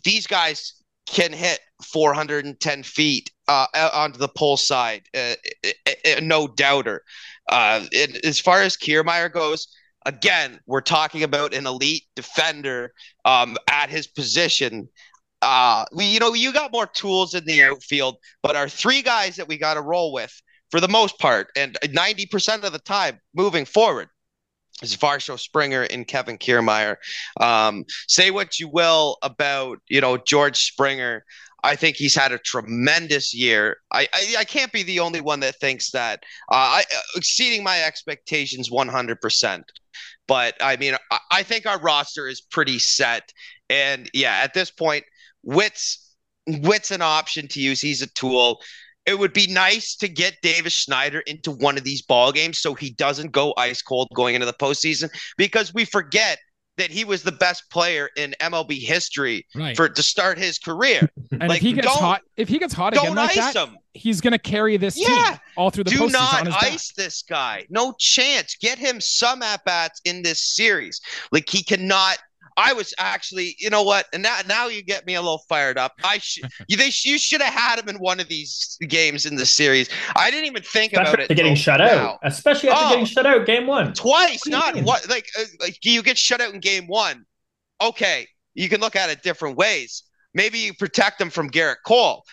these 0.04 0.26
guys 0.26 0.82
can 1.06 1.32
hit 1.32 1.60
410 1.84 2.82
feet 2.82 3.30
uh, 3.48 3.66
onto 3.92 4.18
the 4.18 4.28
pull 4.28 4.56
side, 4.56 5.02
uh, 5.16 5.34
no 6.20 6.48
doubter. 6.48 7.02
Uh, 7.48 7.84
as 8.24 8.40
far 8.40 8.62
as 8.62 8.76
Kiermaier 8.76 9.32
goes, 9.32 9.68
again, 10.06 10.60
we're 10.66 10.80
talking 10.80 11.22
about 11.22 11.52
an 11.52 11.66
elite 11.66 12.04
defender 12.14 12.94
um, 13.24 13.56
at 13.68 13.90
his 13.90 14.06
position. 14.06 14.88
Uh, 15.42 15.84
we, 15.92 16.06
you 16.06 16.20
know, 16.20 16.32
you 16.32 16.52
got 16.52 16.72
more 16.72 16.86
tools 16.86 17.34
in 17.34 17.44
the 17.44 17.62
outfield, 17.62 18.16
but 18.42 18.56
our 18.56 18.68
three 18.68 19.02
guys 19.02 19.36
that 19.36 19.48
we 19.48 19.58
got 19.58 19.74
to 19.74 19.82
roll 19.82 20.12
with 20.12 20.32
for 20.70 20.80
the 20.80 20.88
most 20.88 21.18
part, 21.18 21.48
and 21.56 21.76
90% 21.82 22.64
of 22.64 22.72
the 22.72 22.78
time 22.78 23.20
moving 23.34 23.64
forward, 23.64 24.08
is 24.82 24.96
Varsho 24.96 25.38
Springer 25.38 25.82
and 25.82 26.06
Kevin 26.06 26.38
Kiermaier. 26.38 26.96
Um, 27.40 27.84
say 28.08 28.30
what 28.30 28.58
you 28.58 28.68
will 28.68 29.18
about, 29.22 29.78
you 29.88 30.00
know, 30.00 30.16
George 30.16 30.58
Springer. 30.58 31.24
I 31.66 31.74
think 31.74 31.96
he's 31.96 32.14
had 32.14 32.30
a 32.30 32.38
tremendous 32.38 33.34
year. 33.34 33.78
I, 33.90 34.06
I, 34.14 34.36
I 34.38 34.44
can't 34.44 34.72
be 34.72 34.84
the 34.84 35.00
only 35.00 35.20
one 35.20 35.40
that 35.40 35.56
thinks 35.56 35.90
that. 35.90 36.22
Uh, 36.50 36.54
I 36.54 36.80
uh, 36.80 37.00
exceeding 37.16 37.64
my 37.64 37.82
expectations 37.82 38.70
100%. 38.70 39.62
But 40.28 40.54
I 40.60 40.76
mean, 40.76 40.94
I, 41.10 41.18
I 41.32 41.42
think 41.42 41.66
our 41.66 41.80
roster 41.80 42.28
is 42.28 42.40
pretty 42.40 42.78
set. 42.78 43.32
And 43.68 44.08
yeah, 44.14 44.40
at 44.44 44.54
this 44.54 44.70
point, 44.70 45.04
Whit's 45.42 46.14
Whit's 46.46 46.92
an 46.92 47.02
option 47.02 47.48
to 47.48 47.60
use. 47.60 47.80
He's 47.80 48.00
a 48.02 48.06
tool. 48.06 48.60
It 49.04 49.18
would 49.18 49.32
be 49.32 49.48
nice 49.48 49.96
to 49.96 50.08
get 50.08 50.40
Davis 50.42 50.72
Schneider 50.72 51.20
into 51.20 51.50
one 51.50 51.76
of 51.76 51.84
these 51.84 52.02
ball 52.02 52.30
games 52.30 52.58
so 52.58 52.74
he 52.74 52.90
doesn't 52.90 53.32
go 53.32 53.54
ice 53.56 53.82
cold 53.82 54.08
going 54.14 54.36
into 54.36 54.46
the 54.46 54.52
postseason 54.52 55.10
because 55.36 55.74
we 55.74 55.84
forget 55.84 56.38
that 56.76 56.90
he 56.90 57.04
was 57.04 57.22
the 57.22 57.32
best 57.32 57.70
player 57.70 58.10
in 58.16 58.34
MLB 58.40 58.78
history 58.80 59.46
right. 59.54 59.76
for 59.76 59.88
to 59.88 60.02
start 60.02 60.38
his 60.38 60.58
career. 60.58 61.08
And 61.32 61.48
like, 61.48 61.58
if 61.58 61.62
he 61.62 61.72
gets 61.72 61.88
hot, 61.88 62.22
if 62.36 62.48
he 62.48 62.58
gets 62.58 62.72
hot 62.72 62.96
again 62.96 63.14
like 63.14 63.34
that, 63.34 63.54
him. 63.54 63.76
he's 63.92 64.20
gonna 64.20 64.38
carry 64.38 64.76
this 64.76 64.96
yeah. 64.96 65.06
team 65.32 65.40
all 65.56 65.70
through 65.70 65.84
the 65.84 65.90
Do 65.90 66.08
not 66.08 66.46
ice 66.62 66.92
back. 66.92 67.04
this 67.04 67.22
guy. 67.22 67.66
No 67.68 67.94
chance. 67.98 68.56
Get 68.56 68.78
him 68.78 69.00
some 69.00 69.42
at 69.42 69.64
bats 69.64 70.00
in 70.04 70.22
this 70.22 70.40
series. 70.40 71.00
Like 71.32 71.48
he 71.48 71.64
cannot 71.64 72.18
I 72.56 72.72
was 72.72 72.94
actually, 72.98 73.54
you 73.58 73.68
know 73.68 73.82
what? 73.82 74.06
And 74.12 74.22
now, 74.22 74.38
now 74.48 74.68
you 74.68 74.82
get 74.82 75.06
me 75.06 75.14
a 75.14 75.20
little 75.20 75.42
fired 75.48 75.76
up. 75.76 75.92
I 76.02 76.18
should, 76.18 76.48
you, 76.68 76.76
they, 76.76 76.90
you 77.04 77.18
should 77.18 77.42
have 77.42 77.52
had 77.52 77.78
him 77.78 77.88
in 77.88 77.96
one 77.96 78.18
of 78.18 78.28
these 78.28 78.78
games 78.88 79.26
in 79.26 79.36
the 79.36 79.44
series. 79.44 79.88
I 80.16 80.30
didn't 80.30 80.46
even 80.46 80.62
think 80.62 80.92
especially 80.92 81.14
about 81.14 81.30
it. 81.30 81.34
getting 81.34 81.54
shut 81.54 81.80
now. 81.80 81.86
out, 81.86 82.18
especially 82.22 82.70
after 82.70 82.86
oh, 82.86 82.90
getting 82.90 83.04
shut 83.04 83.26
out 83.26 83.46
game 83.46 83.66
one 83.66 83.92
twice. 83.92 84.40
What 84.46 84.50
not 84.50 84.84
what 84.84 85.08
like, 85.08 85.26
uh, 85.38 85.44
like 85.60 85.78
you 85.84 86.02
get 86.02 86.16
shut 86.16 86.40
out 86.40 86.54
in 86.54 86.60
game 86.60 86.86
one. 86.86 87.24
Okay, 87.80 88.26
you 88.54 88.68
can 88.68 88.80
look 88.80 88.96
at 88.96 89.10
it 89.10 89.22
different 89.22 89.56
ways. 89.58 90.04
Maybe 90.32 90.58
you 90.58 90.72
protect 90.74 91.18
them 91.18 91.30
from 91.30 91.50
Gerrit 91.50 91.76
Cole, 91.86 92.24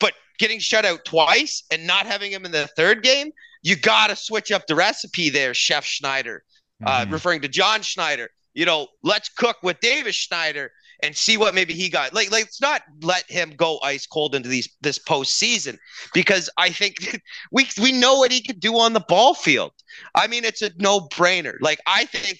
but 0.00 0.12
getting 0.38 0.58
shut 0.58 0.84
out 0.84 1.04
twice 1.04 1.64
and 1.70 1.86
not 1.86 2.06
having 2.06 2.30
him 2.30 2.44
in 2.44 2.52
the 2.52 2.66
third 2.76 3.02
game, 3.02 3.30
you 3.62 3.76
got 3.76 4.08
to 4.08 4.16
switch 4.16 4.52
up 4.52 4.66
the 4.66 4.74
recipe 4.74 5.30
there, 5.30 5.54
Chef 5.54 5.84
Schneider. 5.84 6.42
Uh, 6.84 7.02
mm-hmm. 7.02 7.12
referring 7.12 7.40
to 7.40 7.48
John 7.48 7.80
Schneider 7.80 8.28
you 8.54 8.66
know, 8.66 8.88
let's 9.02 9.28
cook 9.28 9.56
with 9.62 9.80
Davis 9.80 10.16
Schneider 10.16 10.72
and 11.02 11.16
see 11.16 11.36
what 11.36 11.54
maybe 11.54 11.74
he 11.74 11.88
got. 11.88 12.14
Like, 12.14 12.30
let's 12.30 12.60
not 12.60 12.82
let 13.02 13.28
him 13.28 13.54
go 13.56 13.78
ice 13.82 14.06
cold 14.06 14.34
into 14.34 14.48
these 14.48 14.68
this 14.80 14.98
postseason 14.98 15.78
because 16.14 16.48
I 16.56 16.70
think 16.70 17.20
we 17.52 17.66
we 17.80 17.92
know 17.92 18.16
what 18.16 18.32
he 18.32 18.42
could 18.42 18.60
do 18.60 18.78
on 18.78 18.92
the 18.92 19.04
ball 19.08 19.34
field. 19.34 19.72
I 20.14 20.26
mean, 20.26 20.44
it's 20.44 20.62
a 20.62 20.70
no 20.78 21.00
brainer. 21.00 21.54
Like, 21.60 21.80
I 21.86 22.04
think 22.06 22.38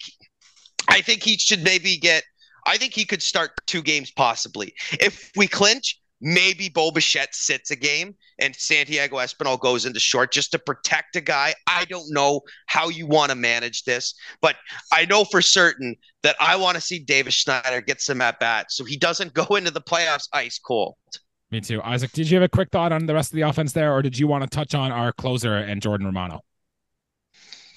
I 0.88 1.00
think 1.00 1.22
he 1.22 1.36
should 1.36 1.62
maybe 1.62 1.96
get. 1.98 2.24
I 2.64 2.76
think 2.76 2.94
he 2.94 3.04
could 3.04 3.22
start 3.22 3.50
two 3.66 3.82
games 3.82 4.12
possibly 4.12 4.72
if 4.92 5.32
we 5.34 5.48
clinch 5.48 5.98
maybe 6.22 6.68
Bo 6.68 6.90
Bichette 6.90 7.34
sits 7.34 7.70
a 7.70 7.76
game 7.76 8.14
and 8.38 8.54
Santiago 8.56 9.16
Espinal 9.16 9.60
goes 9.60 9.84
into 9.84 10.00
short 10.00 10.32
just 10.32 10.52
to 10.52 10.58
protect 10.58 11.16
a 11.16 11.20
guy. 11.20 11.54
I 11.66 11.84
don't 11.86 12.10
know 12.10 12.40
how 12.66 12.88
you 12.88 13.06
want 13.06 13.30
to 13.30 13.36
manage 13.36 13.82
this, 13.82 14.14
but 14.40 14.56
I 14.92 15.04
know 15.04 15.24
for 15.24 15.42
certain 15.42 15.96
that 16.22 16.36
I 16.40 16.56
want 16.56 16.76
to 16.76 16.80
see 16.80 17.00
Davis 17.00 17.34
Schneider 17.34 17.80
get 17.80 18.00
some 18.00 18.20
at 18.22 18.38
bats 18.38 18.76
so 18.76 18.84
he 18.84 18.96
doesn't 18.96 19.34
go 19.34 19.56
into 19.56 19.72
the 19.72 19.82
playoffs 19.82 20.28
ice 20.32 20.58
cold. 20.58 20.94
Me 21.50 21.60
too. 21.60 21.82
Isaac, 21.82 22.12
did 22.12 22.30
you 22.30 22.36
have 22.36 22.44
a 22.44 22.48
quick 22.48 22.70
thought 22.70 22.92
on 22.92 23.04
the 23.04 23.12
rest 23.12 23.30
of 23.32 23.36
the 23.36 23.42
offense 23.42 23.72
there, 23.72 23.92
or 23.92 24.00
did 24.00 24.18
you 24.18 24.26
want 24.26 24.42
to 24.42 24.48
touch 24.48 24.74
on 24.74 24.90
our 24.90 25.12
closer 25.12 25.56
and 25.56 25.82
Jordan 25.82 26.06
Romano? 26.06 26.40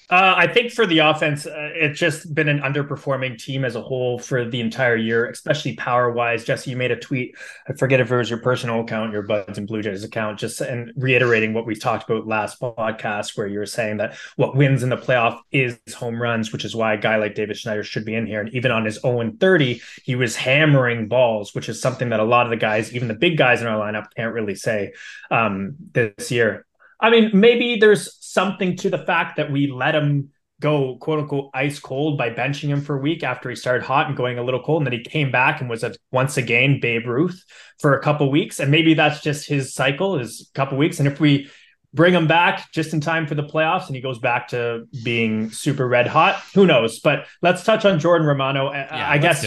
Uh, 0.08 0.34
I 0.36 0.46
think 0.46 0.70
for 0.70 0.86
the 0.86 1.00
offense, 1.00 1.46
uh, 1.46 1.70
it's 1.74 1.98
just 1.98 2.32
been 2.32 2.48
an 2.48 2.60
underperforming 2.60 3.42
team 3.42 3.64
as 3.64 3.74
a 3.74 3.82
whole 3.82 4.20
for 4.20 4.44
the 4.44 4.60
entire 4.60 4.94
year, 4.94 5.28
especially 5.28 5.74
power 5.74 6.12
wise. 6.12 6.44
Jesse, 6.44 6.70
you 6.70 6.76
made 6.76 6.92
a 6.92 6.96
tweet. 6.96 7.36
I 7.68 7.72
forget 7.72 7.98
if 7.98 8.12
it 8.12 8.16
was 8.16 8.30
your 8.30 8.38
personal 8.38 8.82
account, 8.82 9.12
your 9.12 9.22
Buds 9.22 9.58
and 9.58 9.66
Blue 9.66 9.82
Jays 9.82 10.04
account, 10.04 10.38
just 10.38 10.60
and 10.60 10.92
reiterating 10.94 11.54
what 11.54 11.66
we 11.66 11.74
talked 11.74 12.08
about 12.08 12.24
last 12.24 12.60
podcast, 12.60 13.36
where 13.36 13.48
you 13.48 13.58
were 13.58 13.66
saying 13.66 13.96
that 13.96 14.16
what 14.36 14.54
wins 14.54 14.84
in 14.84 14.90
the 14.90 14.96
playoff 14.96 15.40
is 15.50 15.76
home 15.92 16.22
runs, 16.22 16.52
which 16.52 16.64
is 16.64 16.76
why 16.76 16.94
a 16.94 16.98
guy 16.98 17.16
like 17.16 17.34
Davis 17.34 17.58
Schneider 17.58 17.82
should 17.82 18.04
be 18.04 18.14
in 18.14 18.26
here. 18.26 18.40
And 18.40 18.54
even 18.54 18.70
on 18.70 18.84
his 18.84 19.00
0 19.00 19.32
30, 19.40 19.82
he 20.04 20.14
was 20.14 20.36
hammering 20.36 21.08
balls, 21.08 21.52
which 21.52 21.68
is 21.68 21.80
something 21.80 22.10
that 22.10 22.20
a 22.20 22.24
lot 22.24 22.46
of 22.46 22.50
the 22.50 22.56
guys, 22.56 22.94
even 22.94 23.08
the 23.08 23.14
big 23.14 23.36
guys 23.36 23.60
in 23.60 23.66
our 23.66 23.80
lineup, 23.80 24.06
can't 24.14 24.32
really 24.32 24.54
say 24.54 24.92
um, 25.32 25.74
this 25.92 26.30
year. 26.30 26.64
I 26.98 27.10
mean, 27.10 27.30
maybe 27.34 27.76
there's 27.76 28.15
something 28.36 28.76
to 28.76 28.90
the 28.90 28.98
fact 28.98 29.38
that 29.38 29.50
we 29.50 29.66
let 29.72 29.94
him 29.94 30.30
go 30.60 30.96
quote 31.00 31.20
unquote 31.20 31.50
ice 31.54 31.78
cold 31.78 32.16
by 32.18 32.28
benching 32.30 32.68
him 32.68 32.82
for 32.82 32.96
a 32.96 33.00
week 33.00 33.22
after 33.22 33.48
he 33.48 33.56
started 33.56 33.82
hot 33.82 34.08
and 34.08 34.16
going 34.16 34.38
a 34.38 34.42
little 34.42 34.62
cold. 34.62 34.82
And 34.82 34.86
then 34.86 34.98
he 34.98 35.04
came 35.04 35.30
back 35.30 35.60
and 35.60 35.70
was 35.70 35.82
a, 35.82 35.94
once 36.12 36.36
again 36.36 36.78
Babe 36.80 37.06
Ruth 37.06 37.42
for 37.80 37.96
a 37.96 38.02
couple 38.02 38.30
weeks. 38.30 38.60
And 38.60 38.70
maybe 38.70 38.92
that's 38.92 39.22
just 39.22 39.48
his 39.48 39.74
cycle 39.74 40.18
is 40.18 40.50
a 40.54 40.58
couple 40.58 40.76
weeks. 40.76 40.98
And 40.98 41.08
if 41.08 41.18
we 41.18 41.50
bring 41.94 42.12
him 42.12 42.26
back 42.26 42.70
just 42.72 42.92
in 42.92 43.00
time 43.00 43.26
for 43.26 43.34
the 43.34 43.42
playoffs 43.42 43.86
and 43.86 43.96
he 43.96 44.02
goes 44.02 44.18
back 44.18 44.48
to 44.48 44.84
being 45.02 45.50
super 45.50 45.88
red 45.88 46.06
hot 46.06 46.42
who 46.54 46.66
knows? 46.66 47.00
But 47.00 47.26
let's 47.40 47.64
touch 47.64 47.86
on 47.86 47.98
Jordan 47.98 48.26
Romano. 48.26 48.70
Yeah, 48.72 49.10
I 49.10 49.18
guess 49.18 49.46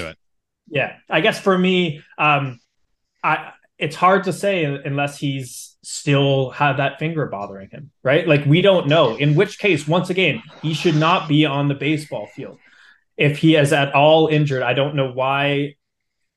yeah 0.68 0.98
I 1.10 1.22
guess 1.22 1.40
for 1.40 1.58
me 1.58 2.04
um 2.18 2.60
I 3.24 3.52
it's 3.80 3.96
hard 3.96 4.26
to 4.26 4.34
say 4.34 4.66
unless 4.66 5.18
he's 5.18 5.78
still 5.82 6.50
had 6.50 6.74
that 6.74 7.00
finger 7.00 7.26
bothering 7.28 7.70
him, 7.70 7.92
right? 8.04 8.28
Like 8.28 8.46
we 8.46 8.62
don't 8.62 8.88
know. 8.88 9.16
In 9.16 9.36
which 9.36 9.58
case, 9.58 9.88
once 9.88 10.10
again, 10.10 10.44
he 10.62 10.74
should 10.74 10.96
not 10.96 11.30
be 11.30 11.46
on 11.46 11.70
the 11.70 11.76
baseball 11.76 12.28
field. 12.28 12.60
If 13.16 13.38
he 13.38 13.56
is 13.56 13.72
at 13.72 13.96
all 13.96 14.28
injured, 14.28 14.64
I 14.64 14.74
don't 14.74 14.96
know 14.96 15.12
why, 15.12 15.76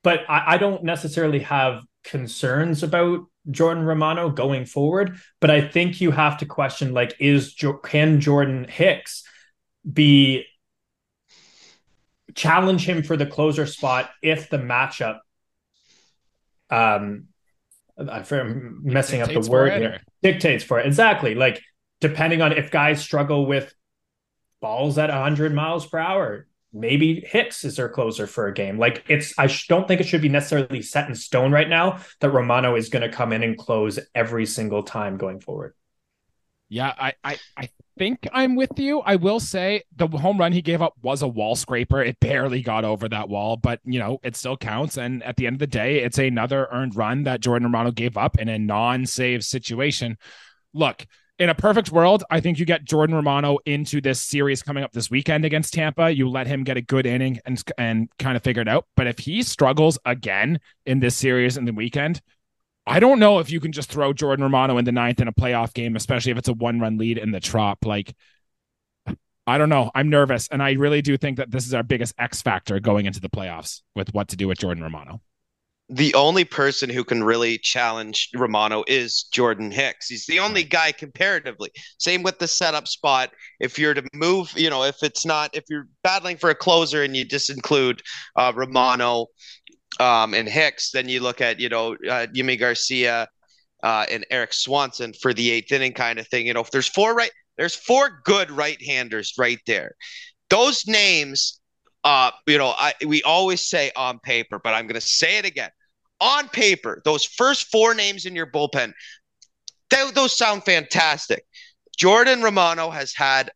but 0.04 0.20
I, 0.28 0.54
I 0.54 0.58
don't 0.58 0.84
necessarily 0.84 1.40
have 1.40 1.82
concerns 2.04 2.84
about 2.84 3.26
Jordan 3.50 3.84
Romano 3.84 4.30
going 4.30 4.64
forward. 4.64 5.18
But 5.40 5.50
I 5.50 5.66
think 5.66 6.00
you 6.00 6.12
have 6.12 6.38
to 6.38 6.46
question 6.46 6.94
like, 6.94 7.16
is 7.18 7.56
can 7.82 8.20
Jordan 8.20 8.66
Hicks 8.68 9.24
be 9.90 10.46
challenge 12.34 12.88
him 12.88 13.02
for 13.02 13.16
the 13.16 13.26
closer 13.26 13.66
spot 13.66 14.10
if 14.22 14.48
the 14.48 14.56
matchup 14.56 15.18
um 16.70 17.26
I'm 17.98 18.80
messing 18.82 19.20
up 19.20 19.30
the 19.30 19.48
word 19.50 19.80
here. 19.80 20.00
Dictates 20.22 20.64
for 20.64 20.80
it. 20.80 20.86
Exactly. 20.86 21.34
Like 21.34 21.62
depending 22.00 22.42
on 22.42 22.52
if 22.52 22.70
guys 22.70 23.00
struggle 23.02 23.46
with 23.46 23.72
balls 24.60 24.98
at 24.98 25.10
100 25.10 25.54
miles 25.54 25.86
per 25.86 25.98
hour, 25.98 26.46
maybe 26.72 27.20
Hicks 27.20 27.64
is 27.64 27.76
their 27.76 27.88
closer 27.88 28.26
for 28.26 28.46
a 28.46 28.54
game. 28.54 28.78
Like 28.78 29.04
it's, 29.08 29.34
I 29.38 29.48
don't 29.68 29.86
think 29.86 30.00
it 30.00 30.04
should 30.04 30.22
be 30.22 30.28
necessarily 30.28 30.82
set 30.82 31.08
in 31.08 31.14
stone 31.14 31.52
right 31.52 31.68
now 31.68 32.00
that 32.20 32.30
Romano 32.30 32.76
is 32.76 32.88
going 32.88 33.08
to 33.08 33.14
come 33.14 33.32
in 33.32 33.42
and 33.42 33.58
close 33.58 33.98
every 34.14 34.46
single 34.46 34.82
time 34.82 35.16
going 35.16 35.40
forward. 35.40 35.74
Yeah, 36.72 36.94
I, 36.98 37.12
I, 37.22 37.38
I 37.54 37.68
think 37.98 38.26
I'm 38.32 38.56
with 38.56 38.78
you. 38.78 39.00
I 39.00 39.16
will 39.16 39.40
say 39.40 39.82
the 39.94 40.08
home 40.08 40.38
run 40.38 40.52
he 40.52 40.62
gave 40.62 40.80
up 40.80 40.94
was 41.02 41.20
a 41.20 41.28
wall 41.28 41.54
scraper. 41.54 42.02
It 42.02 42.18
barely 42.18 42.62
got 42.62 42.82
over 42.86 43.10
that 43.10 43.28
wall, 43.28 43.58
but 43.58 43.80
you 43.84 43.98
know, 43.98 44.18
it 44.22 44.36
still 44.36 44.56
counts. 44.56 44.96
And 44.96 45.22
at 45.22 45.36
the 45.36 45.46
end 45.46 45.56
of 45.56 45.60
the 45.60 45.66
day, 45.66 46.02
it's 46.02 46.16
another 46.16 46.68
earned 46.72 46.96
run 46.96 47.24
that 47.24 47.42
Jordan 47.42 47.66
Romano 47.66 47.90
gave 47.90 48.16
up 48.16 48.38
in 48.38 48.48
a 48.48 48.58
non-save 48.58 49.44
situation. 49.44 50.16
Look, 50.72 51.04
in 51.38 51.50
a 51.50 51.54
perfect 51.54 51.92
world, 51.92 52.24
I 52.30 52.40
think 52.40 52.58
you 52.58 52.64
get 52.64 52.84
Jordan 52.84 53.16
Romano 53.16 53.58
into 53.66 54.00
this 54.00 54.22
series 54.22 54.62
coming 54.62 54.82
up 54.82 54.92
this 54.92 55.10
weekend 55.10 55.44
against 55.44 55.74
Tampa. 55.74 56.10
You 56.10 56.30
let 56.30 56.46
him 56.46 56.64
get 56.64 56.78
a 56.78 56.82
good 56.82 57.04
inning 57.04 57.38
and 57.44 57.62
and 57.76 58.08
kind 58.18 58.34
of 58.34 58.42
figure 58.42 58.62
it 58.62 58.68
out. 58.68 58.86
But 58.96 59.08
if 59.08 59.18
he 59.18 59.42
struggles 59.42 59.98
again 60.06 60.58
in 60.86 61.00
this 61.00 61.16
series 61.16 61.58
in 61.58 61.66
the 61.66 61.72
weekend, 61.72 62.22
I 62.86 62.98
don't 63.00 63.18
know 63.18 63.38
if 63.38 63.50
you 63.50 63.60
can 63.60 63.72
just 63.72 63.90
throw 63.90 64.12
Jordan 64.12 64.42
Romano 64.42 64.76
in 64.78 64.84
the 64.84 64.92
ninth 64.92 65.20
in 65.20 65.28
a 65.28 65.32
playoff 65.32 65.72
game, 65.72 65.94
especially 65.94 66.32
if 66.32 66.38
it's 66.38 66.48
a 66.48 66.52
one 66.52 66.80
run 66.80 66.98
lead 66.98 67.18
in 67.18 67.30
the 67.30 67.40
trop. 67.40 67.84
Like, 67.84 68.14
I 69.46 69.58
don't 69.58 69.68
know. 69.68 69.90
I'm 69.94 70.08
nervous. 70.08 70.48
And 70.50 70.62
I 70.62 70.72
really 70.72 71.02
do 71.02 71.16
think 71.16 71.36
that 71.36 71.50
this 71.50 71.66
is 71.66 71.74
our 71.74 71.82
biggest 71.82 72.14
X 72.18 72.42
factor 72.42 72.80
going 72.80 73.06
into 73.06 73.20
the 73.20 73.30
playoffs 73.30 73.82
with 73.94 74.12
what 74.14 74.28
to 74.28 74.36
do 74.36 74.48
with 74.48 74.58
Jordan 74.58 74.82
Romano 74.82 75.20
the 75.92 76.14
only 76.14 76.44
person 76.44 76.88
who 76.88 77.04
can 77.04 77.22
really 77.22 77.58
challenge 77.58 78.30
Romano 78.34 78.82
is 78.86 79.24
Jordan 79.24 79.70
Hicks. 79.70 80.08
He's 80.08 80.24
the 80.24 80.40
only 80.40 80.64
guy 80.64 80.90
comparatively. 80.90 81.70
Same 81.98 82.22
with 82.22 82.38
the 82.38 82.48
setup 82.48 82.88
spot. 82.88 83.30
If 83.60 83.78
you're 83.78 83.92
to 83.92 84.02
move, 84.14 84.52
you 84.56 84.70
know, 84.70 84.84
if 84.84 85.02
it's 85.02 85.26
not, 85.26 85.54
if 85.54 85.64
you're 85.68 85.88
battling 86.02 86.38
for 86.38 86.48
a 86.48 86.54
closer 86.54 87.02
and 87.02 87.14
you 87.14 87.26
just 87.26 87.50
include 87.50 88.02
uh, 88.36 88.52
Romano 88.54 89.26
um, 90.00 90.34
and 90.34 90.48
Hicks, 90.48 90.90
then 90.90 91.08
you 91.08 91.20
look 91.20 91.40
at, 91.40 91.60
you 91.60 91.68
know, 91.68 91.92
uh, 91.94 92.26
Yimi 92.34 92.58
Garcia 92.58 93.28
uh, 93.82 94.06
and 94.10 94.26
Erik 94.30 94.52
Swanson 94.52 95.12
for 95.12 95.32
the 95.34 95.50
eighth 95.50 95.72
inning 95.72 95.92
kind 95.92 96.18
of 96.18 96.26
thing. 96.28 96.46
You 96.46 96.54
know, 96.54 96.60
if 96.60 96.70
there's 96.70 96.88
four 96.88 97.14
right, 97.14 97.32
there's 97.58 97.74
four 97.74 98.20
good 98.24 98.50
right-handers 98.50 99.34
right 99.38 99.60
there. 99.66 99.94
Those 100.50 100.86
names 100.86 101.58
uh, 102.04 102.32
you 102.48 102.58
know, 102.58 102.74
I 102.76 102.94
we 103.06 103.22
always 103.22 103.68
say 103.68 103.92
on 103.94 104.18
paper, 104.18 104.58
but 104.58 104.74
I'm 104.74 104.88
going 104.88 105.00
to 105.00 105.06
say 105.06 105.38
it 105.38 105.44
again 105.44 105.70
on 106.22 106.48
paper, 106.48 107.02
those 107.04 107.24
first 107.24 107.70
four 107.70 107.94
names 107.94 108.26
in 108.26 108.36
your 108.36 108.46
bullpen, 108.46 108.92
th- 109.90 110.14
those 110.14 110.38
sound 110.38 110.64
fantastic. 110.64 111.44
Jordan 111.98 112.42
Romano 112.42 112.90
has 112.90 113.12
had 113.12 113.50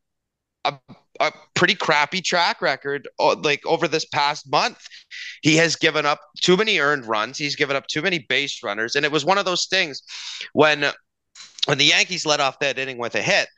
a, 0.64 0.74
a 1.20 1.32
pretty 1.54 1.74
crappy 1.74 2.20
track 2.20 2.60
record 2.62 3.08
uh, 3.18 3.36
like 3.36 3.64
over 3.66 3.88
this 3.88 4.04
past 4.04 4.50
month. 4.50 4.86
He 5.42 5.56
has 5.56 5.76
given 5.76 6.06
up 6.06 6.20
too 6.40 6.56
many 6.56 6.78
earned 6.78 7.06
runs. 7.06 7.38
He's 7.38 7.56
given 7.56 7.76
up 7.76 7.86
too 7.86 8.02
many 8.02 8.18
base 8.18 8.62
runners. 8.62 8.96
And 8.96 9.04
it 9.04 9.12
was 9.12 9.24
one 9.24 9.38
of 9.38 9.44
those 9.44 9.66
things 9.66 10.02
when 10.52 10.84
when 11.66 11.78
the 11.78 11.84
Yankees 11.84 12.26
let 12.26 12.40
off 12.40 12.58
that 12.60 12.78
inning 12.78 12.98
with 12.98 13.14
a 13.14 13.22
hit. 13.22 13.48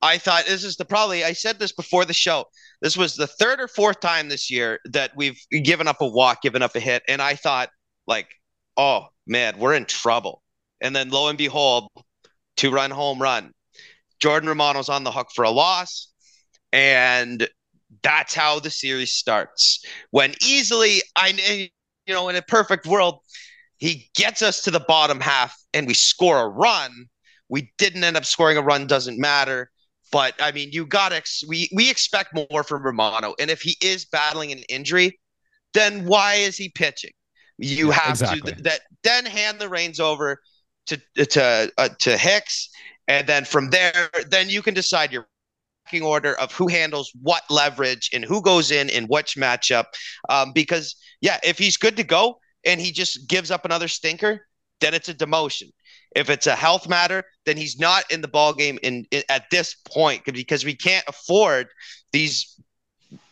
I 0.00 0.18
thought 0.18 0.46
this 0.46 0.64
is 0.64 0.76
the 0.76 0.84
probably 0.84 1.24
I 1.24 1.32
said 1.32 1.58
this 1.58 1.72
before 1.72 2.04
the 2.04 2.14
show. 2.14 2.44
This 2.80 2.96
was 2.96 3.16
the 3.16 3.26
third 3.26 3.60
or 3.60 3.68
fourth 3.68 4.00
time 4.00 4.28
this 4.28 4.50
year 4.50 4.78
that 4.86 5.10
we've 5.16 5.40
given 5.50 5.88
up 5.88 6.00
a 6.00 6.06
walk, 6.08 6.42
given 6.42 6.62
up 6.62 6.76
a 6.76 6.80
hit, 6.80 7.02
and 7.08 7.20
I 7.20 7.34
thought 7.34 7.70
like 8.06 8.28
oh 8.76 9.08
man, 9.26 9.58
we're 9.58 9.74
in 9.74 9.84
trouble. 9.84 10.42
And 10.80 10.94
then 10.94 11.10
lo 11.10 11.28
and 11.28 11.36
behold, 11.36 11.88
two 12.56 12.70
run 12.70 12.90
home 12.90 13.20
run. 13.20 13.52
Jordan 14.20 14.48
Romano's 14.48 14.88
on 14.88 15.04
the 15.04 15.12
hook 15.12 15.28
for 15.34 15.44
a 15.44 15.50
loss. 15.50 16.08
And 16.72 17.48
that's 18.02 18.34
how 18.34 18.60
the 18.60 18.70
series 18.70 19.12
starts. 19.12 19.84
When 20.10 20.34
easily, 20.44 21.02
I 21.16 21.70
you 22.06 22.14
know, 22.14 22.28
in 22.28 22.36
a 22.36 22.42
perfect 22.42 22.86
world, 22.86 23.20
he 23.76 24.10
gets 24.14 24.42
us 24.42 24.62
to 24.62 24.70
the 24.70 24.80
bottom 24.80 25.20
half 25.20 25.56
and 25.72 25.86
we 25.86 25.94
score 25.94 26.40
a 26.40 26.48
run. 26.48 27.06
We 27.48 27.72
didn't 27.78 28.04
end 28.04 28.16
up 28.16 28.24
scoring 28.24 28.56
a 28.56 28.62
run, 28.62 28.86
doesn't 28.86 29.18
matter. 29.18 29.70
But 30.10 30.34
I 30.40 30.52
mean, 30.52 30.70
you 30.72 30.86
got 30.86 31.10
to 31.10 31.22
we 31.46 31.68
we 31.74 31.90
expect 31.90 32.34
more 32.34 32.62
from 32.62 32.82
Romano, 32.82 33.34
and 33.38 33.50
if 33.50 33.60
he 33.60 33.76
is 33.82 34.06
battling 34.06 34.52
an 34.52 34.62
injury, 34.68 35.20
then 35.74 36.06
why 36.06 36.36
is 36.36 36.56
he 36.56 36.70
pitching? 36.70 37.10
You 37.58 37.90
have 37.90 38.10
exactly. 38.10 38.52
to 38.52 38.62
that 38.62 38.80
then 39.02 39.26
hand 39.26 39.58
the 39.58 39.68
reins 39.68 40.00
over 40.00 40.40
to 40.86 41.00
to 41.16 41.70
uh, 41.76 41.88
to 41.98 42.16
Hicks, 42.16 42.70
and 43.06 43.26
then 43.26 43.44
from 43.44 43.68
there, 43.68 44.10
then 44.30 44.48
you 44.48 44.62
can 44.62 44.72
decide 44.72 45.12
your 45.12 45.28
order 45.92 46.34
of 46.34 46.52
who 46.52 46.68
handles 46.68 47.12
what 47.22 47.42
leverage 47.50 48.10
and 48.12 48.24
who 48.24 48.42
goes 48.42 48.70
in 48.70 48.88
in 48.88 49.04
which 49.04 49.36
matchup. 49.36 49.84
Um, 50.28 50.52
because 50.52 50.96
yeah, 51.20 51.38
if 51.42 51.58
he's 51.58 51.76
good 51.76 51.96
to 51.96 52.04
go 52.04 52.38
and 52.64 52.80
he 52.80 52.92
just 52.92 53.28
gives 53.28 53.50
up 53.50 53.64
another 53.64 53.88
stinker, 53.88 54.46
then 54.80 54.94
it's 54.94 55.08
a 55.08 55.14
demotion. 55.14 55.70
If 56.16 56.30
it's 56.30 56.46
a 56.46 56.56
health 56.56 56.88
matter, 56.88 57.24
then 57.44 57.56
he's 57.56 57.78
not 57.78 58.10
in 58.10 58.20
the 58.20 58.28
ball 58.28 58.54
game 58.54 58.78
in, 58.82 59.06
in 59.10 59.22
at 59.28 59.44
this 59.50 59.74
point 59.86 60.24
because 60.24 60.64
we 60.64 60.74
can't 60.74 61.04
afford 61.06 61.68
these 62.12 62.58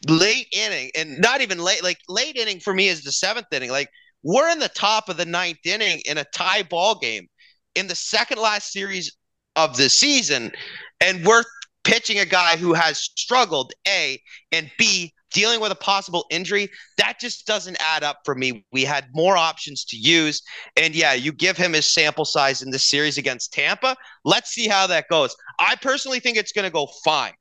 late 0.08 0.46
inning 0.52 0.90
and 0.96 1.18
not 1.18 1.40
even 1.40 1.58
late 1.58 1.82
like 1.82 1.98
late 2.08 2.36
inning 2.36 2.60
for 2.60 2.72
me 2.74 2.88
is 2.88 3.02
the 3.02 3.12
seventh 3.12 3.46
inning. 3.52 3.70
Like 3.70 3.90
we're 4.22 4.50
in 4.50 4.58
the 4.58 4.68
top 4.68 5.08
of 5.08 5.16
the 5.16 5.24
ninth 5.24 5.64
inning 5.64 6.00
in 6.04 6.18
a 6.18 6.24
tie 6.24 6.62
ball 6.62 6.98
game 6.98 7.28
in 7.74 7.86
the 7.86 7.94
second 7.94 8.38
last 8.38 8.72
series 8.72 9.16
of 9.54 9.76
the 9.76 9.88
season, 9.88 10.52
and 11.00 11.24
we're 11.24 11.44
pitching 11.86 12.18
a 12.18 12.26
guy 12.26 12.56
who 12.56 12.74
has 12.74 12.98
struggled, 12.98 13.72
A, 13.86 14.20
and 14.50 14.70
B, 14.76 15.14
dealing 15.32 15.60
with 15.60 15.70
a 15.70 15.76
possible 15.76 16.26
injury, 16.30 16.68
that 16.98 17.20
just 17.20 17.46
doesn't 17.46 17.76
add 17.80 18.02
up 18.02 18.18
for 18.24 18.34
me. 18.34 18.66
We 18.72 18.82
had 18.82 19.06
more 19.14 19.36
options 19.36 19.84
to 19.86 19.96
use. 19.96 20.42
And 20.76 20.96
yeah, 20.96 21.12
you 21.14 21.32
give 21.32 21.56
him 21.56 21.72
his 21.72 21.86
sample 21.86 22.24
size 22.24 22.62
in 22.62 22.70
this 22.70 22.90
series 22.90 23.18
against 23.18 23.52
Tampa. 23.52 23.96
Let's 24.24 24.50
see 24.50 24.66
how 24.66 24.88
that 24.88 25.08
goes. 25.08 25.34
I 25.60 25.76
personally 25.76 26.18
think 26.18 26.36
it's 26.36 26.52
going 26.52 26.64
to 26.64 26.72
go 26.72 26.88
fine. 27.04 27.34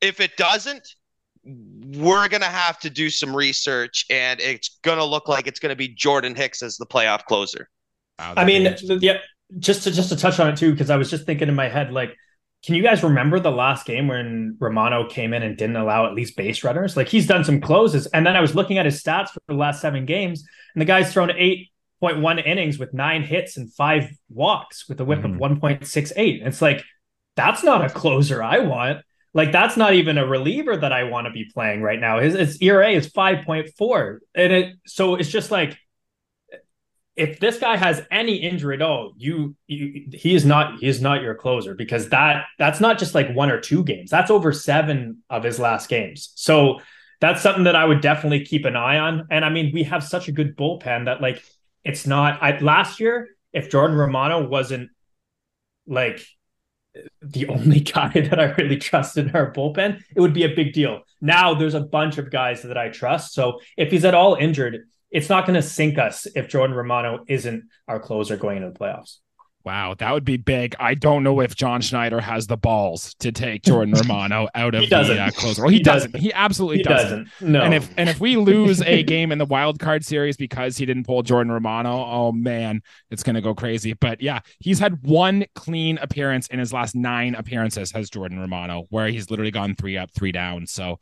If 0.00 0.18
it 0.20 0.36
doesn't, 0.36 0.86
we're 1.44 2.28
going 2.28 2.42
to 2.42 2.48
have 2.48 2.80
to 2.80 2.90
do 2.90 3.08
some 3.08 3.34
research 3.34 4.04
and 4.10 4.40
it's 4.40 4.80
going 4.82 4.98
to 4.98 5.04
look 5.04 5.28
like 5.28 5.46
it's 5.46 5.60
going 5.60 5.70
to 5.70 5.76
be 5.76 5.88
Jordan 5.88 6.34
Hicks 6.34 6.60
as 6.60 6.76
the 6.76 6.86
playoff 6.86 7.24
closer. 7.24 7.68
Wow, 8.18 8.34
I 8.36 8.44
mean, 8.44 8.62
yeah, 9.00 9.18
just 9.60 9.84
to 9.84 9.92
just 9.92 10.08
to 10.08 10.16
touch 10.16 10.40
on 10.40 10.48
it 10.48 10.56
too 10.56 10.74
cuz 10.74 10.90
I 10.90 10.96
was 10.96 11.08
just 11.08 11.24
thinking 11.24 11.48
in 11.48 11.54
my 11.54 11.68
head 11.68 11.92
like 11.92 12.16
can 12.66 12.74
you 12.74 12.82
guys 12.82 13.04
remember 13.04 13.38
the 13.38 13.52
last 13.52 13.86
game 13.86 14.08
when 14.08 14.56
Romano 14.58 15.08
came 15.08 15.32
in 15.32 15.44
and 15.44 15.56
didn't 15.56 15.76
allow 15.76 16.04
at 16.06 16.14
least 16.14 16.36
base 16.36 16.64
runners? 16.64 16.96
Like 16.96 17.06
he's 17.06 17.28
done 17.28 17.44
some 17.44 17.60
closes 17.60 18.06
and 18.08 18.26
then 18.26 18.34
I 18.34 18.40
was 18.40 18.56
looking 18.56 18.76
at 18.76 18.84
his 18.84 19.00
stats 19.00 19.28
for 19.28 19.40
the 19.46 19.54
last 19.54 19.80
7 19.80 20.04
games 20.04 20.44
and 20.74 20.82
the 20.82 20.84
guy's 20.84 21.12
thrown 21.12 21.28
8.1 21.28 22.44
innings 22.44 22.76
with 22.76 22.92
9 22.92 23.22
hits 23.22 23.56
and 23.56 23.72
5 23.72 24.10
walks 24.30 24.88
with 24.88 25.00
a 25.00 25.04
whip 25.04 25.20
mm-hmm. 25.20 25.40
of 25.40 25.58
1.68. 25.60 26.44
It's 26.44 26.60
like 26.60 26.82
that's 27.36 27.62
not 27.62 27.84
a 27.84 27.88
closer 27.88 28.42
I 28.42 28.58
want. 28.58 28.98
Like 29.32 29.52
that's 29.52 29.76
not 29.76 29.94
even 29.94 30.18
a 30.18 30.26
reliever 30.26 30.76
that 30.76 30.92
I 30.92 31.04
want 31.04 31.28
to 31.28 31.32
be 31.32 31.48
playing 31.54 31.82
right 31.82 32.00
now. 32.00 32.18
His, 32.18 32.34
his 32.34 32.60
ERA 32.60 32.90
is 32.90 33.12
5.4. 33.12 34.18
And 34.34 34.52
it 34.52 34.74
so 34.86 35.14
it's 35.14 35.30
just 35.30 35.52
like 35.52 35.78
if 37.16 37.40
this 37.40 37.58
guy 37.58 37.76
has 37.76 38.02
any 38.10 38.36
injury 38.36 38.76
at 38.76 38.82
all, 38.82 39.14
you, 39.16 39.56
you 39.66 40.06
he 40.12 40.34
is 40.34 40.44
not 40.44 40.78
he 40.80 40.86
is 40.86 41.00
not 41.00 41.22
your 41.22 41.34
closer 41.34 41.74
because 41.74 42.10
that 42.10 42.44
that's 42.58 42.78
not 42.78 42.98
just 42.98 43.14
like 43.14 43.34
one 43.34 43.50
or 43.50 43.58
two 43.58 43.82
games. 43.84 44.10
That's 44.10 44.30
over 44.30 44.52
7 44.52 45.22
of 45.30 45.42
his 45.42 45.58
last 45.58 45.88
games. 45.88 46.32
So 46.34 46.80
that's 47.20 47.42
something 47.42 47.64
that 47.64 47.74
I 47.74 47.86
would 47.86 48.02
definitely 48.02 48.44
keep 48.44 48.66
an 48.66 48.76
eye 48.76 48.98
on. 48.98 49.26
And 49.30 49.44
I 49.44 49.48
mean, 49.48 49.72
we 49.72 49.84
have 49.84 50.04
such 50.04 50.28
a 50.28 50.32
good 50.32 50.56
bullpen 50.56 51.06
that 51.06 51.22
like 51.22 51.42
it's 51.84 52.06
not 52.06 52.42
I 52.42 52.58
last 52.58 53.00
year 53.00 53.28
if 53.52 53.70
Jordan 53.70 53.96
Romano 53.96 54.46
wasn't 54.46 54.90
like 55.86 56.20
the 57.22 57.48
only 57.48 57.80
guy 57.94 58.10
that 58.10 58.38
I 58.38 58.52
really 58.52 58.76
trust 58.76 59.16
in 59.16 59.30
our 59.30 59.52
bullpen, 59.52 60.02
it 60.14 60.20
would 60.20 60.34
be 60.34 60.44
a 60.44 60.54
big 60.54 60.74
deal. 60.74 61.00
Now 61.22 61.54
there's 61.54 61.74
a 61.74 61.80
bunch 61.80 62.18
of 62.18 62.30
guys 62.30 62.62
that 62.62 62.76
I 62.76 62.90
trust. 62.90 63.32
So 63.32 63.60
if 63.78 63.90
he's 63.90 64.04
at 64.04 64.14
all 64.14 64.34
injured, 64.34 64.86
it's 65.16 65.30
not 65.30 65.46
going 65.46 65.54
to 65.54 65.62
sink 65.62 65.96
us 65.96 66.26
if 66.36 66.46
Jordan 66.46 66.76
Romano 66.76 67.24
isn't 67.26 67.64
our 67.88 67.98
closer 67.98 68.36
going 68.36 68.58
into 68.58 68.68
the 68.68 68.78
playoffs. 68.78 69.16
Wow, 69.64 69.94
that 69.98 70.12
would 70.12 70.26
be 70.26 70.36
big. 70.36 70.76
I 70.78 70.94
don't 70.94 71.24
know 71.24 71.40
if 71.40 71.56
John 71.56 71.80
Schneider 71.80 72.20
has 72.20 72.46
the 72.46 72.58
balls 72.58 73.14
to 73.20 73.32
take 73.32 73.62
Jordan 73.62 73.94
Romano 74.00 74.46
out 74.54 74.74
of 74.74 74.88
the 74.88 74.94
uh, 74.94 75.30
closer. 75.30 75.62
Well, 75.62 75.70
he, 75.70 75.78
he 75.78 75.82
doesn't. 75.82 76.12
doesn't. 76.12 76.22
He 76.22 76.32
absolutely 76.34 76.76
he 76.76 76.82
doesn't. 76.82 77.24
doesn't. 77.24 77.50
No. 77.50 77.62
And 77.62 77.72
if 77.72 77.90
and 77.96 78.10
if 78.10 78.20
we 78.20 78.36
lose 78.36 78.82
a 78.82 79.02
game 79.04 79.32
in 79.32 79.38
the 79.38 79.46
wild 79.46 79.80
card 79.80 80.04
series 80.04 80.36
because 80.36 80.76
he 80.76 80.84
didn't 80.84 81.04
pull 81.04 81.22
Jordan 81.22 81.50
Romano, 81.50 82.04
oh 82.06 82.30
man, 82.30 82.82
it's 83.10 83.22
gonna 83.24 83.40
go 83.40 83.54
crazy. 83.54 83.94
But 83.94 84.20
yeah, 84.20 84.40
he's 84.60 84.78
had 84.78 85.04
one 85.04 85.46
clean 85.56 85.98
appearance 85.98 86.46
in 86.46 86.60
his 86.60 86.72
last 86.72 86.94
nine 86.94 87.34
appearances 87.34 87.90
has 87.90 88.08
Jordan 88.10 88.38
Romano, 88.38 88.84
where 88.90 89.08
he's 89.08 89.30
literally 89.30 89.50
gone 89.50 89.74
three 89.74 89.96
up, 89.96 90.10
three 90.14 90.30
down. 90.30 90.66
So 90.66 91.00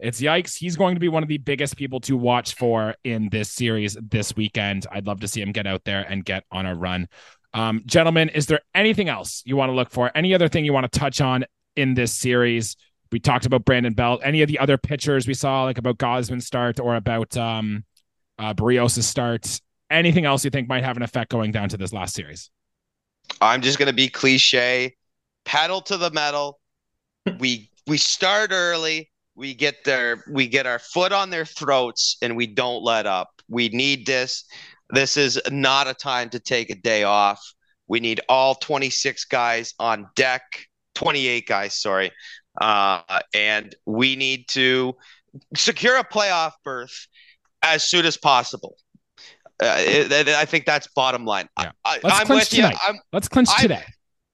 it's 0.00 0.20
yikes. 0.20 0.56
He's 0.56 0.76
going 0.76 0.94
to 0.94 1.00
be 1.00 1.08
one 1.08 1.22
of 1.22 1.28
the 1.28 1.38
biggest 1.38 1.76
people 1.76 2.00
to 2.00 2.16
watch 2.16 2.54
for 2.54 2.94
in 3.04 3.28
this 3.30 3.50
series 3.50 3.96
this 4.00 4.34
weekend. 4.36 4.86
I'd 4.90 5.06
love 5.06 5.20
to 5.20 5.28
see 5.28 5.40
him 5.40 5.52
get 5.52 5.66
out 5.66 5.84
there 5.84 6.06
and 6.08 6.24
get 6.24 6.44
on 6.50 6.66
a 6.66 6.74
run. 6.74 7.08
Um, 7.54 7.82
gentlemen, 7.86 8.28
is 8.30 8.46
there 8.46 8.60
anything 8.74 9.08
else 9.08 9.42
you 9.46 9.56
want 9.56 9.70
to 9.70 9.74
look 9.74 9.90
for? 9.90 10.10
Any 10.14 10.34
other 10.34 10.48
thing 10.48 10.64
you 10.64 10.72
want 10.72 10.90
to 10.90 10.98
touch 10.98 11.20
on 11.20 11.44
in 11.74 11.94
this 11.94 12.12
series? 12.12 12.76
We 13.12 13.20
talked 13.20 13.46
about 13.46 13.64
Brandon 13.64 13.94
Belt. 13.94 14.20
Any 14.24 14.42
of 14.42 14.48
the 14.48 14.58
other 14.58 14.76
pitchers 14.76 15.26
we 15.26 15.34
saw, 15.34 15.64
like 15.64 15.78
about 15.78 15.98
Gausman's 15.98 16.46
start 16.46 16.80
or 16.80 16.96
about 16.96 17.36
um, 17.36 17.84
uh, 18.38 18.52
Berrios' 18.52 19.02
start? 19.02 19.60
Anything 19.90 20.24
else 20.24 20.44
you 20.44 20.50
think 20.50 20.68
might 20.68 20.84
have 20.84 20.96
an 20.96 21.02
effect 21.02 21.30
going 21.30 21.52
down 21.52 21.68
to 21.68 21.76
this 21.76 21.92
last 21.92 22.14
series? 22.14 22.50
I'm 23.40 23.62
just 23.62 23.78
going 23.78 23.86
to 23.86 23.94
be 23.94 24.08
cliche. 24.08 24.96
Pedal 25.44 25.80
to 25.82 25.96
the 25.96 26.10
metal. 26.10 26.58
we 27.38 27.70
we 27.86 27.96
start 27.96 28.50
early. 28.52 29.10
We 29.36 29.54
get 29.54 29.84
their 29.84 30.24
we 30.30 30.48
get 30.48 30.66
our 30.66 30.78
foot 30.78 31.12
on 31.12 31.30
their 31.30 31.44
throats, 31.44 32.16
and 32.22 32.36
we 32.36 32.46
don't 32.46 32.82
let 32.82 33.06
up. 33.06 33.28
We 33.48 33.68
need 33.68 34.06
this. 34.06 34.44
This 34.90 35.16
is 35.16 35.40
not 35.50 35.88
a 35.88 35.94
time 35.94 36.30
to 36.30 36.40
take 36.40 36.70
a 36.70 36.74
day 36.74 37.04
off. 37.04 37.40
We 37.88 38.00
need 38.00 38.20
all 38.28 38.54
26 38.54 39.24
guys 39.26 39.74
on 39.78 40.08
deck, 40.16 40.42
28 40.94 41.46
guys, 41.46 41.80
sorry. 41.80 42.12
Uh, 42.60 43.02
and 43.34 43.74
we 43.84 44.16
need 44.16 44.48
to 44.48 44.96
secure 45.54 45.96
a 45.98 46.04
playoff 46.04 46.52
berth 46.64 47.06
as 47.62 47.84
soon 47.84 48.06
as 48.06 48.16
possible. 48.16 48.76
Uh, 49.62 49.76
it, 49.78 50.28
I 50.28 50.44
think 50.44 50.66
that's 50.66 50.86
bottom 50.88 51.24
line. 51.24 51.48
Yeah. 51.58 51.72
I, 51.84 52.00
Let's 52.02 52.20
am 52.20 52.26
clinch 52.26 52.50
with 52.50 52.58
you. 52.58 52.64
I'm, 52.64 52.98
Let's 53.12 53.28
clinch 53.28 53.48
today. 53.58 53.84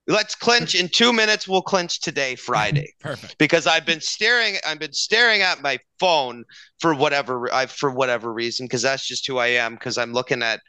Let's 0.09 0.35
clinch 0.35 0.75
in 0.75 0.89
two 0.89 1.13
minutes. 1.13 1.47
We'll 1.47 1.63
clinch 1.63 2.01
today, 2.01 2.35
Friday. 2.35 2.93
Perfect. 3.01 3.39
because 3.39 3.67
I've 3.67 3.87
been 3.87 4.01
staring 4.01 4.57
I've 4.67 4.79
been 4.79 4.93
staring 4.93 5.43
at 5.43 5.63
my 5.63 5.79
phone 6.01 6.45
for 6.81 6.95
whatever 6.95 7.53
I 7.53 7.67
for 7.67 7.91
whatever 7.91 8.33
reason 8.33 8.67
because 8.67 8.83
that's 8.83 9.07
just 9.07 9.27
who 9.27 9.39
I 9.39 9.49
am 9.49 9.75
because 9.75 9.99
I'm 9.99 10.13
looking 10.13 10.43
at 10.43 10.61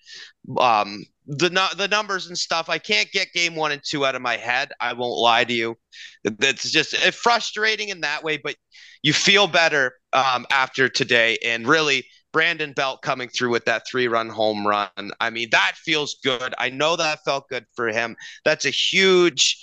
um 0.58 1.04
the 1.26 1.50
nu- 1.50 1.78
the 1.78 1.88
numbers 1.88 2.28
and 2.28 2.38
stuff. 2.38 2.70
I 2.70 2.78
can't 2.78 3.10
get 3.12 3.32
game 3.34 3.56
1 3.56 3.72
and 3.72 3.82
2 3.84 4.06
out 4.06 4.16
of 4.16 4.22
my 4.22 4.38
head. 4.38 4.72
I 4.80 4.94
won't 4.94 5.18
lie 5.18 5.46
to 5.46 5.54
you. 5.54 5.76
That's 6.24 6.70
just 6.70 6.94
it's 6.94 7.18
frustrating 7.18 7.90
in 7.90 8.02
that 8.02 8.24
way 8.24 8.38
but 8.38 8.56
you 9.02 9.14
feel 9.14 9.48
better 9.48 9.94
um 10.14 10.46
after 10.52 10.90
today. 10.90 11.38
And 11.46 11.68
really 11.68 12.06
Brandon 12.34 12.74
Belt 12.74 13.02
coming 13.02 13.30
through 13.30 13.52
with 13.52 13.64
that 13.66 13.84
three 13.88 14.08
run 14.10 14.28
home 14.28 14.68
run. 14.68 14.90
I 15.22 15.30
mean, 15.30 15.48
that 15.52 15.74
feels 15.78 16.16
good. 16.24 16.54
I 16.58 16.70
know 16.70 16.96
that 16.98 17.24
felt 17.24 17.48
good 17.48 17.66
for 17.76 17.88
him. 17.88 18.18
That's 18.44 18.66
a 18.66 18.70
huge, 18.72 19.62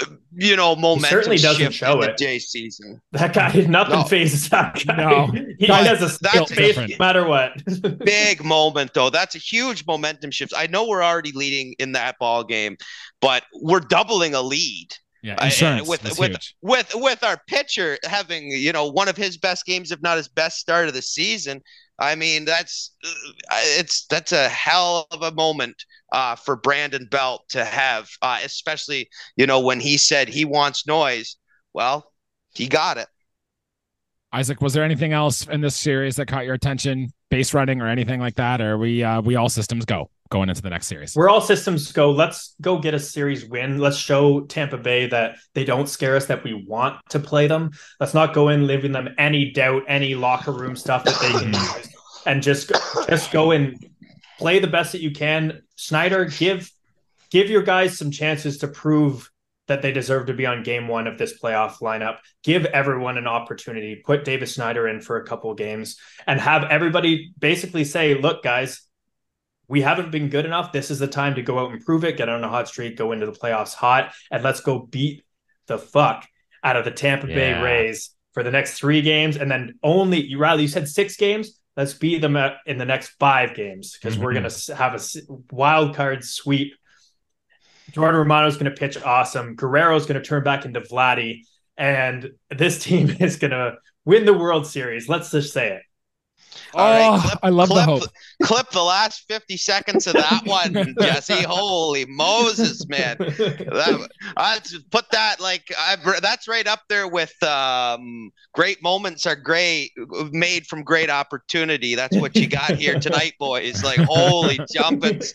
uh, 0.00 0.04
you 0.34 0.56
know, 0.56 0.74
momentum 0.76 1.08
certainly 1.10 1.38
doesn't 1.38 1.62
shift 1.66 1.76
show 1.76 1.94
in 1.94 2.00
the 2.00 2.10
it. 2.10 2.18
J 2.18 2.38
season. 2.40 3.00
That 3.12 3.32
guy, 3.32 3.52
nothing 3.68 3.94
No. 3.94 4.04
fazes 4.04 4.48
that 4.50 4.82
guy. 4.86 4.96
No. 4.96 5.26
he 5.58 5.66
That's- 5.68 5.86
has 5.86 5.98
a 6.02 6.18
that's 6.20 6.32
skill 6.32 6.46
face 6.46 6.56
different. 6.74 6.90
no 6.90 6.96
matter 6.98 7.26
what. 7.26 7.52
Big 8.04 8.44
moment 8.44 8.92
though. 8.94 9.08
That's 9.08 9.34
a 9.34 9.38
huge 9.38 9.86
momentum 9.86 10.30
shift. 10.32 10.52
I 10.56 10.66
know 10.66 10.86
we're 10.88 11.02
already 11.04 11.32
leading 11.32 11.74
in 11.78 11.92
that 11.92 12.16
ball 12.18 12.44
game, 12.44 12.76
but 13.20 13.44
we're 13.54 13.80
doubling 13.80 14.34
a 14.34 14.42
lead. 14.42 14.88
Yeah, 15.24 15.36
I- 15.38 15.44
insurance 15.46 15.86
with- 15.88 16.04
is 16.04 16.18
with- 16.18 16.32
huge. 16.32 16.56
with 16.62 16.92
with 16.96 17.22
our 17.22 17.40
pitcher 17.46 17.96
having 18.04 18.50
you 18.50 18.72
know 18.72 18.90
one 18.90 19.08
of 19.08 19.16
his 19.16 19.38
best 19.38 19.64
games 19.64 19.92
if 19.92 20.02
not 20.02 20.16
his 20.16 20.26
best 20.26 20.58
start 20.58 20.88
of 20.88 20.94
the 20.94 21.02
season 21.02 21.62
i 22.02 22.14
mean 22.14 22.44
that's 22.44 22.94
uh, 23.04 23.60
it's 23.78 24.06
that's 24.06 24.32
a 24.32 24.48
hell 24.48 25.06
of 25.10 25.22
a 25.22 25.32
moment 25.32 25.76
uh, 26.12 26.34
for 26.34 26.56
brandon 26.56 27.06
belt 27.10 27.44
to 27.48 27.64
have 27.64 28.08
uh, 28.20 28.38
especially 28.44 29.08
you 29.36 29.46
know 29.46 29.60
when 29.60 29.80
he 29.80 29.96
said 29.96 30.28
he 30.28 30.44
wants 30.44 30.86
noise 30.86 31.36
well 31.72 32.12
he 32.54 32.66
got 32.68 32.98
it 32.98 33.08
Isaac, 34.32 34.62
was 34.62 34.72
there 34.72 34.82
anything 34.82 35.12
else 35.12 35.46
in 35.46 35.60
this 35.60 35.76
series 35.76 36.16
that 36.16 36.26
caught 36.26 36.46
your 36.46 36.54
attention, 36.54 37.12
base 37.30 37.52
running 37.52 37.82
or 37.82 37.88
anything 37.88 38.18
like 38.18 38.34
that? 38.36 38.62
Or 38.62 38.72
are 38.72 38.78
we 38.78 39.04
uh, 39.04 39.20
we 39.20 39.36
all 39.36 39.50
systems 39.50 39.84
go 39.84 40.08
going 40.30 40.48
into 40.48 40.62
the 40.62 40.70
next 40.70 40.86
series? 40.86 41.14
We're 41.14 41.28
all 41.28 41.42
systems 41.42 41.92
go. 41.92 42.10
Let's 42.10 42.54
go 42.62 42.78
get 42.78 42.94
a 42.94 42.98
series 42.98 43.44
win. 43.44 43.78
Let's 43.78 43.98
show 43.98 44.40
Tampa 44.42 44.78
Bay 44.78 45.06
that 45.08 45.36
they 45.54 45.64
don't 45.64 45.86
scare 45.86 46.16
us, 46.16 46.26
that 46.26 46.42
we 46.44 46.54
want 46.66 46.98
to 47.10 47.20
play 47.20 47.46
them. 47.46 47.72
Let's 48.00 48.14
not 48.14 48.32
go 48.32 48.48
in 48.48 48.66
leaving 48.66 48.92
them 48.92 49.10
any 49.18 49.52
doubt, 49.52 49.82
any 49.86 50.14
locker 50.14 50.52
room 50.52 50.76
stuff 50.76 51.04
that 51.04 51.20
they 51.20 51.30
can 51.30 51.48
use, 51.52 51.91
and 52.26 52.42
just 52.42 52.72
go, 52.72 52.78
just 53.08 53.32
go 53.32 53.50
and 53.50 53.84
play 54.38 54.58
the 54.58 54.66
best 54.66 54.92
that 54.92 55.00
you 55.00 55.10
can. 55.10 55.62
Schneider, 55.76 56.24
give 56.26 56.70
give 57.30 57.50
your 57.50 57.62
guys 57.62 57.96
some 57.96 58.10
chances 58.10 58.58
to 58.58 58.68
prove 58.68 59.30
that 59.68 59.80
they 59.80 59.92
deserve 59.92 60.26
to 60.26 60.34
be 60.34 60.44
on 60.44 60.62
game 60.62 60.88
one 60.88 61.06
of 61.06 61.18
this 61.18 61.40
playoff 61.40 61.78
lineup. 61.80 62.18
Give 62.42 62.64
everyone 62.66 63.16
an 63.16 63.26
opportunity. 63.26 64.02
Put 64.04 64.24
Davis 64.24 64.54
Schneider 64.54 64.88
in 64.88 65.00
for 65.00 65.16
a 65.16 65.24
couple 65.24 65.50
of 65.50 65.56
games 65.56 65.96
and 66.26 66.40
have 66.40 66.64
everybody 66.64 67.32
basically 67.38 67.84
say, 67.84 68.14
look, 68.14 68.42
guys, 68.42 68.82
we 69.68 69.80
haven't 69.80 70.10
been 70.10 70.28
good 70.28 70.44
enough. 70.44 70.72
This 70.72 70.90
is 70.90 70.98
the 70.98 71.06
time 71.06 71.36
to 71.36 71.42
go 71.42 71.58
out 71.58 71.70
and 71.70 71.82
prove 71.82 72.04
it, 72.04 72.16
get 72.16 72.28
on 72.28 72.44
a 72.44 72.48
hot 72.48 72.68
streak, 72.68 72.96
go 72.96 73.12
into 73.12 73.24
the 73.24 73.32
playoffs 73.32 73.72
hot, 73.72 74.12
and 74.30 74.42
let's 74.42 74.60
go 74.60 74.80
beat 74.80 75.22
the 75.68 75.78
fuck 75.78 76.26
out 76.62 76.76
of 76.76 76.84
the 76.84 76.90
Tampa 76.90 77.26
Bay 77.26 77.60
Rays 77.62 78.10
for 78.32 78.42
the 78.42 78.50
next 78.50 78.74
three 78.74 79.00
games. 79.00 79.36
And 79.36 79.50
then 79.50 79.78
only, 79.82 80.22
you 80.22 80.38
Riley, 80.38 80.62
you 80.62 80.68
said 80.68 80.88
six 80.88 81.16
games. 81.16 81.58
Let's 81.76 81.94
beat 81.94 82.20
them 82.20 82.36
at, 82.36 82.56
in 82.66 82.76
the 82.78 82.84
next 82.84 83.10
five 83.18 83.54
games 83.54 83.92
because 83.98 84.18
we're 84.18 84.32
Mhm. 84.32 84.40
going 84.42 84.50
to 84.50 84.74
have 84.74 84.94
a 84.94 85.00
wild 85.50 85.94
card 85.96 86.22
sweep. 86.24 86.74
Jordan 87.92 88.18
Romano's 88.20 88.56
going 88.56 88.70
to 88.72 88.78
pitch 88.78 88.96
awesome. 89.02 89.54
Guerrero's 89.56 90.06
going 90.06 90.20
to 90.20 90.26
turn 90.26 90.44
back 90.44 90.64
into 90.64 90.80
Vladdy. 90.80 91.42
And 91.76 92.30
this 92.50 92.78
team 92.84 93.16
is 93.20 93.36
going 93.36 93.50
to 93.52 93.74
win 94.04 94.24
the 94.26 94.34
World 94.34 94.66
Series. 94.66 95.08
Let's 95.08 95.30
just 95.30 95.52
say 95.52 95.76
it. 95.76 95.82
All 96.74 96.90
right, 96.90 97.18
oh, 97.18 97.20
clip- 97.20 97.38
I 97.42 97.48
love 97.50 97.68
the 97.68 97.74
clip, 97.74 97.86
hope. 97.86 98.02
clip 98.42 98.70
the 98.70 98.82
last 98.82 99.24
50 99.28 99.56
seconds 99.56 100.06
of 100.06 100.14
that 100.14 100.42
one 100.44 100.94
jesse 101.00 101.42
holy 101.42 102.06
moses 102.06 102.88
man 102.88 103.16
that, 103.18 104.08
I 104.36 104.60
put 104.90 105.10
that 105.10 105.40
like 105.40 105.70
I, 105.76 105.96
that's 106.20 106.48
right 106.48 106.66
up 106.66 106.80
there 106.88 107.08
with 107.08 107.40
um, 107.42 108.32
great 108.52 108.82
moments 108.82 109.26
are 109.26 109.36
great 109.36 109.92
made 110.30 110.66
from 110.66 110.82
great 110.82 111.10
opportunity. 111.10 111.94
That's 111.94 112.16
what 112.16 112.36
you 112.36 112.48
got 112.48 112.76
here 112.76 112.98
tonight, 112.98 113.34
boys. 113.38 113.82
Like 113.82 114.00
holy 114.00 114.58
jumpins. 114.72 115.34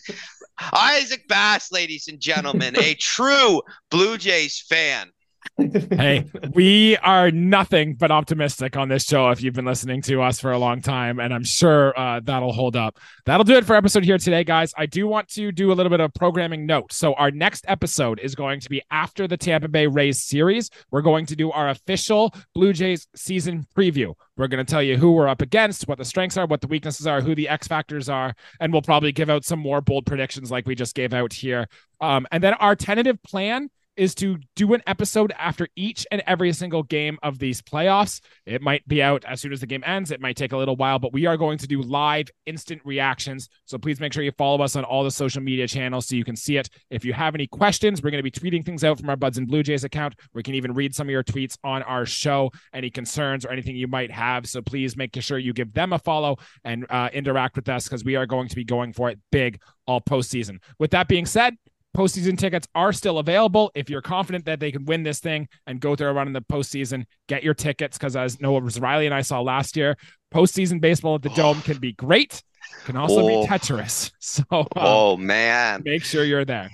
Isaac 0.74 1.28
Bass, 1.28 1.72
ladies 1.72 2.08
and 2.08 2.20
gentlemen, 2.20 2.78
a 2.80 2.96
true 2.96 3.62
Blue 3.90 4.18
Jays 4.18 4.60
fan. 4.60 5.12
Hey, 5.58 6.30
we 6.54 6.98
are 6.98 7.32
nothing 7.32 7.96
but 7.96 8.12
optimistic 8.12 8.78
on 8.78 8.90
this 8.90 9.04
show 9.06 9.30
if 9.30 9.42
you've 9.42 9.54
been 9.54 9.66
listening 9.66 10.02
to 10.04 10.22
us 10.22 10.40
for 10.40 10.52
a 10.52 10.58
long 10.58 10.82
time, 10.82 11.20
and 11.20 11.34
I'm 11.34 11.44
sure 11.44 11.98
uh, 11.98 12.20
that'll 12.24 12.54
hold 12.54 12.76
up. 12.76 13.00
That'll 13.26 13.44
do 13.44 13.56
it 13.56 13.66
for 13.66 13.76
episode 13.76 14.04
here 14.04 14.18
today, 14.18 14.44
guys. 14.44 14.74
I 14.78 14.86
do 14.86 15.08
want 15.08 15.30
to 15.30 15.52
do 15.52 15.72
a 15.72 15.74
little 15.74 15.90
bit 15.90 16.00
of 16.00 16.14
programming 16.14 16.66
note. 16.66 16.94
So, 16.94 17.14
our 17.16 17.32
next 17.32 17.66
episode 17.68 18.20
is 18.20 18.36
going 18.36 18.60
to 18.62 18.70
be 18.70 18.82
after 18.92 19.28
the 19.28 19.38
Tampa 19.38 19.68
Bay 19.68 19.88
Rays 19.88 20.22
series. 20.22 20.70
We're 20.92 21.02
going 21.02 21.26
to 21.28 21.36
do 21.36 21.52
our 21.52 21.70
official 21.70 22.34
Blue 22.54 22.74
Jays 22.74 23.08
season 23.16 23.66
preview. 23.76 24.14
We're 24.38 24.48
going 24.48 24.64
to 24.64 24.70
tell 24.70 24.84
you 24.84 24.98
who 24.98 25.14
we're 25.14 25.28
up 25.28 25.42
against, 25.42 25.88
what 25.88 25.98
the 25.98 26.06
strengths 26.06 26.38
are, 26.38 26.46
what 26.46 26.62
the 26.62 26.68
weaknesses 26.68 27.08
are, 27.08 27.22
who 27.22 27.34
the 27.34 27.50
X 27.50 27.68
factors 27.68 28.10
are, 28.10 28.36
and 28.60 28.72
we'll 28.72 28.84
probably 28.84 29.12
give 29.12 29.30
out 29.30 29.44
some 29.44 29.60
more 29.60 29.82
bold 29.82 30.06
predictions 30.06 30.52
like 30.52 30.68
we 30.68 30.76
just 30.76 30.94
gave 30.94 31.14
out 31.14 31.34
here. 31.34 31.68
Um, 32.00 32.28
and 32.32 32.44
then 32.44 32.54
our 32.56 32.76
tentative 32.76 33.22
plan 33.24 33.72
is 33.98 34.16
to 34.16 34.38
do 34.56 34.74
an 34.74 34.82
episode 34.88 35.34
after 35.38 35.68
each 35.76 36.06
and 36.12 36.24
every 36.26 36.54
single 36.54 36.84
game 36.84 37.18
of 37.24 37.40
these 37.40 37.62
playoffs. 37.62 38.22
It 38.46 38.62
might 38.62 38.88
be 38.88 39.02
out 39.02 39.26
as 39.26 39.42
soon 39.42 39.52
as 39.52 39.60
the 39.60 39.68
game 39.68 39.84
ends. 39.86 40.12
It 40.12 40.22
might 40.22 40.38
take 40.38 40.52
a 40.52 40.58
little 40.58 40.76
while, 40.76 41.00
but 41.00 41.12
we 41.12 41.26
are 41.26 41.36
going 41.36 41.58
to 41.58 41.68
do 41.68 41.82
live 41.82 42.28
instant 42.46 42.82
reactions. 42.86 43.50
So 43.66 43.78
please 43.78 44.00
make 44.00 44.14
sure 44.14 44.24
you 44.24 44.32
follow 44.38 44.64
us 44.64 44.76
on 44.76 44.84
all 44.84 45.04
the 45.04 45.12
social 45.12 45.42
media 45.42 45.68
channels 45.68 46.08
so 46.08 46.16
you 46.16 46.24
can 46.24 46.36
see 46.36 46.58
it. 46.58 46.70
If 46.90 47.04
you 47.04 47.14
have 47.14 47.36
any 47.36 47.48
questions, 47.48 48.02
we're 48.02 48.12
going 48.12 48.24
to 48.24 48.30
be 48.30 48.32
tweeting 48.32 48.66
things 48.66 48.84
out 48.84 49.00
from 49.00 49.10
our 49.10 49.18
Buds 49.18 49.38
and 49.38 49.48
Blue 49.48 49.64
Jays 49.64 49.84
account. 49.84 50.16
We 50.34 50.44
can 50.44 50.54
even 50.54 50.74
read 50.74 50.94
some 50.94 51.08
of 51.08 51.12
your 51.12 51.24
tweets 51.24 51.58
on 51.64 51.84
our 51.84 52.06
show, 52.06 52.52
any 52.74 52.90
concerns 52.90 53.46
or 53.46 53.50
anything 53.50 53.76
you 53.76 53.88
might 53.88 54.12
have. 54.12 54.48
So 54.48 54.62
please 54.62 54.96
make 54.96 55.20
sure 55.22 55.38
you 55.38 55.54
give 55.54 55.74
them 55.74 55.94
a 55.94 56.00
follow 56.00 56.38
and 56.64 56.86
uh, 56.90 57.10
interact 57.14 57.56
with 57.56 57.68
us 57.70 57.86
because 57.86 58.04
we 58.04 58.16
are 58.16 58.26
going 58.26 58.48
to 58.48 58.56
be 58.56 58.64
going 58.64 58.94
for 58.94 59.10
it 59.10 59.20
big 59.32 59.60
all 59.88 60.02
postseason. 60.02 60.60
With 60.80 60.92
that 60.92 61.08
being 61.08 61.26
said, 61.26 61.56
postseason 61.98 62.38
tickets 62.38 62.68
are 62.76 62.94
still 62.94 63.18
available. 63.18 63.72
If 63.74 63.90
you're 63.90 64.02
confident 64.04 64.46
that 64.46 64.60
they 64.60 64.72
can 64.72 64.86
win 64.86 65.02
this 65.04 65.20
thing 65.20 65.48
and 65.66 65.80
go 65.80 65.96
through 65.96 66.10
a 66.10 66.14
run 66.14 66.28
in 66.28 66.34
the 66.34 66.42
postseason, 66.42 67.06
get 67.28 67.44
your 67.44 67.56
tickets 67.56 67.98
because 67.98 68.16
as 68.16 68.40
Noah 68.40 68.62
Riley 68.80 69.08
and 69.08 69.16
I 69.16 69.22
saw 69.22 69.42
last 69.42 69.76
year, 69.76 69.98
postseason 70.34 70.80
baseball 70.80 71.16
at 71.16 71.24
the 71.24 71.30
Dome 71.36 71.60
can 71.62 71.78
be 71.80 71.94
great, 71.94 72.44
can 72.86 72.96
also 72.98 73.22
Oh. 73.22 73.42
be 73.42 73.48
treacherous. 73.48 74.12
So 74.20 74.44
uh, 74.52 74.66
Oh 74.76 75.18
man. 75.18 75.82
make 75.86 76.04
sure 76.04 76.24
you're 76.24 76.46
there. 76.46 76.70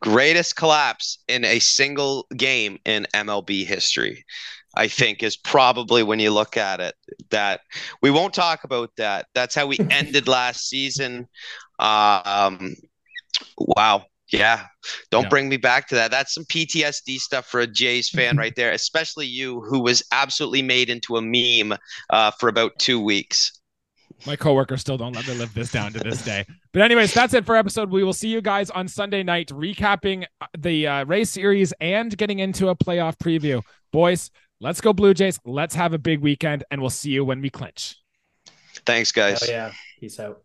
greatest 0.00 0.56
collapse 0.56 1.18
in 1.28 1.44
a 1.44 1.58
single 1.58 2.26
game 2.36 2.78
in 2.84 3.06
MLB 3.14 3.64
history. 3.64 4.24
I 4.76 4.86
think 4.86 5.22
is 5.22 5.36
probably 5.36 6.02
when 6.02 6.20
you 6.20 6.30
look 6.30 6.56
at 6.56 6.80
it 6.80 6.94
that 7.30 7.62
we 8.02 8.10
won't 8.10 8.34
talk 8.34 8.64
about 8.64 8.90
that. 8.96 9.26
That's 9.34 9.54
how 9.54 9.66
we 9.66 9.78
ended 9.90 10.28
last 10.28 10.68
season. 10.68 11.26
Um, 11.78 12.74
wow. 13.58 14.04
Yeah. 14.30 14.66
Don't 15.10 15.24
Yeah. 15.24 15.28
bring 15.30 15.48
me 15.48 15.56
back 15.56 15.88
to 15.88 15.94
that. 15.94 16.10
That's 16.10 16.34
some 16.34 16.44
PTSD 16.44 17.18
stuff 17.18 17.46
for 17.46 17.60
a 17.60 17.66
Jays 17.66 18.10
fan 18.10 18.36
right 18.38 18.54
there, 18.54 18.72
especially 18.72 19.26
you 19.26 19.60
who 19.62 19.80
was 19.80 20.02
absolutely 20.12 20.60
made 20.62 20.90
into 20.90 21.16
a 21.16 21.22
meme 21.22 21.78
uh, 22.10 22.30
for 22.32 22.48
about 22.48 22.72
two 22.78 23.00
weeks. 23.00 23.52
My 24.26 24.34
coworkers 24.36 24.80
still 24.80 24.98
don't 24.98 25.12
let 25.14 25.26
me 25.28 25.34
live 25.34 25.54
this 25.54 25.70
down 25.70 25.92
to 25.92 26.00
this 26.00 26.22
day. 26.22 26.44
But 26.72 26.82
anyways, 26.82 27.14
that's 27.14 27.34
it 27.34 27.46
for 27.46 27.56
episode. 27.56 27.88
We 27.90 28.02
will 28.04 28.12
see 28.12 28.28
you 28.28 28.40
guys 28.40 28.68
on 28.68 28.88
Sunday 28.88 29.22
night, 29.22 29.48
recapping 29.48 30.24
uh, 30.40 30.46
the 30.58 30.86
uh, 30.88 31.04
Rays 31.04 31.30
series 31.30 31.72
and 31.80 32.14
getting 32.18 32.40
into 32.40 32.68
a 32.68 32.74
playoff 32.74 33.16
preview. 33.16 33.62
Boys, 33.92 34.30
let's 34.60 34.80
go 34.80 34.92
Blue 34.92 35.14
Jays. 35.14 35.38
Let's 35.44 35.74
have 35.76 35.94
a 35.94 35.98
big 35.98 36.20
weekend, 36.20 36.64
and 36.70 36.80
we'll 36.80 36.90
see 36.90 37.10
you 37.10 37.24
when 37.24 37.40
we 37.40 37.48
clinch. 37.48 37.96
Thanks, 38.84 39.12
guys. 39.12 39.42
Oh, 39.44 39.46
yeah. 39.50 39.72
Peace 40.00 40.18
out. 40.18 40.42